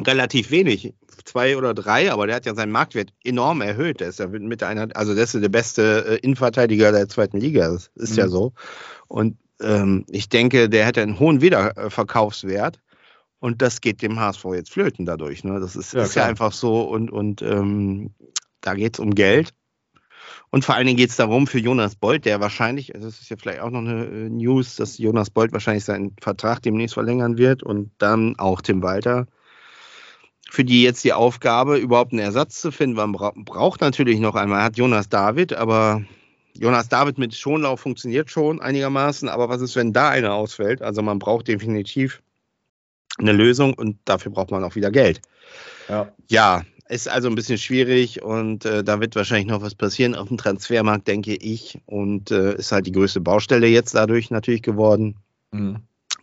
Relativ 0.00 0.50
wenig, 0.50 0.94
zwei 1.24 1.56
oder 1.56 1.74
drei, 1.74 2.10
aber 2.12 2.26
der 2.26 2.36
hat 2.36 2.46
ja 2.46 2.54
seinen 2.54 2.72
Marktwert 2.72 3.12
enorm 3.24 3.60
erhöht. 3.60 4.00
Der 4.00 4.08
ist 4.08 4.18
ja 4.18 4.26
mit 4.26 4.62
einer, 4.62 4.88
also 4.94 5.14
das 5.14 5.34
ist 5.34 5.42
der 5.42 5.48
beste 5.48 6.04
äh, 6.08 6.16
Innenverteidiger 6.18 6.92
der 6.92 7.08
zweiten 7.08 7.38
Liga. 7.38 7.70
Das 7.70 7.90
ist 7.94 8.12
Mhm. 8.12 8.18
ja 8.18 8.28
so. 8.28 8.52
Und 9.08 9.36
ähm, 9.60 10.04
ich 10.08 10.28
denke, 10.28 10.68
der 10.68 10.86
hätte 10.86 11.02
einen 11.02 11.18
hohen 11.20 11.40
Wiederverkaufswert. 11.40 12.80
Und 13.38 13.60
das 13.60 13.80
geht 13.80 14.02
dem 14.02 14.20
HSV 14.20 14.44
jetzt 14.54 14.70
flöten 14.70 15.04
dadurch. 15.04 15.42
Ne? 15.42 15.58
Das 15.58 15.74
ist, 15.74 15.94
Ja, 15.94 16.04
ist 16.04 16.14
ja 16.14 16.26
einfach 16.26 16.52
so. 16.52 16.82
Und, 16.82 17.10
und 17.10 17.42
ähm, 17.42 18.10
da 18.60 18.74
geht 18.74 18.94
es 18.94 19.00
um 19.00 19.14
Geld. 19.14 19.52
Und 20.50 20.64
vor 20.64 20.76
allen 20.76 20.86
Dingen 20.86 20.96
geht 20.98 21.10
es 21.10 21.16
darum, 21.16 21.46
für 21.48 21.58
Jonas 21.58 21.96
Bolt, 21.96 22.24
der 22.24 22.38
wahrscheinlich, 22.40 22.94
also 22.94 23.08
das 23.08 23.20
ist 23.20 23.30
ja 23.30 23.36
vielleicht 23.36 23.60
auch 23.60 23.70
noch 23.70 23.80
eine 23.80 24.04
äh, 24.04 24.28
News, 24.28 24.76
dass 24.76 24.98
Jonas 24.98 25.30
Bolt 25.30 25.52
wahrscheinlich 25.52 25.84
seinen 25.84 26.14
Vertrag 26.20 26.62
demnächst 26.62 26.94
verlängern 26.94 27.36
wird 27.36 27.62
und 27.64 27.90
dann 27.98 28.38
auch 28.38 28.60
Tim 28.60 28.82
Walter 28.82 29.26
für 30.52 30.64
die 30.66 30.82
jetzt 30.82 31.02
die 31.02 31.14
Aufgabe, 31.14 31.78
überhaupt 31.78 32.12
einen 32.12 32.20
Ersatz 32.20 32.60
zu 32.60 32.70
finden. 32.70 32.96
Man 32.96 33.12
bra 33.12 33.32
braucht 33.34 33.80
natürlich 33.80 34.20
noch 34.20 34.34
einmal, 34.34 34.58
er 34.58 34.64
hat 34.64 34.76
Jonas 34.76 35.08
David, 35.08 35.54
aber 35.54 36.04
Jonas 36.52 36.90
David 36.90 37.16
mit 37.16 37.34
Schonlauf 37.34 37.80
funktioniert 37.80 38.30
schon 38.30 38.60
einigermaßen, 38.60 39.30
aber 39.30 39.48
was 39.48 39.62
ist, 39.62 39.76
wenn 39.76 39.94
da 39.94 40.10
einer 40.10 40.34
ausfällt? 40.34 40.82
Also 40.82 41.00
man 41.00 41.18
braucht 41.18 41.48
definitiv 41.48 42.20
eine 43.16 43.32
Lösung 43.32 43.72
und 43.72 43.96
dafür 44.04 44.30
braucht 44.30 44.50
man 44.50 44.62
auch 44.62 44.74
wieder 44.74 44.90
Geld. 44.90 45.22
Ja. 45.88 46.12
Ja, 46.28 46.64
ist 46.86 47.08
also 47.08 47.30
ein 47.30 47.34
bisschen 47.34 47.56
schwierig 47.56 48.22
und 48.22 48.66
äh, 48.66 48.84
da 48.84 49.00
wird 49.00 49.16
wahrscheinlich 49.16 49.48
noch 49.48 49.62
was 49.62 49.74
passieren 49.74 50.14
auf 50.14 50.28
dem 50.28 50.36
Transfermarkt, 50.36 51.08
denke 51.08 51.34
ich. 51.34 51.80
Und 51.86 52.30
äh, 52.30 52.56
ist 52.56 52.72
halt 52.72 52.84
die 52.84 52.92
größte 52.92 53.22
Baustelle 53.22 53.68
jetzt 53.68 53.94
dadurch 53.94 54.30
natürlich 54.30 54.62
geworden. 54.62 55.16
Mhm. 55.50 55.78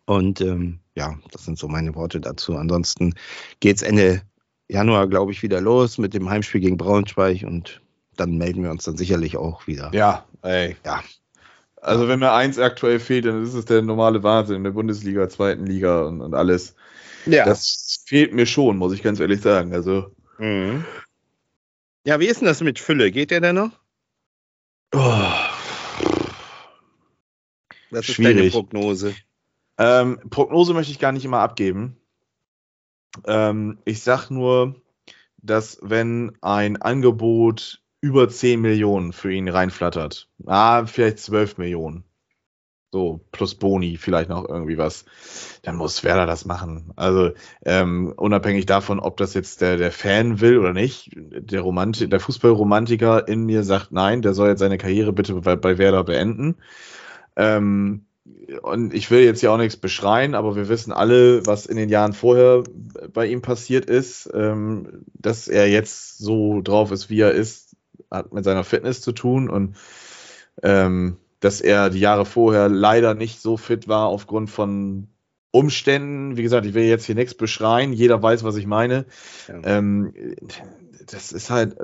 Und 0.10 0.42
ähm, 0.42 0.80
ja, 0.96 1.20
das 1.32 1.46
sind 1.46 1.60
so 1.60 1.68
meine 1.68 1.94
Worte 1.94 2.20
dazu. 2.20 2.56
Ansonsten 2.56 3.14
geht's 3.60 3.84
Ende 3.84 4.24
Januar, 4.68 5.08
glaube 5.08 5.32
ich, 5.32 5.44
wieder 5.44 5.62
los 5.62 6.00
mit 6.00 6.16
dem 6.16 6.28
Heimspiel 6.28 6.62
gegen 6.62 6.78
Braunschweig 6.78 7.44
und 7.44 7.80
dann 8.18 8.36
melden 8.40 8.64
wir 8.64 8.72
uns 8.72 8.86
dann 8.86 8.98
sicherlich 8.98 9.38
auch 9.38 9.68
wieder. 9.68 9.92
Ja, 9.94 10.26
ey. 10.42 10.76
Ja. 10.84 11.04
Also 11.76 12.08
wenn 12.08 12.18
mir 12.18 12.34
eins 12.34 12.58
aktuell 12.58 13.00
fehlt, 13.00 13.26
dann 13.26 13.44
ist 13.44 13.54
es 13.54 13.66
der 13.66 13.84
normale 13.84 14.24
Wahnsinn 14.24 14.56
in 14.56 14.64
der 14.64 14.72
Bundesliga, 14.72 15.30
zweiten 15.30 15.68
Liga 15.68 16.02
und, 16.08 16.22
und 16.22 16.34
alles. 16.34 16.74
Ja. 17.28 17.46
Das 17.46 18.04
fehlt 18.08 18.34
mir 18.34 18.48
schon, 18.48 18.78
muss 18.78 18.94
ich 18.94 19.04
ganz 19.04 19.20
ehrlich 19.20 19.42
sagen. 19.42 19.76
Also 19.76 20.16
mhm. 20.40 20.86
ja, 22.04 22.20
wie 22.20 22.26
ist 22.26 22.42
denn 22.42 22.48
das 22.48 22.62
mit 22.62 22.80
Fülle? 22.80 23.12
Geht 23.12 23.30
der 23.30 23.42
denn 23.42 23.58
noch? 23.58 23.80
oh, 24.96 25.22
Das 27.92 28.10
ist 28.10 28.16
Schwierig. 28.16 28.38
deine 28.38 28.50
Prognose. 28.50 29.14
Ähm, 29.80 30.20
Prognose 30.30 30.74
möchte 30.74 30.92
ich 30.92 31.00
gar 31.00 31.12
nicht 31.12 31.26
immer 31.26 31.40
abgeben. 31.40 31.98
Ähm, 33.26 33.80
ich 33.86 34.04
sag 34.04 34.30
nur, 34.30 34.76
dass 35.38 35.80
wenn 35.82 36.38
ein 36.42 36.82
Angebot 36.82 37.82
über 38.02 38.30
10 38.30 38.62
Millionen 38.62 39.14
für 39.14 39.32
ihn 39.34 39.48
reinflattert, 39.48 40.30
ah, 40.46 40.86
vielleicht 40.86 41.20
12 41.20 41.58
Millionen, 41.58 42.04
so 42.92 43.22
plus 43.32 43.56
Boni, 43.56 43.98
vielleicht 43.98 44.30
noch 44.30 44.48
irgendwie 44.48 44.78
was, 44.78 45.06
dann 45.62 45.76
muss 45.76 46.04
Werder 46.04 46.26
das 46.26 46.46
machen. 46.46 46.92
Also 46.96 47.32
ähm, 47.64 48.14
unabhängig 48.16 48.66
davon, 48.66 49.00
ob 49.00 49.18
das 49.18 49.34
jetzt 49.34 49.62
der, 49.62 49.78
der 49.78 49.92
Fan 49.92 50.42
will 50.42 50.58
oder 50.58 50.74
nicht, 50.74 51.12
der, 51.16 51.62
Romanti 51.62 52.10
der 52.10 52.20
Fußballromantiker 52.20 53.28
in 53.28 53.46
mir 53.46 53.64
sagt, 53.64 53.92
nein, 53.92 54.22
der 54.22 54.34
soll 54.34 54.50
jetzt 54.50 54.60
seine 54.60 54.78
Karriere 54.78 55.14
bitte 55.14 55.36
bei, 55.36 55.56
bei 55.56 55.78
Werder 55.78 56.04
beenden. 56.04 56.58
Ähm, 57.36 58.06
und 58.62 58.94
ich 58.94 59.12
will 59.12 59.24
jetzt 59.24 59.42
ja 59.42 59.52
auch 59.52 59.58
nichts 59.58 59.78
beschreien, 59.78 60.36
aber 60.36 60.56
wir 60.56 60.70
wissen 60.70 60.92
alle, 60.92 61.46
was 61.46 61.66
in 61.66 61.78
den 61.78 61.90
Jahren 61.90 62.14
vorher 62.14 62.64
bei 63.14 63.28
ihm 63.28 63.42
passiert 63.42 63.86
ist. 63.86 64.30
Ähm, 64.34 65.04
dass 65.14 65.48
er 65.48 65.70
jetzt 65.70 66.18
so 66.18 66.62
drauf 66.62 66.92
ist, 66.92 67.10
wie 67.10 67.22
er 67.22 67.32
ist, 67.32 67.76
hat 68.10 68.34
mit 68.34 68.44
seiner 68.44 68.64
Fitness 68.64 69.02
zu 69.02 69.12
tun 69.12 69.50
und 69.50 69.76
ähm, 70.64 71.18
dass 71.40 71.62
er 71.62 71.90
die 71.90 72.00
Jahre 72.00 72.26
vorher 72.26 72.70
leider 72.70 73.14
nicht 73.14 73.42
so 73.42 73.56
fit 73.56 73.88
war 73.88 74.08
aufgrund 74.08 74.50
von 74.50 75.08
Umständen. 75.52 76.38
Wie 76.38 76.44
gesagt, 76.44 76.66
ich 76.66 76.74
will 76.74 76.84
jetzt 76.84 77.06
hier 77.06 77.16
nichts 77.16 77.34
beschreien, 77.34 77.94
jeder 77.94 78.22
weiß, 78.22 78.44
was 78.44 78.56
ich 78.58 78.68
meine. 78.68 79.06
Ja. 79.48 79.78
Ähm, 79.78 80.14
das 81.06 81.32
ist 81.32 81.50
halt, 81.50 81.78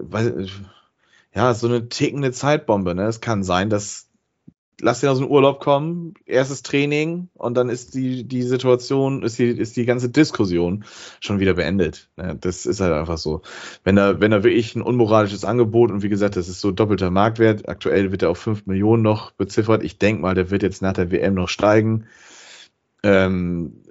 ja, 1.34 1.54
so 1.54 1.68
eine 1.68 1.90
tickende 1.90 2.32
Zeitbombe. 2.32 2.96
Ne? 2.96 3.06
Es 3.06 3.22
kann 3.22 3.44
sein, 3.44 3.70
dass 3.70 4.08
lass 4.82 5.02
ihn 5.04 5.10
aus 5.10 5.20
dem 5.20 5.28
Urlaub 5.28 5.60
kommen, 5.60 6.14
erstes 6.26 6.64
Training 6.64 7.30
und 7.34 7.56
dann 7.56 7.70
ist 7.70 7.94
die, 7.94 8.24
die 8.24 8.44
Situation, 8.44 9.24
ist 9.24 9.40
die, 9.40 9.48
ist 9.48 9.78
die 9.78 9.86
ganze 9.86 10.10
Diskussion 10.10 10.86
schon 11.20 11.40
wieder 11.40 11.54
beendet. 11.54 12.10
Das 12.16 12.66
ist 12.66 12.82
halt 12.82 12.94
einfach 12.94 13.18
so. 13.18 13.42
Wenn 13.84 13.98
er, 13.98 14.20
wenn 14.20 14.32
er 14.32 14.44
wirklich 14.44 14.76
ein 14.76 14.82
unmoralisches 14.82 15.46
Angebot 15.46 15.92
und 15.92 16.04
wie 16.04 16.10
gesagt, 16.10 16.36
das 16.36 16.50
ist 16.50 16.62
so 16.62 16.72
doppelter 16.72 17.12
Marktwert, 17.12 17.70
aktuell 17.70 18.12
wird 18.12 18.24
er 18.24 18.30
auf 18.30 18.38
5 18.38 18.66
Millionen 18.66 19.04
noch 19.04 19.32
beziffert. 19.32 19.84
Ich 19.84 19.98
denke 19.98 20.22
mal, 20.22 20.36
der 20.36 20.52
wird 20.52 20.64
jetzt 20.64 20.82
nach 20.82 20.94
der 20.94 21.12
WM 21.12 21.34
noch 21.34 21.50
steigen. 21.50 22.08
Ähm, 23.04 23.82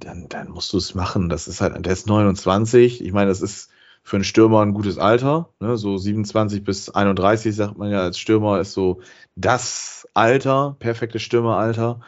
dann, 0.00 0.28
dann 0.28 0.48
musst 0.50 0.72
du 0.72 0.78
es 0.78 0.94
machen. 0.94 1.28
Das 1.28 1.48
ist 1.48 1.60
halt, 1.60 1.84
der 1.84 1.92
ist 1.92 2.06
29. 2.06 3.04
Ich 3.04 3.12
meine, 3.12 3.28
das 3.28 3.40
ist 3.40 3.70
für 4.04 4.16
einen 4.16 4.24
Stürmer 4.24 4.60
ein 4.60 4.74
gutes 4.74 4.98
Alter. 4.98 5.48
Ne? 5.60 5.76
So 5.76 5.96
27 5.96 6.62
bis 6.62 6.90
31 6.90 7.56
sagt 7.56 7.78
man 7.78 7.90
ja 7.90 8.00
als 8.02 8.18
Stürmer 8.18 8.60
ist 8.60 8.72
so 8.74 9.00
das 9.34 10.06
Alter, 10.14 10.76
perfektes 10.78 11.22
Stürmeralter. 11.22 12.00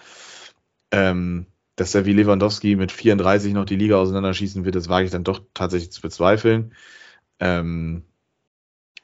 Ähm, 0.92 1.46
dass 1.74 1.94
er 1.94 2.06
wie 2.06 2.12
Lewandowski 2.12 2.76
mit 2.76 2.92
34 2.92 3.52
noch 3.52 3.64
die 3.64 3.76
Liga 3.76 3.96
auseinanderschießen 3.96 4.64
wird, 4.64 4.76
das 4.76 4.88
wage 4.88 5.06
ich 5.06 5.10
dann 5.10 5.24
doch 5.24 5.40
tatsächlich 5.52 5.90
zu 5.90 6.00
bezweifeln. 6.00 6.72
Ähm, 7.40 8.04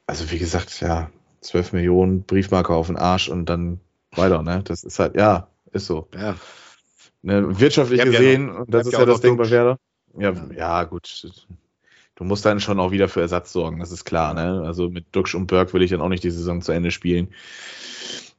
also 0.07 0.30
wie 0.30 0.38
gesagt, 0.38 0.80
ja, 0.80 1.11
12 1.40 1.72
Millionen 1.72 2.22
Briefmarke 2.22 2.72
auf 2.74 2.86
den 2.86 2.97
Arsch 2.97 3.28
und 3.28 3.47
dann 3.47 3.80
weiter, 4.14 4.43
ne? 4.43 4.62
Das 4.64 4.84
ist 4.84 4.99
halt, 4.99 5.16
ja, 5.16 5.49
ist 5.72 5.86
so. 5.86 6.09
Ja. 6.14 6.36
Ne, 7.22 7.59
wirtschaftlich 7.61 8.01
habt 8.01 8.12
ja 8.12 8.18
gesehen, 8.18 8.47
noch- 8.47 8.64
das 8.68 8.86
ist 8.86 8.93
ja 8.93 9.05
das 9.05 9.20
Ding 9.20 9.36
bei. 9.36 9.51
Werder. 9.51 9.78
Ja, 10.18 10.32
Ja. 10.32 10.49
ja, 10.57 10.84
gut. 10.84 11.26
Du 12.23 12.29
musst 12.29 12.45
dann 12.45 12.61
schon 12.61 12.79
auch 12.79 12.93
wieder 12.93 13.09
für 13.09 13.20
Ersatz 13.20 13.53
sorgen, 13.53 13.81
das 13.81 13.91
ist 13.91 14.05
klar. 14.05 14.33
Ne? 14.33 14.62
Also 14.64 14.89
mit 14.89 15.07
Duxch 15.11 15.35
und 15.35 15.49
Berg 15.49 15.75
will 15.75 15.83
ich 15.83 15.91
dann 15.91 16.01
auch 16.01 16.09
nicht 16.09 16.23
die 16.23 16.31
Saison 16.31 16.62
zu 16.62 16.70
Ende 16.70 16.93
spielen. 16.93 17.35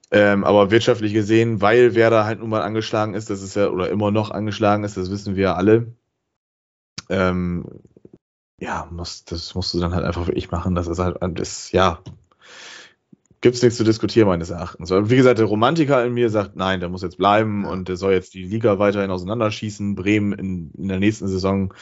Ähm, 0.09 0.45
aber 0.45 0.71
wirtschaftlich 0.71 1.11
gesehen, 1.13 1.59
weil 1.59 1.93
Werder 1.93 2.23
halt 2.23 2.39
nun 2.39 2.47
mal 2.47 2.61
angeschlagen 2.61 3.13
ist, 3.13 3.29
das 3.29 3.41
ist 3.41 3.57
ja, 3.57 3.67
oder 3.67 3.89
immer 3.89 4.09
noch 4.09 4.31
angeschlagen 4.31 4.85
ist, 4.85 4.95
das 4.95 5.11
wissen 5.11 5.35
wir 5.35 5.43
ja 5.43 5.55
alle. 5.55 5.87
Ähm, 7.09 7.65
ja, 8.57 8.87
muss, 8.89 9.25
das 9.25 9.53
musst 9.53 9.73
du 9.73 9.81
dann 9.81 9.93
halt 9.93 10.05
einfach 10.05 10.27
wirklich 10.27 10.49
machen. 10.49 10.75
Das 10.75 10.87
ist 10.87 10.99
halt, 10.99 11.17
das, 11.37 11.73
ja, 11.73 11.99
gibt's 13.41 13.61
nichts 13.63 13.75
zu 13.75 13.83
diskutieren, 13.83 14.29
meines 14.29 14.49
Erachtens. 14.49 14.91
Wie 14.91 15.17
gesagt, 15.17 15.39
der 15.39 15.45
Romantiker 15.47 16.05
in 16.05 16.13
mir 16.13 16.29
sagt, 16.29 16.55
nein, 16.55 16.79
der 16.79 16.87
muss 16.87 17.01
jetzt 17.01 17.17
bleiben 17.17 17.65
und 17.65 17.89
der 17.89 17.97
soll 17.97 18.13
jetzt 18.13 18.33
die 18.33 18.45
Liga 18.45 18.79
weiterhin 18.79 19.11
auseinanderschießen, 19.11 19.95
Bremen 19.95 20.31
in, 20.31 20.71
in 20.77 20.87
der 20.87 20.99
nächsten 20.99 21.27
Saison 21.27 21.73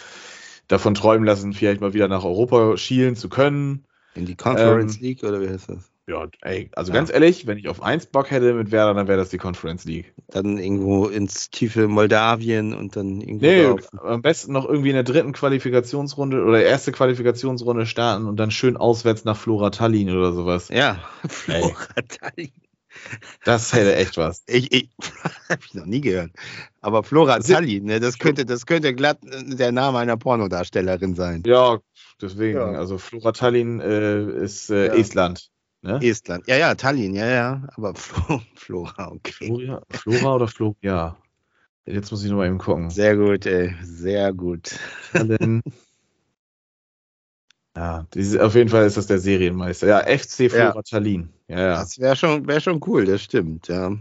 davon 0.72 0.94
träumen 0.94 1.26
lassen, 1.26 1.54
vielleicht 1.54 1.82
mal 1.82 1.94
wieder 1.94 2.08
nach 2.08 2.24
Europa 2.24 2.78
schielen 2.78 3.16
zu 3.16 3.30
können. 3.30 3.86
In 4.14 4.26
die 4.26 4.36
Conference 4.36 4.98
Ähm, 4.98 5.02
League 5.02 5.24
oder 5.24 5.42
wie 5.42 5.50
heißt 5.50 5.70
das? 5.70 5.90
Ja, 6.08 6.28
ey, 6.42 6.70
also 6.76 6.92
Ja. 6.92 6.98
ganz 6.98 7.12
ehrlich, 7.14 7.48
wenn 7.48 7.58
ich 7.58 7.70
auf 7.70 7.82
eins 7.82 8.06
Bock 8.06 8.32
hätte 8.32 8.54
mit 8.54 8.72
Werder, 8.72 8.94
dann 8.94 9.08
wäre 9.08 9.18
das 9.18 9.30
die 9.30 9.38
Conference 9.38 9.86
League. 9.86 10.14
Dann 10.32 10.58
irgendwo 10.58 11.06
ins 11.08 11.50
tiefe 11.52 11.88
Moldawien 11.88 12.74
und 12.74 12.96
dann 12.96 13.22
irgendwo 13.22 13.46
Nee, 13.46 13.64
da 13.64 13.72
auf- 13.74 14.04
am 14.04 14.22
besten 14.22 14.52
noch 14.52 14.68
irgendwie 14.68 14.90
in 14.90 14.96
der 14.96 15.04
dritten 15.04 15.32
Qualifikationsrunde 15.32 16.44
oder 16.44 16.62
erste 16.64 16.92
Qualifikationsrunde 16.92 17.86
starten 17.86 18.26
und 18.26 18.38
dann 18.38 18.52
schön 18.52 18.76
auswärts 18.78 19.24
nach 19.26 19.38
Flora 19.38 19.70
Tallinn 19.70 20.10
oder 20.10 20.34
sowas. 20.34 20.70
Ja, 20.70 21.00
Flora 21.30 21.88
Tallinn. 22.08 22.52
Das 23.46 23.74
hätte 23.74 23.96
echt 23.96 24.18
was. 24.18 24.44
Ich, 24.48 24.72
ich 24.72 24.90
habe 25.50 25.62
ich 25.66 25.74
noch 25.74 25.86
nie 25.86 26.02
gehört. 26.02 26.32
Aber 26.82 27.04
Flora 27.04 27.40
Tallinn, 27.40 27.86
ne, 27.86 28.00
das 28.00 28.20
könnte, 28.20 28.46
das 28.46 28.66
könnte 28.66 28.94
glatt 28.94 29.20
äh, 29.26 29.56
der 29.56 29.72
Name 29.72 30.00
einer 30.00 30.18
Pornodarstellerin 30.18 31.16
sein. 31.16 31.44
Ja, 31.46 31.80
deswegen. 32.22 32.58
Ja. 32.58 32.72
Also 32.72 32.98
Flora 32.98 33.32
Tallinn 33.32 33.80
äh, 33.80 34.44
ist 34.44 34.70
äh, 34.70 34.88
Ja. 34.88 34.94
Estland. 34.94 35.50
Ne? 35.84 36.00
Estland. 36.02 36.48
Ja, 36.48 36.58
ja, 36.58 36.76
Tallinn, 36.76 37.16
ja, 37.16 37.26
ja. 37.26 37.68
Aber 37.76 37.96
Flo, 37.96 38.42
Flora, 38.56 39.12
okay. 39.12 39.48
Flora, 39.48 39.82
Flora 39.90 40.36
oder 40.36 40.48
Flora? 40.48 40.76
Ja. 40.82 41.18
Jetzt 41.86 42.12
muss 42.12 42.24
ich 42.24 42.30
noch 42.30 42.38
mal 42.38 42.48
eben 42.48 42.60
gucken. 42.60 42.92
Sehr 42.92 43.18
gut, 43.18 43.46
ey. 43.48 43.76
Sehr 43.84 44.32
gut. 44.34 44.76
Tallinn. 45.12 45.62
Ja, 47.76 48.06
diese, 48.14 48.44
auf 48.46 48.54
jeden 48.56 48.70
Fall 48.70 48.86
ist 48.86 48.98
das 48.98 49.08
der 49.08 49.20
Serienmeister. 49.20 49.88
Ja, 49.88 50.00
FC 50.00 50.50
Flora 50.52 50.76
Ja. 50.76 50.82
Tallinn. 50.82 51.30
Ja, 51.48 51.60
ja. 51.60 51.80
Das 51.80 51.98
wäre 52.00 52.16
schon, 52.16 52.48
wär 52.48 52.60
schon 52.60 52.82
cool, 52.86 53.06
das 53.06 53.22
stimmt, 53.22 53.68
ja. 53.70 53.96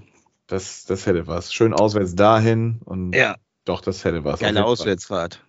Das, 0.48 0.84
das 0.84 1.06
hätte 1.06 1.26
was. 1.28 1.52
Schön 1.54 1.72
auswärts 1.72 2.14
dahin 2.16 2.80
und 2.84 3.12
Ja, 3.14 3.36
doch, 3.64 3.80
das 3.80 4.04
hätte 4.04 4.24
was. 4.24 4.40
Geile. 4.40 4.64
Auswärtsfahrt. 4.64 5.44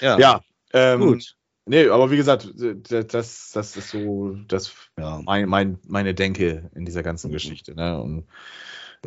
Ja, 0.00 0.18
Ja, 0.18 0.40
ähm, 0.72 1.00
gut. 1.00 1.34
Nee, 1.66 1.88
aber 1.88 2.10
wie 2.10 2.16
gesagt, 2.16 2.48
das, 2.56 3.50
das 3.52 3.76
ist 3.76 3.90
so 3.90 4.34
das 4.46 4.72
Ja. 4.98 5.20
mein, 5.24 5.48
mein, 5.48 5.78
meine 5.86 6.14
Denke 6.14 6.70
in 6.74 6.86
dieser 6.86 7.02
ganzen 7.02 7.30
Geschichte. 7.30 7.74
Ne? 7.74 8.00
Und 8.00 8.26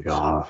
ja, 0.04 0.48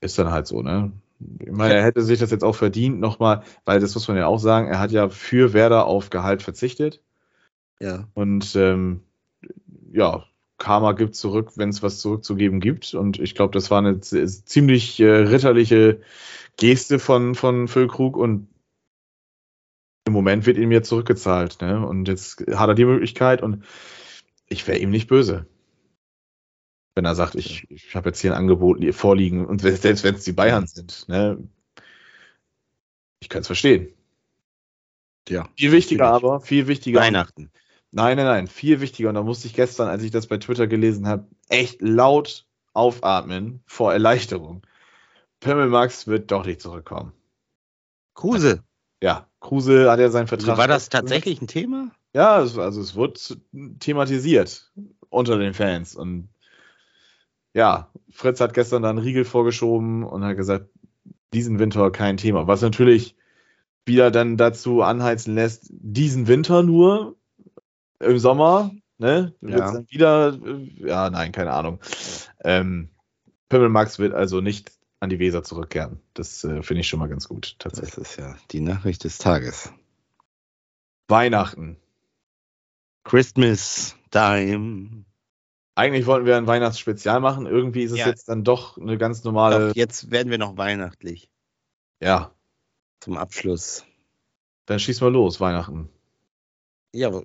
ist 0.00 0.18
dann 0.18 0.30
halt 0.30 0.46
so, 0.46 0.60
ne? 0.62 0.92
Ich 1.40 1.50
meine, 1.50 1.74
er 1.74 1.82
hätte 1.82 2.02
sich 2.02 2.20
das 2.20 2.30
jetzt 2.30 2.44
auch 2.44 2.54
verdient, 2.54 3.00
nochmal, 3.00 3.42
weil 3.64 3.80
das 3.80 3.94
muss 3.94 4.06
man 4.06 4.16
ja 4.16 4.26
auch 4.26 4.38
sagen, 4.38 4.68
er 4.68 4.78
hat 4.78 4.92
ja 4.92 5.08
für 5.08 5.52
Werder 5.52 5.86
auf 5.86 6.10
Gehalt 6.10 6.42
verzichtet. 6.42 7.02
Ja. 7.80 8.08
Und 8.14 8.54
ähm, 8.54 9.02
ja, 9.92 10.24
Karma 10.58 10.92
gibt 10.92 11.14
zurück, 11.14 11.52
wenn 11.56 11.70
es 11.70 11.82
was 11.82 12.00
zurückzugeben 12.00 12.60
gibt. 12.60 12.94
Und 12.94 13.18
ich 13.18 13.34
glaube, 13.34 13.52
das 13.52 13.70
war 13.70 13.78
eine 13.78 14.00
z- 14.00 14.28
ziemlich 14.28 15.00
äh, 15.00 15.06
ritterliche 15.08 16.00
Geste 16.56 16.98
von, 16.98 17.34
von 17.34 17.68
Füllkrug 17.68 18.16
und 18.16 18.48
im 20.04 20.12
Moment 20.12 20.46
wird 20.46 20.56
ihm 20.56 20.72
jetzt 20.72 20.88
zurückgezahlt. 20.88 21.60
Ne? 21.60 21.86
Und 21.86 22.08
jetzt 22.08 22.44
hat 22.54 22.68
er 22.68 22.74
die 22.74 22.84
Möglichkeit 22.84 23.42
und 23.42 23.64
ich 24.48 24.66
wäre 24.66 24.78
ihm 24.78 24.90
nicht 24.90 25.08
böse. 25.08 25.46
Wenn 26.98 27.04
er 27.04 27.14
sagt, 27.14 27.36
ich, 27.36 27.70
ich 27.70 27.94
habe 27.94 28.08
jetzt 28.08 28.18
hier 28.18 28.32
ein 28.32 28.36
Angebot 28.36 28.80
li- 28.80 28.92
vorliegen 28.92 29.46
und 29.46 29.60
selbst 29.60 30.02
wenn 30.02 30.16
es 30.16 30.24
die 30.24 30.32
Bayern 30.32 30.66
sind, 30.66 31.08
ne? 31.08 31.38
ich 33.20 33.28
kann 33.28 33.42
es 33.42 33.46
verstehen. 33.46 33.94
Ja. 35.28 35.48
Viel 35.56 35.70
wichtiger 35.70 36.06
Natürlich. 36.10 36.24
aber, 36.24 36.40
viel 36.40 36.66
wichtiger. 36.66 36.98
Weihnachten. 36.98 37.52
Nein, 37.92 38.16
nein, 38.16 38.26
nein, 38.26 38.46
viel 38.48 38.80
wichtiger. 38.80 39.10
Und 39.10 39.14
da 39.14 39.22
musste 39.22 39.46
ich 39.46 39.54
gestern, 39.54 39.86
als 39.86 40.02
ich 40.02 40.10
das 40.10 40.26
bei 40.26 40.38
Twitter 40.38 40.66
gelesen 40.66 41.06
habe, 41.06 41.28
echt 41.48 41.80
laut 41.82 42.46
aufatmen 42.72 43.62
vor 43.64 43.92
Erleichterung. 43.92 44.66
Pimmelmax 45.38 46.08
wird 46.08 46.32
doch 46.32 46.44
nicht 46.44 46.60
zurückkommen. 46.60 47.12
Kruse. 48.14 48.64
Ja, 49.00 49.28
Kruse 49.38 49.88
hat 49.88 50.00
ja 50.00 50.10
seinen 50.10 50.26
Vertrag. 50.26 50.58
War 50.58 50.66
das 50.66 50.88
tatsächlich 50.88 51.40
ein 51.40 51.46
Thema? 51.46 51.92
Ja, 52.12 52.34
also 52.38 52.60
es 52.80 52.96
wird 52.96 53.38
thematisiert 53.78 54.72
unter 55.10 55.38
den 55.38 55.54
Fans. 55.54 55.94
Und 55.94 56.28
ja, 57.54 57.90
Fritz 58.10 58.40
hat 58.40 58.54
gestern 58.54 58.82
dann 58.82 58.98
einen 58.98 59.06
Riegel 59.06 59.24
vorgeschoben 59.24 60.04
und 60.04 60.24
hat 60.24 60.36
gesagt, 60.36 60.68
diesen 61.32 61.58
Winter 61.58 61.90
kein 61.90 62.16
Thema. 62.16 62.46
Was 62.46 62.62
natürlich 62.62 63.16
wieder 63.84 64.10
dann 64.10 64.36
dazu 64.36 64.82
anheizen 64.82 65.34
lässt, 65.34 65.66
diesen 65.70 66.26
Winter 66.26 66.62
nur 66.62 67.16
im 68.00 68.18
Sommer, 68.18 68.70
ne? 68.98 69.34
Ja. 69.40 69.72
dann 69.72 69.86
wieder, 69.88 70.38
äh, 70.44 70.86
ja, 70.86 71.10
nein, 71.10 71.32
keine 71.32 71.52
Ahnung. 71.52 71.80
Ähm, 72.44 72.90
Pimmelmax 73.48 73.98
wird 73.98 74.14
also 74.14 74.40
nicht 74.40 74.72
an 75.00 75.10
die 75.10 75.18
Weser 75.18 75.42
zurückkehren. 75.42 76.00
Das 76.14 76.44
äh, 76.44 76.62
finde 76.62 76.80
ich 76.80 76.88
schon 76.88 76.98
mal 76.98 77.08
ganz 77.08 77.28
gut, 77.28 77.56
tatsächlich. 77.58 77.94
Das 77.94 78.10
ist 78.10 78.18
ja 78.18 78.36
die 78.50 78.60
Nachricht 78.60 79.04
des 79.04 79.18
Tages. 79.18 79.72
Weihnachten. 81.08 81.78
Christmas 83.04 83.96
time. 84.10 85.04
Eigentlich 85.78 86.06
wollten 86.06 86.26
wir 86.26 86.36
ein 86.36 86.48
Weihnachtsspezial 86.48 87.20
machen. 87.20 87.46
Irgendwie 87.46 87.84
ist 87.84 87.92
es 87.92 87.98
Ja. 88.00 88.08
jetzt 88.08 88.28
dann 88.28 88.42
doch 88.42 88.78
eine 88.78 88.98
ganz 88.98 89.22
normale. 89.22 89.68
Doch, 89.68 89.76
jetzt 89.76 90.10
werden 90.10 90.28
wir 90.30 90.38
noch 90.38 90.56
weihnachtlich 90.56 91.30
Ja, 92.02 92.32
zum 93.00 93.16
Abschluss. 93.16 93.84
dann 94.66 94.80
schieß 94.80 95.00
mal 95.02 95.12
los, 95.12 95.38
Weihnachten. 95.40 95.88
Ja, 96.92 97.12
wo- 97.12 97.22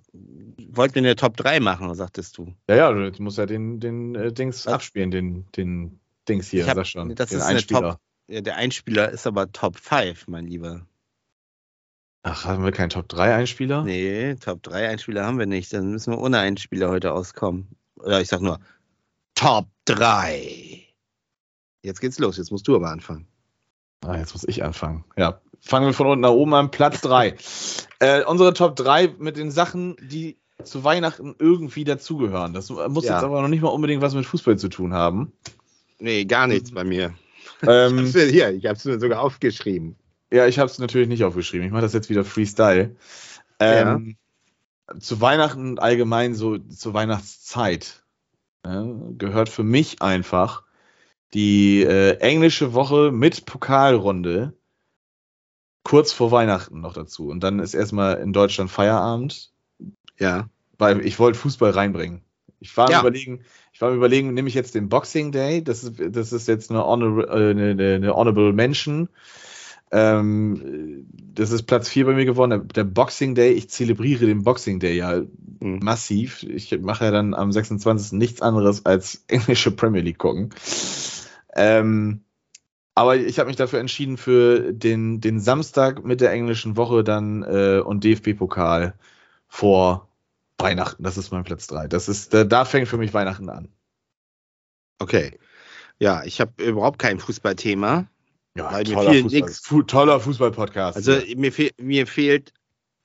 wollten 0.67 0.93
wir 0.95 1.01
eine 1.01 1.15
Top 1.15 1.35
3 1.35 1.59
machen, 1.61 1.85
oder 1.87 1.95
sagtest 1.95 2.37
du? 2.37 2.53
Ja, 2.69 2.75
ja, 2.75 2.91
du 3.09 3.23
musst 3.23 3.39
ja 3.39 3.47
den, 3.47 3.79
den 3.79 4.13
äh, 4.13 4.31
Dings 4.31 4.67
Was? 4.67 4.73
abspielen, 4.73 5.09
den, 5.09 5.51
den 5.53 5.99
Dings 6.29 6.49
hier, 6.49 6.61
Ich 6.61 6.69
hab- 6.69 6.75
sag 6.75 6.85
schon. 6.85 7.15
das 7.15 7.29
den 7.29 7.39
ist 7.39 7.43
eine 7.45 7.55
Einspieler. 7.57 7.99
Ja, 8.27 8.41
der 8.41 8.55
Einspieler 8.57 9.09
ist 9.09 9.25
aber 9.25 9.51
Top 9.51 9.77
5, 9.77 10.27
mein 10.27 10.45
Lieber. 10.45 10.85
Ach, 12.21 12.45
haben 12.45 12.63
wir 12.63 12.71
keinen 12.71 12.89
Top 12.89 13.09
3 13.09 13.33
Einspieler? 13.33 13.83
Nee, 13.83 14.35
Top 14.35 14.61
3 14.61 14.89
Einspieler 14.89 15.25
haben 15.25 15.39
wir 15.39 15.45
nicht. 15.47 15.73
Dann 15.73 15.89
müssen 15.91 16.13
wir 16.13 16.19
ohne 16.19 16.37
Einspieler 16.39 16.89
heute 16.89 17.13
auskommen. 17.13 17.67
Oder 18.03 18.21
ich 18.21 18.27
sag 18.27 18.41
nur 18.41 18.59
Top 19.35 19.67
3. 19.85 20.83
Jetzt 21.81 21.99
geht's 22.01 22.19
los. 22.19 22.37
Jetzt 22.37 22.51
musst 22.51 22.67
du 22.67 22.75
aber 22.75 22.89
anfangen. 22.89 23.27
Ah, 24.05 24.17
jetzt 24.17 24.33
muss 24.33 24.43
ich 24.47 24.63
anfangen. 24.63 25.03
Ja, 25.17 25.41
fangen 25.61 25.85
wir 25.87 25.93
von 25.93 26.07
unten 26.07 26.21
nach 26.21 26.29
oben 26.31 26.53
an. 26.53 26.71
Platz 26.71 27.01
3. 27.01 27.35
äh, 27.99 28.23
unsere 28.25 28.53
Top 28.53 28.75
3 28.75 29.15
mit 29.17 29.37
den 29.37 29.51
Sachen, 29.51 29.95
die 30.01 30.37
zu 30.63 30.83
Weihnachten 30.83 31.35
irgendwie 31.39 31.83
dazugehören. 31.83 32.53
Das 32.53 32.69
muss 32.69 33.05
Ja. 33.05 33.15
jetzt 33.15 33.23
aber 33.23 33.41
noch 33.41 33.47
nicht 33.49 33.61
mal 33.61 33.69
unbedingt 33.69 34.01
was 34.01 34.13
mit 34.13 34.25
Fußball 34.25 34.57
zu 34.57 34.69
tun 34.69 34.93
haben. 34.93 35.33
Nee, 35.99 36.25
gar 36.25 36.47
nichts 36.47 36.71
bei 36.71 36.83
mir. 36.83 37.13
Ähm, 37.65 37.97
Ich 37.99 38.03
hab's 38.05 38.13
mir- 38.13 38.25
Hier, 38.31 38.49
ich 38.51 38.65
hab's 38.65 38.85
mir 38.85 38.99
sogar 38.99 39.21
aufgeschrieben. 39.21 39.95
Ja, 40.31 40.47
ich 40.47 40.59
habe 40.59 40.69
es 40.69 40.79
natürlich 40.79 41.07
nicht 41.07 41.23
aufgeschrieben. 41.23 41.65
Ich 41.65 41.71
mache 41.71 41.81
das 41.83 41.93
jetzt 41.93 42.09
wieder 42.09 42.23
Freestyle. 42.25 42.95
Ähm, 43.59 44.15
Zu 44.99 45.21
Weihnachten 45.21 45.69
und 45.69 45.79
allgemein 45.81 46.35
so 46.35 46.57
zur 46.57 46.93
Weihnachtszeit 46.93 48.03
ja, 48.65 48.85
gehört 49.17 49.49
für 49.49 49.63
mich 49.63 50.01
einfach 50.01 50.63
die 51.33 51.83
äh, 51.83 52.17
englische 52.17 52.73
Woche 52.73 53.11
mit 53.11 53.45
Pokalrunde 53.45 54.53
kurz 55.83 56.11
vor 56.11 56.31
Weihnachten 56.31 56.81
noch 56.81 56.93
dazu. 56.93 57.27
Und 57.27 57.41
dann 57.41 57.59
ist 57.59 57.73
erstmal 57.73 58.17
in 58.19 58.33
Deutschland 58.33 58.71
Feierabend, 58.71 59.51
Ja. 60.19 60.49
weil 60.77 61.05
ich 61.05 61.19
wollte 61.19 61.39
Fußball 61.39 61.71
reinbringen. 61.71 62.21
Ich 62.59 62.75
war 62.77 62.91
Ja. 62.91 63.01
überlegen, 63.01 63.43
ich 63.73 63.81
war 63.81 63.91
überlegen, 63.91 64.33
nehme 64.33 64.47
ich 64.47 64.53
jetzt 64.53 64.75
den 64.75 64.87
Boxing 64.87 65.31
Day, 65.31 65.63
das 65.63 65.83
ist, 65.83 65.95
das 65.99 66.31
ist 66.31 66.47
jetzt 66.47 66.71
eine, 66.71 66.85
honor, 66.85 67.27
äh, 67.29 67.51
eine, 67.51 67.95
eine 67.95 68.15
Honorable 68.15 68.53
Mention. 68.53 69.09
Ähm, 69.93 71.05
das 71.35 71.51
ist 71.51 71.63
Platz 71.63 71.87
4 71.87 72.05
bei 72.05 72.13
mir 72.13 72.25
geworden. 72.25 72.67
Der, 72.67 72.83
Boxing 72.83 73.35
Day, 73.35 73.53
ich 73.53 73.69
zelebriere 73.69 74.25
den 74.25 74.43
Boxing 74.43 74.79
Day 74.79 74.97
ja 74.97 75.21
Hm. 75.63 75.79
massiv. 75.81 76.43
Ich 76.43 76.77
mache 76.81 77.05
ja 77.05 77.11
dann 77.11 77.33
am 77.33 77.53
26. 77.53 78.19
nichts 78.19 78.41
anderes 78.41 78.85
als 78.85 79.23
englische 79.27 79.71
Premier 79.71 80.01
League 80.01 80.17
gucken. 80.17 80.49
Ähm, 81.55 82.25
aber 82.95 83.15
ich 83.15 83.39
habe 83.39 83.47
mich 83.47 83.55
dafür 83.55 83.79
entschieden 83.79 84.17
für 84.17 84.73
den, 84.73 85.21
den 85.21 85.39
Samstag 85.39 86.03
mit 86.03 86.19
der 86.19 86.31
englischen 86.31 86.75
Woche 86.75 87.05
dann 87.05 87.43
äh, 87.43 87.79
und 87.79 88.03
DFB-Pokal 88.03 88.95
vor 89.47 90.09
Weihnachten. 90.57 91.01
Das 91.03 91.17
ist 91.17 91.31
mein 91.31 91.45
Platz 91.45 91.67
3. 91.67 91.87
Das 91.87 92.09
ist, 92.09 92.33
da, 92.33 92.43
da 92.43 92.65
fängt 92.65 92.89
für 92.89 92.97
mich 92.97 93.13
Weihnachten 93.13 93.49
an. 93.49 93.69
Okay. 94.99 95.39
Ja, 95.97 96.23
ich 96.25 96.41
habe 96.41 96.61
überhaupt 96.61 96.99
kein 96.99 97.19
Fußballthema. 97.19 98.09
Ja, 98.55 98.71
mir 98.71 98.83
toller, 98.83 99.11
fiel 99.11 99.23
Fußball, 99.23 99.41
nix. 99.41 99.59
Fu 99.59 99.81
toller 99.81 100.19
Fußball-Podcast. 100.19 100.97
Also 100.97 101.15
hier. 101.15 101.37
mir, 101.37 101.51
fehl, 101.51 101.71
mir 101.79 102.05
fehlt 102.05 102.53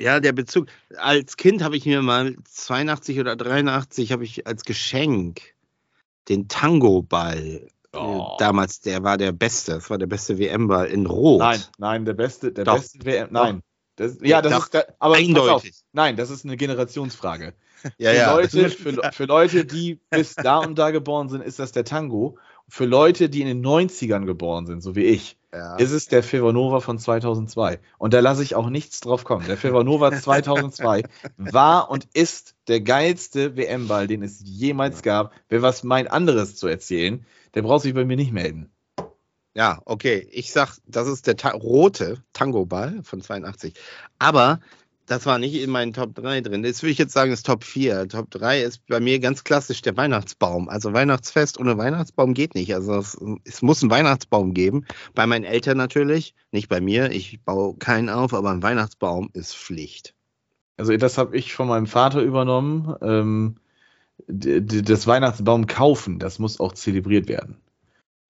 ja 0.01 0.21
der 0.21 0.33
Bezug. 0.33 0.67
Als 0.97 1.37
Kind 1.37 1.63
habe 1.63 1.77
ich 1.77 1.87
mir 1.87 2.03
mal 2.03 2.37
82 2.45 3.19
oder 3.21 3.37
83 3.37 4.13
habe 4.13 4.25
ich 4.25 4.47
als 4.47 4.65
Geschenk 4.65 5.55
den 6.29 6.49
Tango-Ball. 6.49 7.67
Oh. 7.95 8.35
Äh, 8.35 8.39
damals, 8.39 8.81
der 8.81 9.03
war 9.03 9.17
der 9.17 9.33
beste. 9.33 9.73
Das 9.73 9.89
war 9.89 9.97
der 9.97 10.07
beste 10.07 10.39
WM-Ball 10.39 10.87
in 10.87 11.07
Rot. 11.07 11.41
Nein, 11.41 11.65
nein, 11.79 12.05
der 12.05 12.13
beste, 12.15 12.53
der 12.53 12.65
Doch. 12.65 12.77
beste 12.77 13.05
WM. 13.05 13.29
Nein. 13.31 13.63
Das, 13.97 14.19
ja, 14.23 14.43
das 14.43 14.53
Doch. 14.53 14.67
ist, 14.67 14.75
aber 14.99 15.15
pass 15.15 15.19
auf, 15.19 15.19
Eindeutig. 15.19 15.75
nein, 15.93 16.17
das 16.17 16.31
ist 16.31 16.45
eine 16.45 16.57
Generationsfrage. 16.57 17.55
Ja, 17.97 18.11
für, 18.11 18.17
ja. 18.17 18.35
Leute, 18.35 18.71
für, 18.71 19.13
für 19.13 19.25
Leute, 19.27 19.65
die 19.65 20.01
bis 20.11 20.35
da 20.35 20.59
und 20.59 20.77
da 20.77 20.91
geboren 20.91 21.29
sind, 21.29 21.43
ist 21.43 21.61
das 21.61 21.71
der 21.71 21.85
Tango. 21.85 22.37
Für 22.69 22.85
Leute, 22.85 23.29
die 23.29 23.41
in 23.41 23.47
den 23.47 23.65
90ern 23.65 24.27
geboren 24.27 24.67
sind, 24.67 24.83
so 24.83 24.95
wie 24.95 25.05
ich, 25.05 25.39
ja. 25.53 25.77
ist 25.77 25.93
es 25.93 26.09
der 26.09 26.23
Fevanova 26.23 26.81
von 26.81 26.99
2002. 26.99 27.81
Und 27.97 28.15
da 28.15 28.21
lasse 28.21 28.43
ich 28.43 28.55
auch 28.55 28.69
nichts 28.69 29.01
drauf 29.01 29.25
kommen. 29.25 29.47
Der 29.47 29.57
Fevanova 29.57 30.13
2002 30.13 31.05
war 31.37 31.91
und 31.91 32.09
ist 32.13 32.55
der 32.69 32.81
geilste 32.81 33.57
WM-Ball, 33.57 34.07
den 34.07 34.23
es 34.23 34.41
jemals 34.45 35.03
gab. 35.03 35.33
Wer 35.49 35.63
was 35.63 35.83
meint, 35.83 36.11
anderes 36.11 36.57
zu 36.57 36.67
erzählen, 36.67 37.25
der 37.55 37.63
braucht 37.63 37.83
sich 37.83 37.95
bei 37.95 38.05
mir 38.05 38.17
nicht 38.17 38.33
melden. 38.33 38.71
Ja, 39.55 39.81
okay. 39.87 40.29
Ich 40.31 40.53
sag, 40.53 40.77
das 40.87 41.09
ist 41.09 41.27
der 41.27 41.37
ta 41.37 41.51
rote 41.51 42.23
Tango-Ball 42.33 43.03
von 43.03 43.21
82. 43.21 43.75
Aber 44.19 44.61
das 45.09 45.27
war 45.27 45.39
nicht 45.39 45.55
in 45.55 45.71
meinen 45.71 45.93
Top 45.93 46.15
3 46.15 46.41
drin. 46.43 46.63
Das 46.63 46.83
würde 46.83 46.93
ich 46.93 46.99
jetzt 46.99 47.13
sagen, 47.13 47.33
ist 47.33 47.47
Top 47.47 47.65
4. 47.65 48.09
Top 48.09 48.31
3 48.31 48.63
ist 48.63 48.87
bei 48.87 49.01
mir 49.01 49.19
ganz 49.21 49.43
klassisch 49.45 49.83
der 49.83 49.97
Weihnachtsbaum. 49.97 50.69
Also 50.69 50.93
Weihnachtsfest 50.93 51.59
ohne 51.59 51.77
Weihnachtsbaum 51.79 52.35
geht 52.35 52.55
nicht. 52.55 52.75
Also 52.75 52.95
es, 52.97 53.17
es 53.45 53.63
muss 53.63 53.83
einen 53.83 53.91
Weihnachtsbaum 53.91 54.55
geben. 54.55 54.85
Bei 55.15 55.27
meinen 55.27 55.45
Eltern 55.45 55.77
natürlich, 55.79 56.35
nicht 56.53 56.69
bei 56.69 56.81
mir. 56.81 57.11
Ich 57.11 57.41
baue 57.45 57.77
keinen 57.79 58.09
auf, 58.09 58.35
aber 58.35 58.51
ein 58.51 58.63
Weihnachtsbaum 58.63 59.31
ist 59.33 59.57
Pflicht. 59.57 60.15
Also 60.77 60.97
das 60.97 61.19
habe 61.19 61.37
ich 61.37 61.55
von 61.55 61.67
meinem 61.69 61.87
Vater 61.87 62.21
übernommen. 62.23 62.95
Ähm, 63.03 63.57
das 64.27 65.07
Weihnachtsbaum 65.07 65.67
kaufen, 65.67 66.19
das 66.19 66.39
muss 66.39 66.61
auch 66.61 66.73
zelebriert 66.73 67.29
werden. 67.29 67.57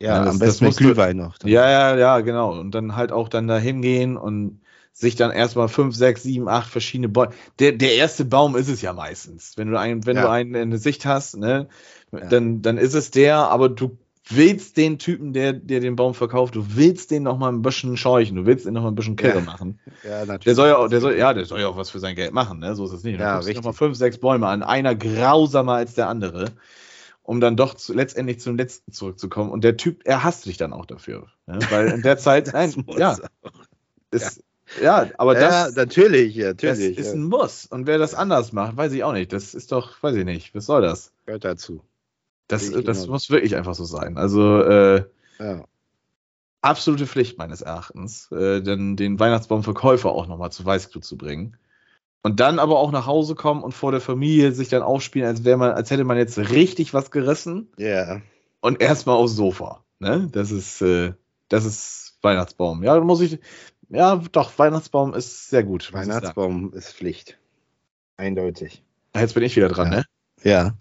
Ja, 0.01 0.09
Ja, 0.19 0.19
das- 0.25 0.35
am 0.35 0.39
das 0.39 0.49
besten 0.49 0.65
mit 0.65 0.69
musst 0.71 0.81
du- 0.81 0.85
Glühwein 0.85 1.17
noch. 1.17 1.37
Ja, 1.45 1.69
ja, 1.69 1.97
ja, 1.97 2.21
genau. 2.21 2.59
Und 2.59 2.71
dann 2.73 2.95
halt 2.95 3.11
auch 3.11 3.29
dann 3.29 3.49
da 3.49 3.59
hingehen 3.59 4.17
und 4.17 4.61
sich 4.99 5.15
dann 5.15 5.31
erstmal 5.31 5.69
fünf, 5.69 5.95
sechs, 5.95 6.25
sieben, 6.25 6.49
acht 6.49 6.69
verschiedene 6.69 7.09
Bäume. 7.09 7.33
Der, 7.61 7.73
der 7.73 7.95
erste 7.95 8.25
Baum 8.25 8.57
ist 8.57 8.69
es 8.69 8.83
ja 8.83 8.93
meistens. 8.93 9.57
Wenn 9.57 9.71
du 9.71 9.79
einen, 9.79 10.05
wenn 10.07 10.17
Ja. 10.17 10.23
du 10.23 10.31
einen 10.31 10.55
in 10.55 10.71
der 10.71 10.81
Sicht 10.81 11.07
hast, 11.07 11.37
ne, 11.37 11.69
Ja. 12.13 12.21
dann, 12.21 12.63
dann 12.63 12.79
ist 12.79 12.95
es 12.95 13.11
der, 13.11 13.37
aber 13.37 13.69
du 13.69 13.97
willst 14.29 14.77
den 14.77 14.99
Typen, 14.99 15.33
der 15.33 15.53
dir 15.53 15.81
den 15.81 15.97
Baum 15.97 16.15
verkauft, 16.15 16.55
du 16.57 16.77
willst 16.77 17.11
den 17.13 17.23
noch 17.23 17.39
mal 17.39 17.51
ein 17.51 17.63
bisschen 17.63 17.97
scheuchen, 17.97 18.37
du 18.37 18.47
willst 18.47 18.67
den 18.67 18.75
noch 18.75 18.83
mal 18.83 18.89
ein 18.89 18.95
bisschen 18.95 19.17
Kirre 19.17 19.39
Ja. 19.39 19.45
machen. 19.45 19.79
Ja, 20.03 20.19
natürlich. 20.27 20.45
Der 20.45 20.55
soll 20.55 20.69
ja 20.69 20.77
auch, 20.77 20.89
der 20.89 21.01
soll, 21.01 21.17
ja, 21.17 21.33
der 21.33 21.45
soll 21.45 21.61
ja 21.61 21.69
auch 21.69 21.77
was 21.77 21.91
für 21.91 22.01
sein 22.01 22.17
Geld 22.17 22.33
machen, 22.33 22.59
ne? 22.59 22.75
So 22.75 22.85
ist 22.85 22.93
es 22.93 23.05
nicht. 23.05 23.19
Ja, 23.19 23.37
richtig. 23.37 23.51
richtig. 23.51 23.65
noch 23.65 23.71
mal 23.71 23.77
fünf, 23.77 23.97
sechs 23.97 24.19
Bäume 24.19 24.49
an, 24.49 24.63
einer 24.63 24.95
grausamer 24.95 25.75
als 25.75 25.95
der 25.95 26.09
andere, 26.09 26.53
um 27.23 27.41
dann 27.41 27.57
doch 27.57 27.75
zu, 27.75 27.95
letztendlich 27.95 28.41
zum 28.41 28.57
letzten 28.57 28.93
zurückzukommen. 28.93 29.51
Und 29.51 29.63
der 29.65 29.77
Typ, 29.77 30.03
er 30.05 30.25
hasst 30.25 30.47
dich 30.47 30.57
dann 30.57 30.73
auch 30.73 30.87
dafür. 30.87 31.29
Ne? 31.47 31.67
Weil 31.71 31.89
in 31.89 32.03
der 32.03 32.19
Zeit, 32.19 32.49
nein, 32.53 32.85
ja, 32.99 33.17
ist, 34.11 34.43
ja. 34.83 35.09
aber 35.19 35.35
ja, 35.41 35.67
das, 35.67 35.77
natürlich, 35.77 36.35
ja, 36.35 36.53
das 36.55 36.79
natürlich. 36.79 36.99
ist 36.99 37.07
ja. 37.09 37.13
ein 37.15 37.25
Muss. 37.25 37.67
Und 37.67 37.87
wer 37.87 37.99
das 37.99 38.15
anders 38.15 38.53
macht, 38.53 38.77
weiß 38.77 38.93
ich 38.93 39.05
auch 39.05 39.13
nicht. 39.13 39.33
Das 39.33 39.55
ist 39.55 39.73
doch, 39.73 40.03
weiß 40.03 40.17
ich 40.17 40.25
nicht. 40.25 40.55
Was 40.55 40.67
soll 40.67 40.83
das? 40.83 41.13
gehört 41.27 41.45
dazu. 41.45 41.83
Das, 42.49 42.71
das 42.71 42.83
genauso. 42.85 43.11
muss 43.11 43.31
wirklich 43.31 43.57
einfach 43.57 43.75
so 43.75 43.85
sein. 43.85 44.17
Also, 44.17 44.63
äh, 44.63 45.05
Ja. 45.39 45.65
absolute 46.63 47.07
Pflicht 47.07 47.39
meines 47.39 47.61
Erachtens, 47.61 48.31
äh, 48.33 48.61
denn 48.63 48.97
den 48.97 49.21
Weihnachtsbaumverkäufer 49.21 50.11
auch 50.11 50.27
nochmal 50.27 50.51
zu 50.51 50.65
Weißglut 50.65 51.05
zu 51.05 51.17
bringen. 51.17 51.57
Und 52.23 52.41
dann 52.41 52.59
aber 52.59 52.79
auch 52.79 52.91
nach 52.91 53.07
Hause 53.07 53.35
kommen 53.37 53.63
und 53.63 53.73
vor 53.73 53.93
der 53.93 54.01
Familie 54.01 54.53
sich 54.53 54.69
dann 54.69 54.83
aufspielen, 54.83 55.29
als 55.29 55.45
wäre 55.45 55.57
man, 55.57 55.71
als 55.73 55.91
hätte 55.91 56.05
man 56.05 56.17
jetzt 56.17 56.37
richtig 56.39 56.93
was 56.95 57.11
gerissen 57.11 57.69
Ja. 57.77 58.21
und 58.61 58.81
erstmal 58.81 59.17
aufs 59.17 59.37
Sofa. 59.37 59.85
Ne? 60.01 60.29
Das 60.33 60.51
ist, 60.51 60.81
äh, 60.83 61.13
das 61.49 61.65
ist 61.65 62.19
Weihnachtsbaum. 62.23 62.83
Ja, 62.83 62.99
muss 63.01 63.21
ich, 63.21 63.39
ja, 63.89 64.17
doch, 64.17 64.59
Weihnachtsbaum 64.59 65.15
ist 65.15 65.49
sehr 65.51 65.65
gut. 65.65 65.93
Weihnachtsbaum 65.93 66.73
ist 66.75 66.93
Pflicht. 66.95 67.39
Eindeutig. 68.17 68.85
Jetzt 69.15 69.35
bin 69.35 69.43
ich 69.43 69.57
wieder 69.57 69.69
dran, 69.69 69.93
Ja. 69.93 69.99
ne? 69.99 70.05
Ja. 70.43 70.79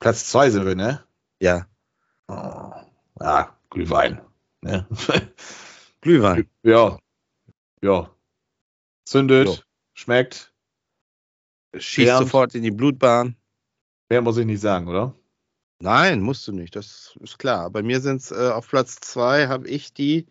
Platz 0.00 0.28
zwei 0.30 0.50
sind 0.50 0.66
wir, 0.66 0.74
ne? 0.74 1.04
Ja. 1.40 1.66
Oh, 2.28 2.72
ja, 3.20 3.56
Glühwein. 3.70 4.20
Ne? 4.62 4.86
Glühwein. 6.00 6.48
ja. 6.62 6.98
Ja. 7.82 8.10
Zündet, 9.04 9.48
Jo. 9.48 9.56
schmeckt. 9.94 10.52
Schießt 11.76 12.06
Wärmt. 12.08 12.26
sofort 12.26 12.54
in 12.54 12.62
die 12.62 12.70
Blutbahn. 12.70 13.36
Mehr 14.08 14.22
muss 14.22 14.36
ich 14.36 14.46
nicht 14.46 14.60
sagen, 14.60 14.86
oder? 14.88 15.14
Nein, 15.80 16.20
musst 16.20 16.46
du 16.46 16.52
nicht. 16.52 16.76
Das 16.76 17.16
ist 17.20 17.38
klar. 17.38 17.70
Bei 17.70 17.82
mir 17.82 18.00
sind 18.00 18.20
es 18.20 18.30
äh, 18.30 18.50
auf 18.50 18.68
Platz 18.68 18.96
zwei 19.00 19.48
habe 19.48 19.66
ich 19.68 19.92
die, 19.92 20.26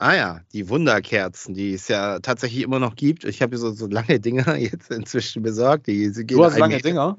ah 0.00 0.14
ja, 0.14 0.40
die 0.52 0.68
Wunderkerzen, 0.68 1.54
die 1.54 1.74
es 1.74 1.88
ja 1.88 2.18
tatsächlich 2.20 2.62
immer 2.62 2.78
noch 2.78 2.96
gibt. 2.96 3.24
Ich 3.24 3.42
habe 3.42 3.56
so, 3.58 3.70
so 3.70 3.86
lange 3.86 4.18
Dinger 4.18 4.56
jetzt 4.56 4.90
inzwischen 4.90 5.42
besorgt. 5.42 5.86
Die, 5.86 6.10
gehen 6.10 6.26
Du 6.26 6.44
hast 6.44 6.58
lange 6.58 6.76
Meter. 6.76 6.88
Dinger. 6.88 7.18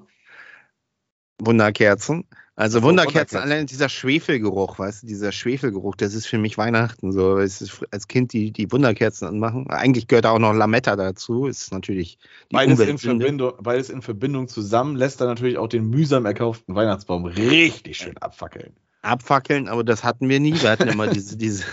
Wunderkerzen. 1.39 2.25
Also 2.55 2.79
Ach 2.79 2.81
so, 2.81 2.87
Wunderkerzen, 2.87 3.37
Wunderkerzen. 3.37 3.39
allein 3.39 3.65
dieser 3.65 3.89
Schwefelgeruch, 3.89 4.77
weißt 4.77 5.03
du, 5.03 5.07
dieser 5.07 5.31
Schwefelgeruch, 5.31 5.95
das 5.95 6.13
ist 6.13 6.27
für 6.27 6.37
mich 6.37 6.57
Weihnachten. 6.57 7.11
So, 7.11 7.35
als 7.35 8.07
Kind 8.07 8.33
die, 8.33 8.51
die 8.51 8.71
Wunderkerzen 8.71 9.27
anmachen. 9.27 9.67
Eigentlich 9.69 10.07
gehört 10.07 10.25
auch 10.25 10.37
noch 10.37 10.53
Lametta 10.53 10.95
dazu. 10.95 11.45
Ist 11.47 11.71
natürlich 11.71 12.17
die 12.51 12.55
Beides 12.55 12.79
in. 12.79 12.97
Verbindung, 12.97 13.53
beides 13.61 13.89
in 13.89 14.01
Verbindung 14.01 14.47
zusammen 14.47 14.95
lässt 14.95 15.21
dann 15.21 15.29
natürlich 15.29 15.57
auch 15.57 15.69
den 15.69 15.89
mühsam 15.89 16.25
erkauften 16.25 16.75
Weihnachtsbaum 16.75 17.25
richtig 17.25 17.97
schön 17.97 18.17
abfackeln. 18.17 18.73
abfackeln, 19.01 19.67
aber 19.67 19.83
das 19.83 20.03
hatten 20.03 20.29
wir 20.29 20.39
nie. 20.39 20.61
Wir 20.61 20.71
hatten 20.71 20.87
immer 20.89 21.07
diese, 21.13 21.37
diese, 21.37 21.63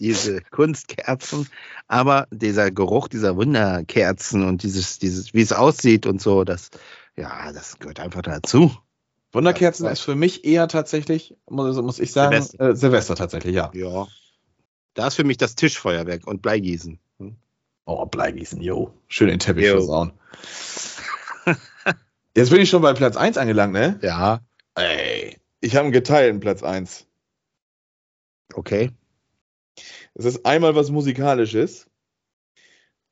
diese 0.00 0.40
Kunstkerzen. 0.50 1.48
Aber 1.86 2.26
dieser 2.30 2.70
Geruch 2.70 3.08
dieser 3.08 3.36
Wunderkerzen 3.36 4.44
und 4.44 4.62
dieses, 4.62 4.98
dieses, 4.98 5.34
wie 5.34 5.42
es 5.42 5.52
aussieht 5.52 6.06
und 6.06 6.20
so, 6.20 6.44
das, 6.44 6.70
ja, 7.16 7.52
das 7.52 7.78
gehört 7.78 8.00
einfach 8.00 8.22
dazu. 8.22 8.72
Wunderkerzen 9.32 9.86
Ja, 9.86 9.92
ist 9.92 10.00
für 10.00 10.16
mich 10.16 10.44
eher 10.44 10.66
tatsächlich, 10.66 11.36
muss, 11.48 11.76
muss 11.76 12.00
ich 12.00 12.12
sagen, 12.12 12.32
Silvester. 12.42 12.70
Äh, 12.70 12.76
Silvester 12.76 13.14
tatsächlich, 13.14 13.54
ja. 13.54 13.70
Ja. 13.74 14.08
Da 14.94 15.06
ist 15.06 15.14
für 15.14 15.24
mich 15.24 15.36
das 15.36 15.54
Tischfeuerwerk 15.54 16.26
und 16.26 16.42
Bleigießen. 16.42 16.98
Hm? 17.18 17.36
Oh, 17.84 18.06
Bleigießen, 18.06 18.60
jo. 18.60 18.92
Schön 19.06 19.28
den 19.28 19.38
Teppich 19.38 19.66
Jo. 19.66 19.72
versauen. 19.74 20.12
Jetzt 22.36 22.50
bin 22.50 22.60
ich 22.60 22.70
schon 22.70 22.82
bei 22.82 22.92
Platz 22.92 23.16
1 23.16 23.36
angelangt, 23.36 23.72
ne? 23.72 23.98
Ja, 24.02 24.40
Ey, 24.74 25.36
ich 25.60 25.74
habe 25.76 25.84
einen 25.84 25.92
geteilten 25.92 26.40
Platz 26.40 26.62
1. 26.62 27.06
okay. 28.54 28.90
Es 30.14 30.24
ist 30.24 30.44
einmal 30.46 30.74
was 30.74 30.90
Musikalisches 30.90 31.88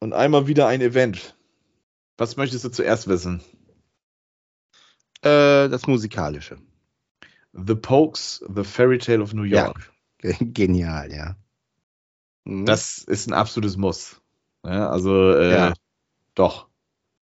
und 0.00 0.12
einmal 0.12 0.46
wieder 0.46 0.66
ein 0.66 0.80
Event. 0.80 1.36
Was 2.16 2.36
möchtest 2.36 2.64
du 2.64 2.70
zuerst 2.70 3.06
wissen? 3.08 3.42
Äh, 5.22 5.68
das 5.68 5.86
Musikalische. 5.86 6.58
The 7.52 7.74
Pokes, 7.74 8.44
The 8.54 8.64
Fairy 8.64 8.98
Tale 8.98 9.22
of 9.22 9.32
New 9.34 9.42
York. 9.42 9.92
Genial, 10.22 11.12
ja. 11.12 11.36
Mhm. 12.44 12.66
Das 12.66 12.98
ist 12.98 13.28
ein 13.28 13.32
absolutes 13.32 13.76
Muss. 13.76 14.20
Ja, 14.64 14.90
also, 14.90 15.32
äh, 15.32 15.50
Ja. 15.50 15.74
doch. 16.34 16.68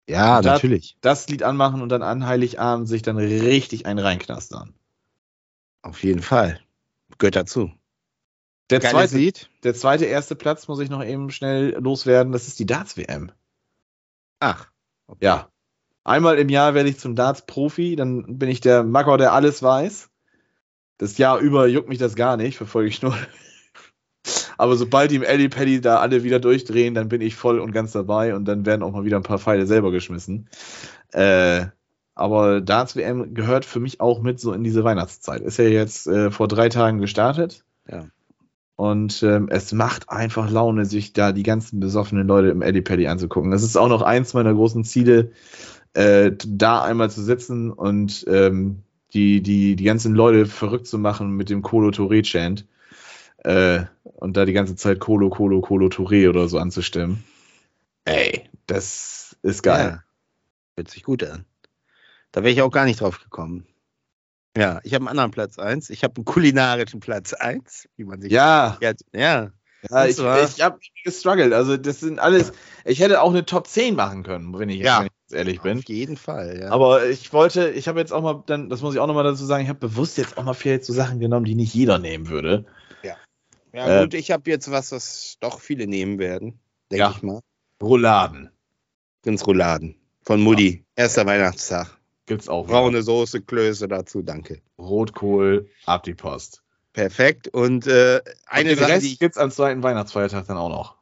ja, 0.09 0.41
da- 0.41 0.53
natürlich. 0.53 0.97
Das 1.01 1.27
Lied 1.29 1.43
anmachen 1.43 1.81
und 1.81 1.89
dann 1.89 2.01
an 2.01 2.25
Heiligabend 2.25 2.87
sich 2.87 3.01
dann 3.01 3.17
richtig 3.17 3.85
einen 3.85 3.99
reinknastern. 3.99 4.73
Auf 5.81 6.03
jeden 6.03 6.21
Fall. 6.21 6.59
Gehört 7.17 7.35
dazu. 7.35 7.71
Der 8.69 8.81
zweite, 8.81 9.17
Lied. 9.17 9.49
der 9.63 9.73
zweite 9.73 10.05
erste 10.05 10.35
Platz 10.35 10.67
muss 10.67 10.79
ich 10.79 10.89
noch 10.89 11.03
eben 11.03 11.31
schnell 11.31 11.75
loswerden. 11.79 12.31
Das 12.31 12.47
ist 12.47 12.59
die 12.59 12.65
Darts-WM. 12.65 13.31
Ach. 14.39 14.67
Okay. 15.07 15.25
Ja. 15.25 15.49
Einmal 16.03 16.37
im 16.37 16.49
Jahr 16.49 16.73
werde 16.73 16.89
ich 16.89 16.99
zum 16.99 17.15
Darts-Profi, 17.15 17.95
dann 17.95 18.37
bin 18.37 18.49
ich 18.49 18.61
der 18.61 18.83
Macker, 18.83 19.17
der 19.17 19.33
alles 19.33 19.61
weiß. 19.61 20.09
Das 20.97 21.17
Jahr 21.17 21.39
über 21.39 21.67
juckt 21.67 21.89
mich 21.89 21.97
das 21.97 22.15
gar 22.15 22.37
nicht, 22.37 22.57
verfolge 22.57 22.89
ich 22.89 23.01
nur. 23.01 23.15
Aber 24.57 24.75
sobald 24.75 25.11
die 25.11 25.15
im 25.15 25.23
Eddie 25.23 25.49
Paddy 25.49 25.81
da 25.81 25.99
alle 25.99 26.23
wieder 26.23 26.39
durchdrehen, 26.39 26.93
dann 26.93 27.09
bin 27.09 27.21
ich 27.21 27.35
voll 27.35 27.59
und 27.59 27.71
ganz 27.71 27.93
dabei 27.93 28.35
und 28.35 28.45
dann 28.45 28.65
werden 28.65 28.83
auch 28.83 28.91
mal 28.91 29.05
wieder 29.05 29.17
ein 29.17 29.23
paar 29.23 29.39
Pfeile 29.39 29.65
selber 29.65 29.91
geschmissen. 29.91 30.49
Äh, 31.11 31.67
aber 32.15 32.59
Darts 32.59 32.97
WM 32.97 33.33
gehört 33.33 33.63
für 33.63 33.79
mich 33.79 34.01
auch 34.01 34.21
mit 34.21 34.39
so 34.39 34.51
in 34.51 34.63
diese 34.63 34.83
Weihnachtszeit. 34.83 35.41
Ist 35.41 35.57
ja 35.57 35.65
jetzt 35.65 36.05
äh, 36.07 36.31
vor 36.31 36.49
drei 36.49 36.67
Tagen 36.67 36.99
gestartet. 36.99 37.63
Ja. 37.89 38.07
Und 38.79 39.23
ähm, 39.23 39.49
es 39.49 39.73
macht 39.73 40.07
einfach 40.07 40.49
Laune, 40.49 40.85
sich 40.85 41.11
da 41.11 41.33
die 41.33 41.43
ganzen 41.43 41.81
besoffenen 41.81 42.25
Leute 42.25 42.47
im 42.47 42.61
Eddie 42.61 42.79
Paddy 42.81 43.07
anzugucken. 43.07 43.51
Das 43.51 43.61
ist 43.61 43.75
auch 43.75 43.89
noch 43.89 44.01
eins 44.01 44.33
meiner 44.33 44.53
großen 44.53 44.85
Ziele, 44.85 45.33
äh, 45.95 46.31
da 46.47 46.81
einmal 46.81 47.11
zu 47.11 47.21
sitzen 47.21 47.71
und 47.71 48.23
ähm, 48.29 48.83
die, 49.13 49.41
die, 49.43 49.75
die 49.75 49.83
ganzen 49.83 50.15
Leute 50.15 50.45
verrückt 50.45 50.87
zu 50.87 50.97
machen 50.97 51.31
mit 51.31 51.49
dem 51.49 51.61
Colo 51.61 51.89
Touré 51.89 52.23
Chant. 52.23 52.65
Äh, 53.39 53.81
und 54.03 54.37
da 54.37 54.45
die 54.45 54.53
ganze 54.53 54.77
Zeit 54.77 55.01
Colo, 55.01 55.29
Colo, 55.29 55.59
Colo 55.59 55.87
Touré 55.87 56.29
oder 56.29 56.47
so 56.47 56.57
anzustimmen. 56.57 57.25
Ey, 58.05 58.45
das 58.65 59.35
ist 59.41 59.61
geil. 59.61 59.89
Ja. 59.89 60.03
Hört 60.77 60.89
sich 60.89 61.03
gut 61.03 61.25
an. 61.25 61.43
Da 62.31 62.43
wäre 62.43 62.53
ich 62.53 62.61
auch 62.61 62.71
gar 62.71 62.85
nicht 62.85 63.01
drauf 63.01 63.21
gekommen. 63.21 63.67
Ja, 64.59 64.79
ich 64.83 64.93
habe 64.93 65.03
einen 65.03 65.09
anderen 65.09 65.31
Platz 65.31 65.57
1. 65.57 65.89
Ich 65.89 66.03
habe 66.03 66.15
einen 66.17 66.25
kulinarischen 66.25 66.99
Platz 66.99 67.33
1, 67.33 67.87
wie 67.95 68.03
man 68.03 68.21
sich. 68.21 68.31
Ja, 68.31 68.77
Ja, 68.81 68.91
ja. 69.13 69.51
ja 69.89 70.05
ich, 70.05 70.17
ich 70.19 70.61
habe 70.61 70.79
gestruggelt. 71.05 71.53
Also, 71.53 71.77
das 71.77 72.01
sind 72.01 72.19
alles. 72.19 72.51
Ich 72.83 72.99
hätte 72.99 73.21
auch 73.21 73.29
eine 73.29 73.45
Top 73.45 73.67
10 73.67 73.95
machen 73.95 74.23
können, 74.23 74.57
wenn 74.59 74.67
ich, 74.69 74.79
Ja. 74.81 74.99
wenn 74.99 75.07
ich 75.07 75.33
ehrlich 75.33 75.61
bin. 75.61 75.77
auf 75.77 75.85
jeden 75.85 76.17
Fall. 76.17 76.59
Ja. 76.61 76.71
Aber 76.71 77.05
ich 77.07 77.31
wollte, 77.31 77.69
ich 77.69 77.87
habe 77.87 77.99
jetzt 77.99 78.11
auch 78.11 78.21
mal, 78.21 78.43
dann, 78.47 78.69
das 78.69 78.81
muss 78.81 78.93
ich 78.95 78.99
auch 78.99 79.07
nochmal 79.07 79.23
dazu 79.23 79.45
sagen, 79.45 79.63
ich 79.63 79.69
habe 79.69 79.79
bewusst 79.79 80.17
jetzt 80.17 80.37
auch 80.37 80.43
mal 80.43 80.53
vielleicht 80.53 80.83
so 80.85 80.91
Sachen 80.93 81.19
genommen, 81.19 81.45
die 81.45 81.55
nicht 81.55 81.73
jeder 81.73 81.97
nehmen 81.99 82.27
würde. 82.27 82.65
ja, 83.71 83.99
äh, 83.99 84.03
gut, 84.03 84.15
ich 84.15 84.31
habe 84.31 84.49
jetzt 84.49 84.71
was, 84.71 84.91
was 84.91 85.35
doch 85.39 85.59
viele 85.59 85.85
nehmen 85.87 86.17
werden, 86.17 86.59
denke 86.91 87.01
Ja. 87.03 87.11
ich 87.15 87.21
mal. 87.21 87.39
Rouladen 87.81 88.49
Prinzrouladen 89.21 89.95
von 90.23 90.41
Mutti. 90.41 90.83
Erster 90.95 91.25
Weihnachtstag. 91.25 91.98
Gibt's 92.29 92.47
auch. 92.47 92.67
Braune 92.67 93.01
Soße, 93.03 93.41
Klöße 93.41 93.89
dazu, 93.89 94.21
danke. 94.21 94.61
Rotkohl, 94.77 95.67
ab 95.85 96.03
die 96.03 96.13
Post. 96.13 96.63
Perfekt. 96.93 97.49
Und 97.49 97.85
äh, 97.87 98.21
eine 98.47 98.69
und 98.71 98.75
den 98.75 98.79
Sache, 98.79 98.91
Rest 98.93 99.05
die 99.05 99.17
gibt's 99.19 99.37
am 99.37 99.51
zweiten 99.51 99.83
Weihnachtsfeiertag 99.83 100.47
dann 100.47 100.57
auch 100.57 100.69
noch. 100.69 100.95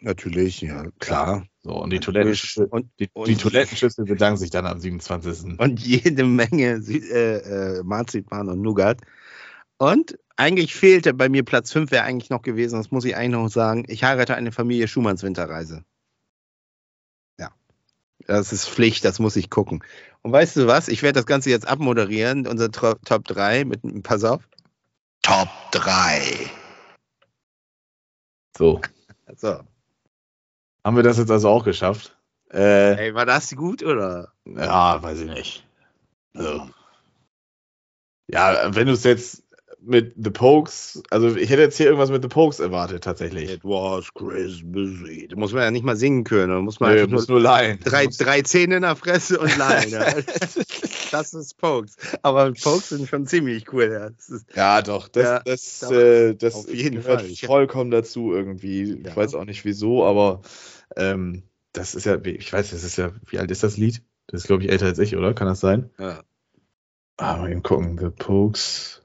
natürlich, 0.00 0.62
ja, 0.62 0.86
klar. 0.98 1.44
So, 1.62 1.74
und 1.74 1.90
die 1.90 2.00
Toilettenschüssel, 2.00 2.64
Und, 2.70 2.88
die, 2.98 3.10
und- 3.12 3.28
die 3.28 3.36
Toilettenschüssel 3.36 4.06
bedanken 4.06 4.38
sich 4.38 4.48
dann 4.50 4.64
am 4.64 4.78
27. 4.80 5.58
und 5.60 5.78
jede 5.78 6.24
Menge 6.24 6.76
Sü- 6.78 7.06
äh, 7.12 7.78
äh, 7.78 7.82
Marzipan 7.82 8.48
und 8.48 8.62
Nougat. 8.62 9.02
Und 9.76 10.18
eigentlich 10.36 10.74
fehlte 10.74 11.12
bei 11.12 11.28
mir 11.28 11.42
Platz 11.44 11.70
5 11.72 11.90
wäre 11.90 12.04
eigentlich 12.04 12.30
noch 12.30 12.40
gewesen, 12.42 12.76
das 12.78 12.90
muss 12.90 13.04
ich 13.04 13.14
eigentlich 13.14 13.30
noch 13.32 13.48
sagen. 13.48 13.84
Ich 13.88 14.02
heirate 14.04 14.34
eine 14.36 14.52
Familie 14.52 14.88
Schumanns 14.88 15.22
Winterreise. 15.22 15.84
Das 18.30 18.52
ist 18.52 18.68
Pflicht, 18.68 19.04
das 19.04 19.18
muss 19.18 19.34
ich 19.34 19.50
gucken. 19.50 19.82
Und 20.22 20.30
weißt 20.30 20.54
du 20.54 20.68
was? 20.68 20.86
Ich 20.86 21.02
werde 21.02 21.18
das 21.18 21.26
Ganze 21.26 21.50
jetzt 21.50 21.66
abmoderieren, 21.66 22.46
unser 22.46 22.70
Top 22.70 23.24
3 23.24 23.64
mit 23.64 23.82
einem 23.82 24.04
Pass 24.04 24.22
auf. 24.22 24.48
Top 25.20 25.48
3. 25.72 26.48
So. 28.56 28.80
So. 29.34 29.58
Haben 30.84 30.94
wir 30.94 31.02
das 31.02 31.18
jetzt 31.18 31.32
also 31.32 31.48
auch 31.48 31.64
geschafft? 31.64 32.16
Äh, 32.52 33.06
Ey, 33.06 33.14
war 33.16 33.26
das 33.26 33.50
gut 33.56 33.82
oder? 33.82 34.32
ja, 34.44 35.02
weiß 35.02 35.22
ich 35.22 35.30
nicht. 35.30 35.66
Also. 36.32 36.70
Ja, 38.28 38.72
wenn 38.76 38.86
du 38.86 38.92
es 38.92 39.02
jetzt 39.02 39.42
mit 39.82 40.14
The 40.16 40.30
Pokes, 40.30 41.02
also 41.10 41.34
ich 41.36 41.48
hätte 41.50 41.62
jetzt 41.62 41.76
hier 41.76 41.86
irgendwas 41.86 42.10
mit 42.10 42.22
The 42.22 42.28
Pokes 42.28 42.60
erwartet, 42.60 43.02
tatsächlich. 43.04 43.50
It 43.50 43.64
was 43.64 44.12
Christmas 44.14 45.08
Eve. 45.08 45.36
Muss 45.36 45.52
man 45.52 45.62
ja 45.62 45.70
nicht 45.70 45.84
mal 45.84 45.96
singen 45.96 46.24
können. 46.24 46.48
Da 46.50 46.60
muss 46.60 46.80
man 46.80 46.94
Nee, 46.94 47.06
muss 47.06 47.28
nur 47.28 47.38
nur 47.38 47.44
leihen. 47.44 47.78
drei, 47.82 48.06
drei 48.06 48.42
Zähne 48.42 48.76
in 48.76 48.82
der 48.82 48.96
Fresse 48.96 49.38
und 49.38 49.56
Line. 49.56 49.88
Ja. 49.88 50.06
Das 51.12 51.34
ist 51.34 51.58
Pokes. 51.58 51.96
Aber 52.22 52.52
Pokes 52.52 52.90
sind 52.90 53.08
schon 53.08 53.26
ziemlich 53.26 53.72
cool. 53.72 53.90
Ja. 53.92 54.06
Ist, 54.06 54.46
Ja, 54.54 54.80
doch, 54.80 55.08
das, 55.08 55.24
Ja, 55.24 55.40
das, 55.40 55.82
äh, 55.90 56.34
das 56.36 56.54
auf 56.54 56.72
jeden 56.72 57.02
gehört 57.02 57.22
Fall. 57.22 57.30
Vollkommen 57.46 57.90
dazu 57.90 58.32
irgendwie. 58.32 59.02
Ich 59.04 59.16
weiß 59.16 59.34
auch 59.34 59.44
nicht 59.44 59.64
wieso, 59.64 60.04
aber 60.04 60.42
ähm, 60.94 61.42
das 61.72 61.96
ist 61.96 62.06
ja, 62.06 62.16
ich 62.24 62.52
weiß, 62.52 62.70
das 62.70 62.84
ist 62.84 62.96
ja, 62.96 63.10
wie 63.26 63.38
alt 63.40 63.50
ist 63.50 63.64
das 63.64 63.76
Lied? 63.76 64.02
Das 64.28 64.42
ist, 64.42 64.46
glaube 64.46 64.62
ich, 64.62 64.70
älter 64.70 64.86
als 64.86 65.00
ich, 65.00 65.16
oder? 65.16 65.34
Kann 65.34 65.48
das 65.48 65.58
sein? 65.58 65.90
ja. 65.98 66.22
Ah, 67.16 67.36
mal 67.36 67.50
eben 67.50 67.62
gucken. 67.64 67.98
The 67.98 68.08
Pokes. 68.10 68.99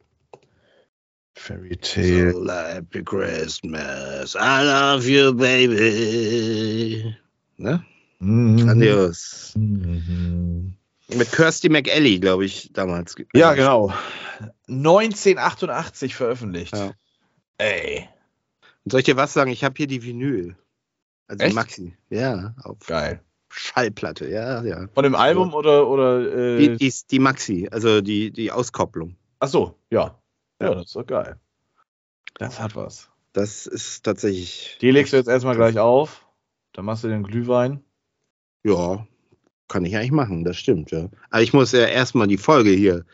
Fairy 1.36 1.76
Tale. 1.78 2.32
So 2.32 2.48
happy 2.48 3.04
Christmas. 3.04 4.36
I 4.36 4.64
love 4.64 5.06
you, 5.08 5.34
baby. 5.34 7.16
Ne? 7.58 7.84
Mhm. 8.20 8.58
Grandios. 8.58 9.54
Mhm. 9.56 10.74
Mit 11.10 11.32
Kirsty 11.32 11.70
McEllie, 11.70 12.20
glaube 12.20 12.46
ich, 12.46 12.72
damals. 12.74 13.16
Ja, 13.34 13.54
genau. 13.54 13.94
1988 14.68 16.16
veröffentlicht. 16.16 16.76
Ja. 16.76 16.94
Ey, 17.58 18.10
Und 18.84 18.92
soll 18.92 19.00
ich 19.02 19.06
dir 19.06 19.16
was 19.18 19.34
sagen? 19.34 19.52
Ich 19.52 19.64
habe 19.64 19.76
hier 19.78 19.88
die 19.88 20.04
Vinyl. 20.04 20.56
Also 21.28 21.40
die 21.40 21.46
Echt? 21.46 21.56
Maxi. 21.56 21.94
Ja, 22.10 22.56
auf 22.64 22.80
geil. 22.86 23.22
Schallplatte. 23.50 24.30
Ja, 24.30 24.64
ja. 24.64 24.88
Von 24.94 25.04
dem 25.04 25.16
Album 25.16 25.54
oder, 25.54 25.88
oder 25.88 26.56
äh, 26.56 26.58
Die, 26.58 26.78
die, 26.78 26.94
die 27.10 27.20
Maxi, 27.20 27.68
also 27.72 28.02
die, 28.02 28.32
die 28.32 28.52
Auskopplung. 28.52 29.16
Ach 29.40 29.48
so, 29.48 29.78
ja. 29.90 30.20
Ja. 30.62 30.74
Das 30.76 30.86
ist 30.86 30.96
doch 30.96 31.06
geil. 31.06 31.40
Das 32.38 32.60
hat 32.60 32.76
was. 32.76 33.10
Das 33.34 33.66
ist 33.68 34.04
tatsächlich. 34.04 34.78
Die 34.82 34.92
legst 34.92 35.14
du 35.14 35.18
jetzt 35.18 35.28
erstmal 35.28 35.56
gleich 35.56 35.78
auf. 35.80 36.26
Dann 36.74 36.86
machst 36.86 37.04
du 37.04 37.08
den 37.08 37.24
Glühwein. 37.24 37.84
Ja, 38.64 39.08
kann 39.68 39.86
ich 39.86 39.96
eigentlich 39.96 40.12
machen, 40.12 40.44
das 40.44 40.58
stimmt, 40.58 40.92
ja. 40.92 41.10
Aber 41.30 41.42
ich 41.42 41.54
muss 41.54 41.72
ja 41.72 41.86
erstmal 41.86 42.28
die 42.28 42.38
Folge 42.38 42.72
hier 42.72 43.06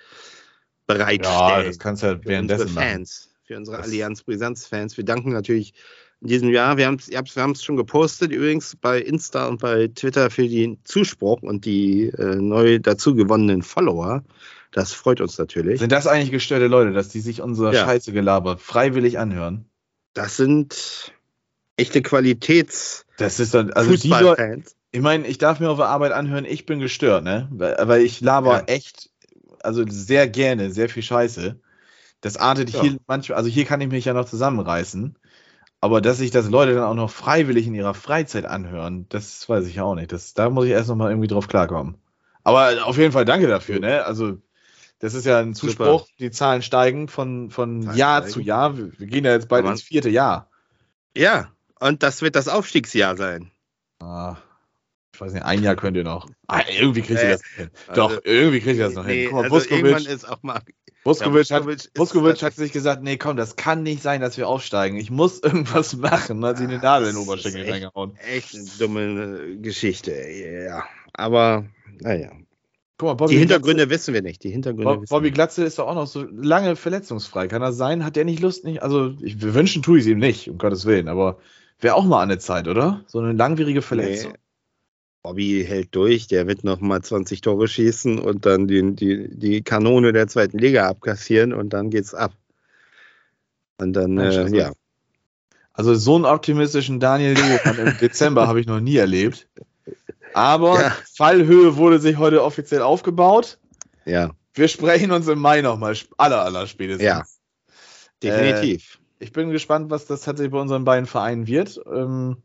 bereitstellen. 0.88 1.40
Ja, 1.40 1.64
das 1.64 1.80
kannst 1.80 2.04
du 2.04 2.08
ja 2.08 2.14
für 2.14 2.18
unsere 2.18 2.30
währenddessen 2.32 2.74
machen. 2.74 2.88
Fans, 2.88 3.34
für 3.44 3.58
unsere 3.58 3.78
Das- 3.78 3.86
Allianz 3.88 4.24
Brisanz-Fans. 4.24 4.98
Wir 4.98 5.06
danken 5.06 5.32
natürlich 5.32 5.74
in 6.22 6.28
diesem 6.28 6.50
Jahr. 6.50 6.78
Wir 6.78 6.88
haben 6.88 6.96
es 6.96 7.10
wir 7.10 7.42
haben's 7.42 7.64
schon 7.64 7.78
gepostet, 7.78 8.32
übrigens 8.32 8.76
bei 8.76 9.00
Insta 9.00 9.48
und 9.48 9.62
bei 9.62 9.88
Twitter 9.88 10.30
für 10.30 10.48
den 10.48 10.80
Zuspruch 10.84 11.42
und 11.42 11.66
die 11.66 12.08
äh, 12.08 12.36
neu 12.36 12.80
dazu 12.80 13.16
gewonnenen 13.16 13.62
Follower. 13.62 14.24
Das 14.72 14.94
freut 14.94 15.22
uns 15.22 15.38
natürlich. 15.38 15.80
Sind 15.80 15.92
das 15.92 16.08
eigentlich 16.08 16.32
gestörte 16.32 16.68
Leute, 16.68 16.94
dass 16.94 17.10
die 17.10 17.20
sich 17.20 17.42
unsere 17.42 17.74
Ja. 17.74 17.84
Scheiße 17.86 18.14
gelabert 18.14 18.62
freiwillig 18.62 19.20
anhören? 19.20 19.66
Das 20.14 20.38
sind 20.38 21.14
echte 21.78 22.02
Qualitäts 22.02 23.06
Das 23.18 23.40
ist 23.40 23.54
dann, 23.54 23.72
also 23.74 23.96
die 23.96 24.10
Leute, 24.10 24.64
ich 24.92 25.02
meine, 25.02 25.28
ich 25.28 25.38
darf 25.38 25.60
mir 25.60 25.70
auf 25.70 25.78
der 25.78 25.88
Arbeit 25.88 26.12
anhören, 26.12 26.46
ich 26.46 26.66
bin 26.66 26.80
gestört, 26.80 27.24
ne? 27.24 27.48
Weil, 27.52 27.78
weil 27.84 28.02
ich 28.02 28.22
laber 28.22 28.60
Ja. 28.60 28.64
echt, 28.66 29.10
also 29.62 29.84
sehr 29.88 30.28
gerne, 30.28 30.72
sehr 30.72 30.90
viel 30.90 31.04
Scheiße. 31.04 31.60
Das 32.22 32.38
artet 32.38 32.70
Ja. 32.70 32.82
hier 32.82 32.98
manchmal, 33.08 33.38
also 33.38 33.50
hier 33.50 33.66
kann 33.66 33.82
ich 33.82 33.90
mich 33.90 34.06
ja 34.06 34.14
noch 34.14 34.26
zusammenreißen. 34.26 35.16
Aber 35.82 36.02
dass 36.02 36.18
sich 36.20 36.30
das 36.32 36.50
Leute 36.50 36.76
dann 36.76 36.84
auch 36.84 36.94
noch 36.94 37.10
freiwillig 37.10 37.66
in 37.68 37.74
ihrer 37.74 37.96
Freizeit 37.96 38.46
anhören, 38.46 39.08
das 39.10 39.50
weiß 39.50 39.66
ich 39.66 39.76
ja 39.76 39.84
auch 39.84 39.96
nicht. 39.96 40.12
Das, 40.12 40.34
da 40.36 40.50
muss 40.50 40.66
ich 40.66 40.72
erst 40.72 40.90
noch 40.90 40.96
mal 40.96 41.10
irgendwie 41.10 41.28
drauf 41.28 41.48
klarkommen. 41.48 41.96
Aber 42.44 42.86
auf 42.86 42.98
jeden 42.98 43.12
Fall 43.12 43.26
danke 43.26 43.48
dafür, 43.48 43.80
ne? 43.80 44.06
Also, 44.06 44.38
das 45.02 45.14
ist 45.14 45.26
ja 45.26 45.40
ein 45.40 45.54
Zuspruch. 45.54 46.08
Die 46.20 46.32
Zahlen 46.32 46.62
steigen 46.62 47.08
von, 47.08 47.50
von 47.52 47.84
Zahlen 47.84 47.98
Jahr 47.98 48.18
steigen. 48.22 48.34
zu 48.34 48.40
Jahr. 48.42 48.78
Wir, 48.78 49.08
gehen 49.08 49.26
ja 49.26 49.32
jetzt 49.34 49.50
bald 49.50 49.64
Aber- 49.64 49.72
ins 49.72 49.82
vierte 49.82 50.10
Jahr. 50.10 50.50
Ja, 51.18 51.52
und 51.80 52.04
das 52.04 52.22
wird 52.22 52.36
das 52.36 52.48
Aufstiegsjahr 52.48 53.18
sein. 53.18 53.52
Ah, 54.02 54.38
ich 55.14 55.20
weiß 55.20 55.34
nicht, 55.34 55.44
ein 55.44 55.62
Jahr 55.62 55.76
könnt 55.76 55.98
ihr 55.98 56.04
noch. 56.06 56.30
Ah, 56.48 56.62
irgendwie 56.80 57.02
kriegt 57.02 57.20
ihr 57.22 57.28
Äh, 57.28 57.32
das 57.34 57.42
noch 57.42 57.58
hin. 57.58 57.70
Doch, 57.94 58.10
also- 58.10 58.22
irgendwie 58.24 58.60
kriegt 58.62 58.78
ihr 58.78 58.86
das 58.86 58.94
noch 58.94 59.06
Nee, 59.06 59.24
hin. 59.24 59.30
Guck 59.32 59.50
mal, 59.50 59.52
also 59.52 59.70
irgendwann 59.70 60.06
ist 60.06 60.28
auch 60.30 60.42
mal. 60.44 60.62
Vuskovic, 61.04 61.50
Ja, 61.50 61.56
hat, 61.58 61.64
Vuskovic 61.66 61.76
ist- 61.80 61.92
Vuskovic 61.98 62.44
hat 62.44 62.54
sich 62.54 62.72
gesagt, 62.72 63.02
nee, 63.02 63.18
komm, 63.18 63.36
das 63.36 63.56
kann 63.56 63.82
nicht 63.84 64.04
sein, 64.04 64.22
dass 64.22 64.38
wir 64.38 64.48
aufsteigen. 64.48 64.98
Ich 64.98 65.10
muss 65.10 65.40
irgendwas 65.44 65.96
machen. 65.98 66.46
Hat 66.46 66.58
sich 66.58 66.68
eine 66.68 66.78
Nadel 66.78 67.10
in 67.10 67.16
den 67.16 67.24
Oberschenkel 67.24 67.70
reingehauen. 67.70 68.16
Echt 68.18 68.54
eine 68.56 68.66
dumme 68.80 69.58
Geschichte. 69.58 70.12
Ja, 70.14 70.84
aber 71.14 71.66
naja. 72.00 72.30
Guck 73.02 73.08
mal, 73.08 73.14
Bobby 73.16 73.34
Die 73.34 73.40
Hintergründe 73.40 73.90
wissen 73.90 74.14
wir 74.14 74.22
nicht. 74.22 74.44
Die 74.44 74.52
Hintergründe 74.52 74.84
Glatze, 74.86 75.02
wissen 75.02 75.10
Bobby 75.10 75.32
Glatze 75.32 75.64
ist 75.64 75.80
doch 75.80 75.88
auch 75.88 75.96
noch 75.96 76.06
so 76.06 76.24
lange 76.32 76.76
verletzungsfrei. 76.76 77.48
Kann 77.48 77.60
das 77.60 77.76
sein? 77.76 78.06
Hat 78.06 78.16
der 78.16 78.26
nicht 78.26 78.42
Lust? 78.42 78.64
Nicht? 78.64 78.84
Also, 78.84 79.16
ich, 79.22 79.42
wir 79.42 79.56
wünschen 79.56 79.82
tue 79.82 79.98
ich 79.98 80.04
es 80.04 80.08
ihm 80.12 80.20
nicht, 80.20 80.52
um 80.52 80.60
Gottes 80.60 80.86
Willen. 80.86 81.08
Aber 81.08 81.40
wäre 81.80 81.96
auch 81.96 82.06
mal 82.06 82.28
der 82.28 82.38
Zeit, 82.38 82.68
oder? 82.68 83.04
So 83.08 83.18
eine 83.18 83.34
langwierige 83.34 83.82
Verletzung. 83.82 84.34
Nee. 84.34 84.38
Bobby 85.24 85.66
hält 85.68 85.96
durch, 85.96 86.28
der 86.28 86.46
wird 86.46 86.64
noch 86.64 86.80
mal 86.80 87.02
20 87.02 87.42
Tore 87.42 87.68
schießen 87.68 88.20
und 88.20 88.46
dann 88.46 88.68
die, 88.68 88.94
die, 88.94 89.36
die 89.36 89.64
Kanone 89.64 90.14
der 90.14 90.28
zweiten 90.28 90.60
Liga 90.60 90.88
abkassieren 90.88 91.54
und 91.54 91.74
dann 91.74 91.90
geht's 91.90 92.14
ab. 92.14 92.34
Und 93.80 93.94
dann, 93.94 94.20
äh, 94.20 94.26
also- 94.26 94.56
ja. 94.56 94.74
Also 95.74 95.96
so 95.96 96.14
einen 96.18 96.26
optimistischen 96.26 97.00
Daniel 97.00 97.34
Leopold 97.34 97.80
im 97.80 97.98
Dezember 98.00 98.48
habe 98.48 98.60
ich 98.60 98.68
noch 98.68 98.80
nie 98.80 98.98
erlebt. 98.98 99.48
Aber 100.34 100.82
Ja. 100.82 100.98
Fallhöhe 101.16 101.76
wurde 101.78 102.00
sich 102.00 102.18
heute 102.18 102.44
offiziell 102.44 102.82
aufgebaut. 102.82 103.58
Ja, 104.06 104.32
Wir 104.54 104.68
sprechen 104.68 105.12
uns 105.12 105.28
im 105.28 105.40
Mai 105.40 105.62
nochmal, 105.62 105.96
aller, 106.18 106.44
aller 106.44 106.68
spätestens. 106.68 107.06
Ja. 107.06 107.24
definitiv. 108.24 109.00
Ich 109.20 109.32
bin 109.32 109.52
gespannt, 109.52 109.90
was 109.92 110.06
das 110.08 110.22
tatsächlich 110.22 110.52
bei 110.52 110.60
unseren 110.60 110.84
beiden 110.84 111.06
Vereinen 111.06 111.46
wird. 111.48 111.80
Ähm, 111.92 112.38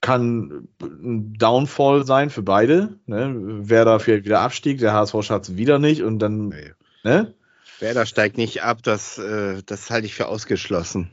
kann 0.00 0.68
ein 0.80 1.34
Downfall 1.34 2.04
sein 2.06 2.30
für 2.30 2.42
beide. 2.42 2.98
Ne? 3.06 3.32
Wer 3.36 3.84
da 3.84 3.98
vielleicht 3.98 4.24
wieder 4.24 4.40
abstieg, 4.40 4.78
der 4.78 4.92
HSV 4.94 5.14
schafft 5.22 5.44
es 5.50 5.56
wieder 5.56 5.78
nicht 5.78 6.02
und 6.02 6.18
dann, 6.18 6.48
Nee. 6.48 6.72
ne? 7.04 7.34
Werder 7.78 8.06
steigt 8.06 8.36
nicht 8.36 8.62
ab, 8.62 8.82
das, 8.82 9.18
äh, 9.18 9.62
das 9.64 9.90
halte 9.90 10.06
ich 10.06 10.14
für 10.14 10.26
ausgeschlossen. 10.28 11.12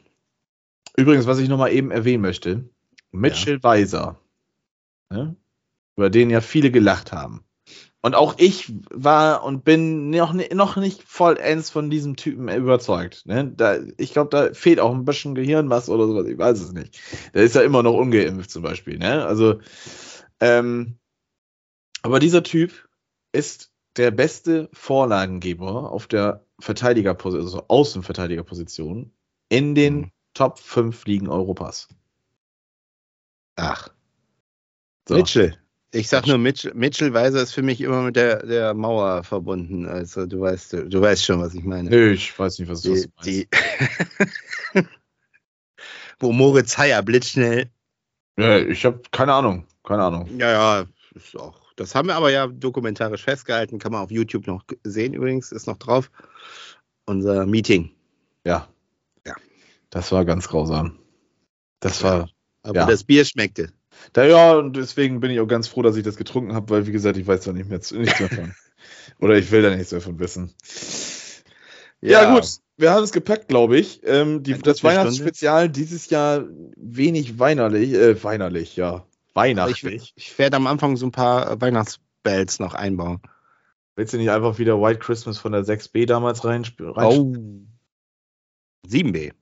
Übrigens, 0.96 1.26
was 1.28 1.40
ich 1.40 1.50
nochmal 1.50 1.72
eben 1.74 1.92
erwähnen 1.92 2.22
möchte, 2.22 2.70
Mitchell 3.12 3.62
Weiser, 3.64 4.20
ne? 5.10 5.36
Über 6.00 6.10
den 6.10 6.30
ja 6.30 6.40
viele 6.40 6.72
gelacht 6.72 7.12
haben. 7.12 7.44
Und 8.02 8.16
auch 8.16 8.36
ich 8.38 8.72
war 8.90 9.44
und 9.44 9.66
bin 9.66 10.10
noch, 10.12 10.34
noch 10.34 10.78
nicht 10.78 11.04
vollends 11.04 11.70
von 11.70 11.90
diesem 11.90 12.16
Typen 12.16 12.48
überzeugt. 12.48 13.26
Ne? 13.26 13.52
Da, 13.54 13.80
ich 13.98 14.14
glaube, 14.14 14.30
da 14.30 14.54
fehlt 14.54 14.80
auch 14.80 14.94
ein 14.94 15.04
bisschen 15.04 15.36
Gehirnmasse 15.36 15.92
oder 15.92 16.08
sowas, 16.08 16.26
ich 16.26 16.38
weiß 16.38 16.62
es 16.62 16.72
nicht. 16.72 16.98
Der 17.34 17.44
ist 17.44 17.56
ja 17.56 17.62
immer 17.62 17.84
noch 17.84 17.96
ungeimpft 17.96 18.52
zum 18.52 18.64
Beispiel. 18.64 18.98
Ne? 18.98 19.26
Also, 19.26 19.60
ähm, 20.40 20.98
aber 22.02 22.20
dieser 22.20 22.44
Typ 22.44 22.88
ist 23.34 23.74
der 23.98 24.12
beste 24.12 24.70
Vorlagengeber 24.72 25.92
auf 25.92 26.08
der 26.08 26.46
Verteidigerposition, 26.62 27.46
also 27.46 27.66
Außenverteidigerposition 27.68 29.12
in 29.50 29.76
den 29.76 29.96
Mhm. 29.96 30.12
Top 30.34 30.60
5 30.60 31.06
Ligen 31.06 31.28
Europas. 31.28 31.90
Ach. 33.58 33.90
So. 35.06 35.16
Mitchell. 35.16 35.59
Ich 35.92 36.08
sag 36.08 36.28
nur, 36.28 36.38
Mitchell, 36.38 36.72
Mitchell 36.76 37.14
Weiser 37.14 37.42
ist 37.42 37.54
für 37.54 37.64
mich 37.64 37.82
immer 37.82 38.04
mit 38.04 38.16
der, 38.16 38.46
der 38.46 38.74
Mauer 38.76 39.24
verbunden. 39.24 39.88
Also 39.88 40.28
du 40.28 40.42
weißt, 40.42 40.74
du 40.74 41.02
weißt 41.02 41.26
schon, 41.26 41.42
was 41.42 41.56
ich 41.56 41.64
meine. 41.64 41.90
Nö, 41.90 42.12
ich 42.12 42.38
weiß 42.38 42.60
nicht, 42.60 42.70
was, 42.70 42.86
was 42.88 43.02
die, 43.24 43.48
du 43.48 43.48
meinst. 44.76 44.86
die 44.86 44.86
Wo 46.20 46.32
Moritz 46.32 46.78
Heyer 46.78 47.02
blitzschnell. 47.02 47.70
Ja, 48.38 48.60
ich 48.60 48.86
habe 48.86 49.02
keine 49.12 49.34
Ahnung. 49.34 49.66
Keine 49.84 50.04
Ahnung. 50.04 50.30
Ja, 50.38 50.52
ja, 50.52 50.86
ist 51.16 51.36
auch. 51.36 51.60
Das 51.76 51.96
haben 51.96 52.08
wir 52.10 52.16
aber 52.16 52.30
ja 52.30 52.46
dokumentarisch 52.48 53.24
festgehalten. 53.24 53.80
Kann 53.80 53.92
man 53.94 54.04
auf 54.04 54.12
YouTube 54.12 54.46
noch 54.48 54.64
sehen 54.84 55.14
übrigens. 55.14 55.52
Ist 55.52 55.66
noch 55.66 55.78
drauf. 55.78 56.12
Unser 57.06 57.46
Meeting. 57.46 57.92
Ja. 58.46 58.68
Ja. 59.26 59.36
Das 59.90 60.12
war 60.12 60.26
ganz 60.26 60.48
grausam. 60.48 61.00
Das 61.80 62.04
war. 62.04 62.30
Aber 62.62 62.76
Ja. 62.82 62.86
das 62.86 63.06
Bier 63.06 63.24
schmeckte. 63.26 63.72
Da, 64.14 64.26
ja, 64.26 64.54
und 64.54 64.76
deswegen 64.76 65.20
bin 65.20 65.32
ich 65.32 65.40
auch 65.40 65.48
ganz 65.48 65.68
froh, 65.68 65.82
dass 65.82 65.96
ich 65.96 66.04
das 66.04 66.16
getrunken 66.18 66.54
habe, 66.54 66.70
weil, 66.70 66.88
wie 66.88 66.92
gesagt, 66.92 67.18
ich 67.18 67.28
weiß 67.28 67.42
da 67.42 67.54
nicht 67.54 67.70
mehr 67.70 67.82
zu, 67.82 67.98
nichts 67.98 68.20
mehr 68.20 68.30
von. 68.30 68.54
Oder 69.20 69.36
ich 69.38 69.52
will 69.52 69.62
da 69.62 69.76
nichts 69.76 69.92
mehr 69.92 70.02
von 70.02 70.20
wissen. 70.20 70.54
Ja, 72.02 72.34
gut. 72.34 72.48
Wir 72.78 72.92
haben 72.92 73.04
es 73.04 73.12
gepackt, 73.12 73.50
glaube 73.50 73.78
ich. 73.78 74.02
Ähm, 74.06 74.42
die, 74.42 74.54
das 74.58 74.84
Weihnachtsspezial 74.84 75.70
dieses 75.70 76.10
Jahr 76.10 76.46
wenig 76.78 77.38
weinerlich, 77.38 77.94
äh, 77.94 78.24
weinerlich, 78.24 78.78
ja. 78.78 79.06
Ich, 79.28 79.36
Weihnachtlich. 79.36 80.14
ich 80.16 80.40
werde 80.40 80.58
am 80.58 80.66
Anfang 80.68 80.96
so 80.96 81.06
ein 81.06 81.12
paar 81.12 81.60
Weihnachtsbells 81.62 82.60
noch 82.60 82.74
einbauen. 82.74 83.22
Willst 83.96 84.14
du 84.14 84.18
nicht 84.18 84.32
einfach 84.32 84.60
wieder 84.60 84.82
White 84.82 85.00
Christmas 85.00 85.38
von 85.38 85.52
der 85.52 85.66
6B 85.66 86.06
damals 86.06 86.46
reinspielen? 86.46 86.94
Rein 86.94 87.68
7B. 88.88 89.34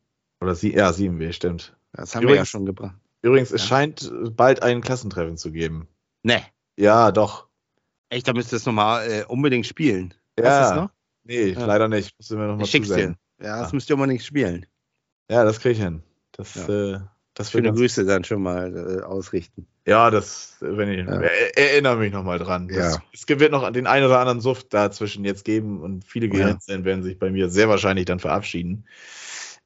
Oder 0.42 0.56
sie, 0.56 0.74
ja, 0.74 0.90
7B, 0.90 1.32
stimmt. 1.32 1.76
Das 1.94 2.16
haben 2.16 2.24
wir 2.24 2.30
ja 2.30 2.34
Übrigens- 2.36 2.50
schon 2.50 2.66
gebracht. 2.66 2.96
Übrigens, 3.22 3.52
es 3.52 3.62
Ja. 3.64 3.68
scheint 3.68 4.12
bald 4.36 4.62
ein 4.64 4.82
Klassentreffen 4.82 5.38
zu 5.38 5.52
geben. 5.52 5.88
Ne. 6.24 6.42
Ja, 6.78 7.12
doch. 7.12 7.48
Echt, 8.10 8.28
da 8.28 8.34
müsst 8.34 8.54
ihr 8.54 8.58
es 8.58 8.66
nochmal 8.66 9.10
äh, 9.10 9.24
unbedingt 9.26 9.66
spielen. 9.66 10.14
Ja. 10.40 10.76
Noch? 10.76 10.90
Nee, 11.24 11.50
Ja. 11.52 11.66
leider 11.66 11.88
nicht. 11.88 12.16
Müssen 12.20 12.38
wir 12.40 12.48
noch 12.48 12.58
mal 12.58 12.64
Ich 12.64 12.70
schick's 12.72 12.90
dir. 12.90 13.16
Ja, 13.42 13.60
das 13.62 13.72
Ah. 13.72 13.76
müsst 13.76 13.90
ihr 13.90 14.08
nicht 14.08 14.26
spielen. 14.26 14.66
Ja, 15.30 15.44
das 15.44 15.60
kriege 15.60 15.74
ich 15.74 15.80
hin. 15.82 16.04
Das, 16.32 16.56
Ja. 16.56 16.94
äh, 16.96 17.00
das 17.34 17.52
Schöne 17.52 17.74
Grüße 17.74 18.06
dann 18.06 18.24
schon 18.24 18.42
mal 18.42 19.00
äh, 19.00 19.04
ausrichten. 19.04 19.68
Ja, 19.86 20.10
das, 20.10 20.58
äh, 20.62 20.78
wenn 20.78 20.90
ich, 20.90 21.06
Ja. 21.06 21.20
er, 21.20 21.58
erinnere 21.58 21.98
mich 21.98 22.14
nochmal 22.14 22.40
dran. 22.40 22.68
Das, 22.68 22.96
Ja. 22.96 23.02
Es 23.14 23.28
wird 23.28 23.52
noch 23.52 23.70
den 23.72 23.88
einen 23.88 24.06
oder 24.06 24.20
anderen 24.20 24.42
Suft 24.42 24.74
dazwischen 24.74 25.26
jetzt 25.26 25.44
geben 25.44 25.82
und 25.82 26.06
viele 26.06 26.28
Ja. 26.28 26.32
Gehirnzellen 26.34 26.86
werden 26.86 27.04
sich 27.04 27.20
bei 27.20 27.30
mir 27.30 27.50
sehr 27.50 27.68
wahrscheinlich 27.70 28.06
dann 28.06 28.20
verabschieden. 28.20 28.86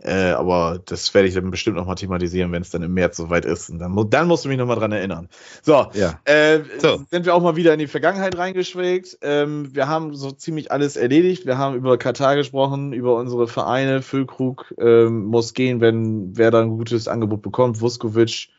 Äh, 0.04 0.32
aber 0.32 0.80
das 0.86 1.14
werde 1.14 1.28
ich 1.28 1.36
dann 1.36 1.52
bestimmt 1.52 1.78
nochmal 1.78 1.96
thematisieren, 1.96 2.52
wenn 2.52 2.64
es 2.64 2.72
dann 2.72 2.82
im 2.82 2.94
März 2.94 3.18
soweit 3.18 3.46
ist. 3.46 3.70
Und 3.70 3.80
dann, 3.80 4.10
dann 4.10 4.28
musst 4.28 4.46
du 4.46 4.50
mich 4.50 4.58
nochmal 4.58 4.78
dran 4.78 4.92
erinnern. 4.92 5.30
So, 5.62 5.88
Ja. 5.94 6.20
äh, 6.26 6.62
So. 6.80 7.04
sind 7.12 7.26
wir 7.26 7.36
auch 7.36 7.42
mal 7.42 7.56
wieder 7.56 7.74
in 7.74 7.80
die 7.80 7.88
Vergangenheit 7.88 8.38
reingeschwelgt. 8.38 9.20
Ähm, 9.22 9.76
wir 9.76 9.88
haben 9.88 10.16
so 10.16 10.32
ziemlich 10.32 10.72
alles 10.72 10.96
erledigt. 10.96 11.46
Wir 11.46 11.58
haben 11.58 11.76
über 11.76 11.98
Katar 11.98 12.36
gesprochen, 12.36 12.94
über 12.94 13.16
unsere 13.16 13.48
Vereine. 13.48 14.02
Füllkrug 14.02 14.74
ähm, 14.80 15.26
muss 15.26 15.54
gehen, 15.54 15.82
wenn 15.82 16.36
wer 16.36 16.50
da 16.50 16.62
ein 16.62 16.70
gutes 16.70 17.08
Angebot 17.08 17.42
bekommt. 17.44 17.80
Vuskovic 17.82 18.50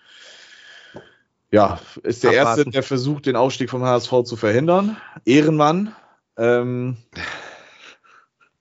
ja, 1.51 1.79
ist 2.03 2.25
der 2.25 2.31
Abwarten. 2.31 2.59
Erste, 2.61 2.71
der 2.71 2.83
versucht, 2.83 3.27
den 3.27 3.37
Aufstieg 3.37 3.69
vom 3.69 3.83
HSV 3.83 4.23
zu 4.25 4.37
verhindern. 4.37 4.97
Ehrenmann. 5.27 5.95
Ähm, 6.39 6.97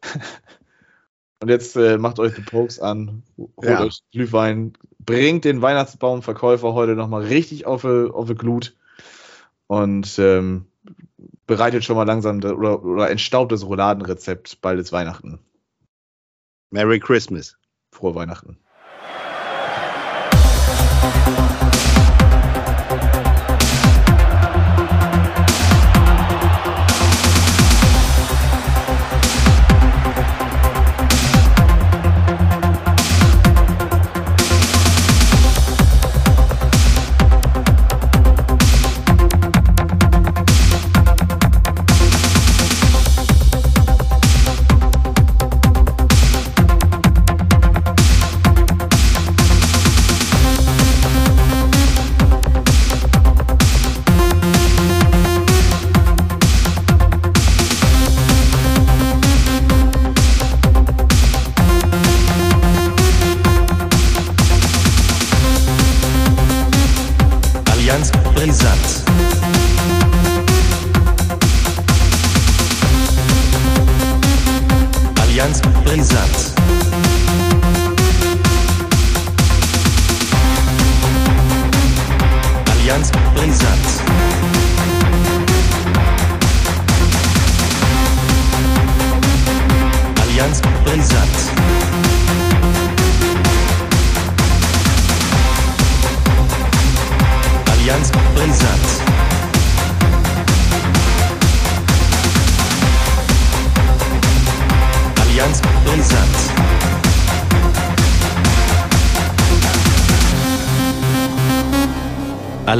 und 1.41 1.49
jetzt 1.49 1.75
äh, 1.75 1.97
macht 1.97 2.19
euch 2.19 2.35
die 2.35 2.41
Pokes 2.41 2.79
an, 2.79 3.23
holt 3.37 3.51
Ja. 3.63 3.83
euch 3.83 4.01
Glühwein, 4.11 4.73
bringt 4.99 5.43
den 5.43 5.61
Weihnachtsbaumverkäufer 5.61 6.73
heute 6.73 6.95
nochmal 6.95 7.23
richtig 7.23 7.65
auf 7.65 7.81
die, 7.81 8.09
auf 8.11 8.27
die 8.27 8.35
Glut 8.35 8.75
und 9.67 10.19
ähm, 10.19 10.65
bereitet 11.47 11.83
schon 11.83 11.95
mal 11.95 12.03
langsam 12.03 12.41
da, 12.41 12.51
oder, 12.53 12.83
oder 12.83 13.09
entstaubt 13.09 13.51
das 13.51 13.65
Rouladenrezept. 13.65 14.61
Bald 14.61 14.79
ist 14.79 14.91
Weihnachten. 14.91 15.39
Merry 16.69 16.99
Christmas. 16.99 17.57
Frohe 17.91 18.15
Weihnachten. 18.15 18.57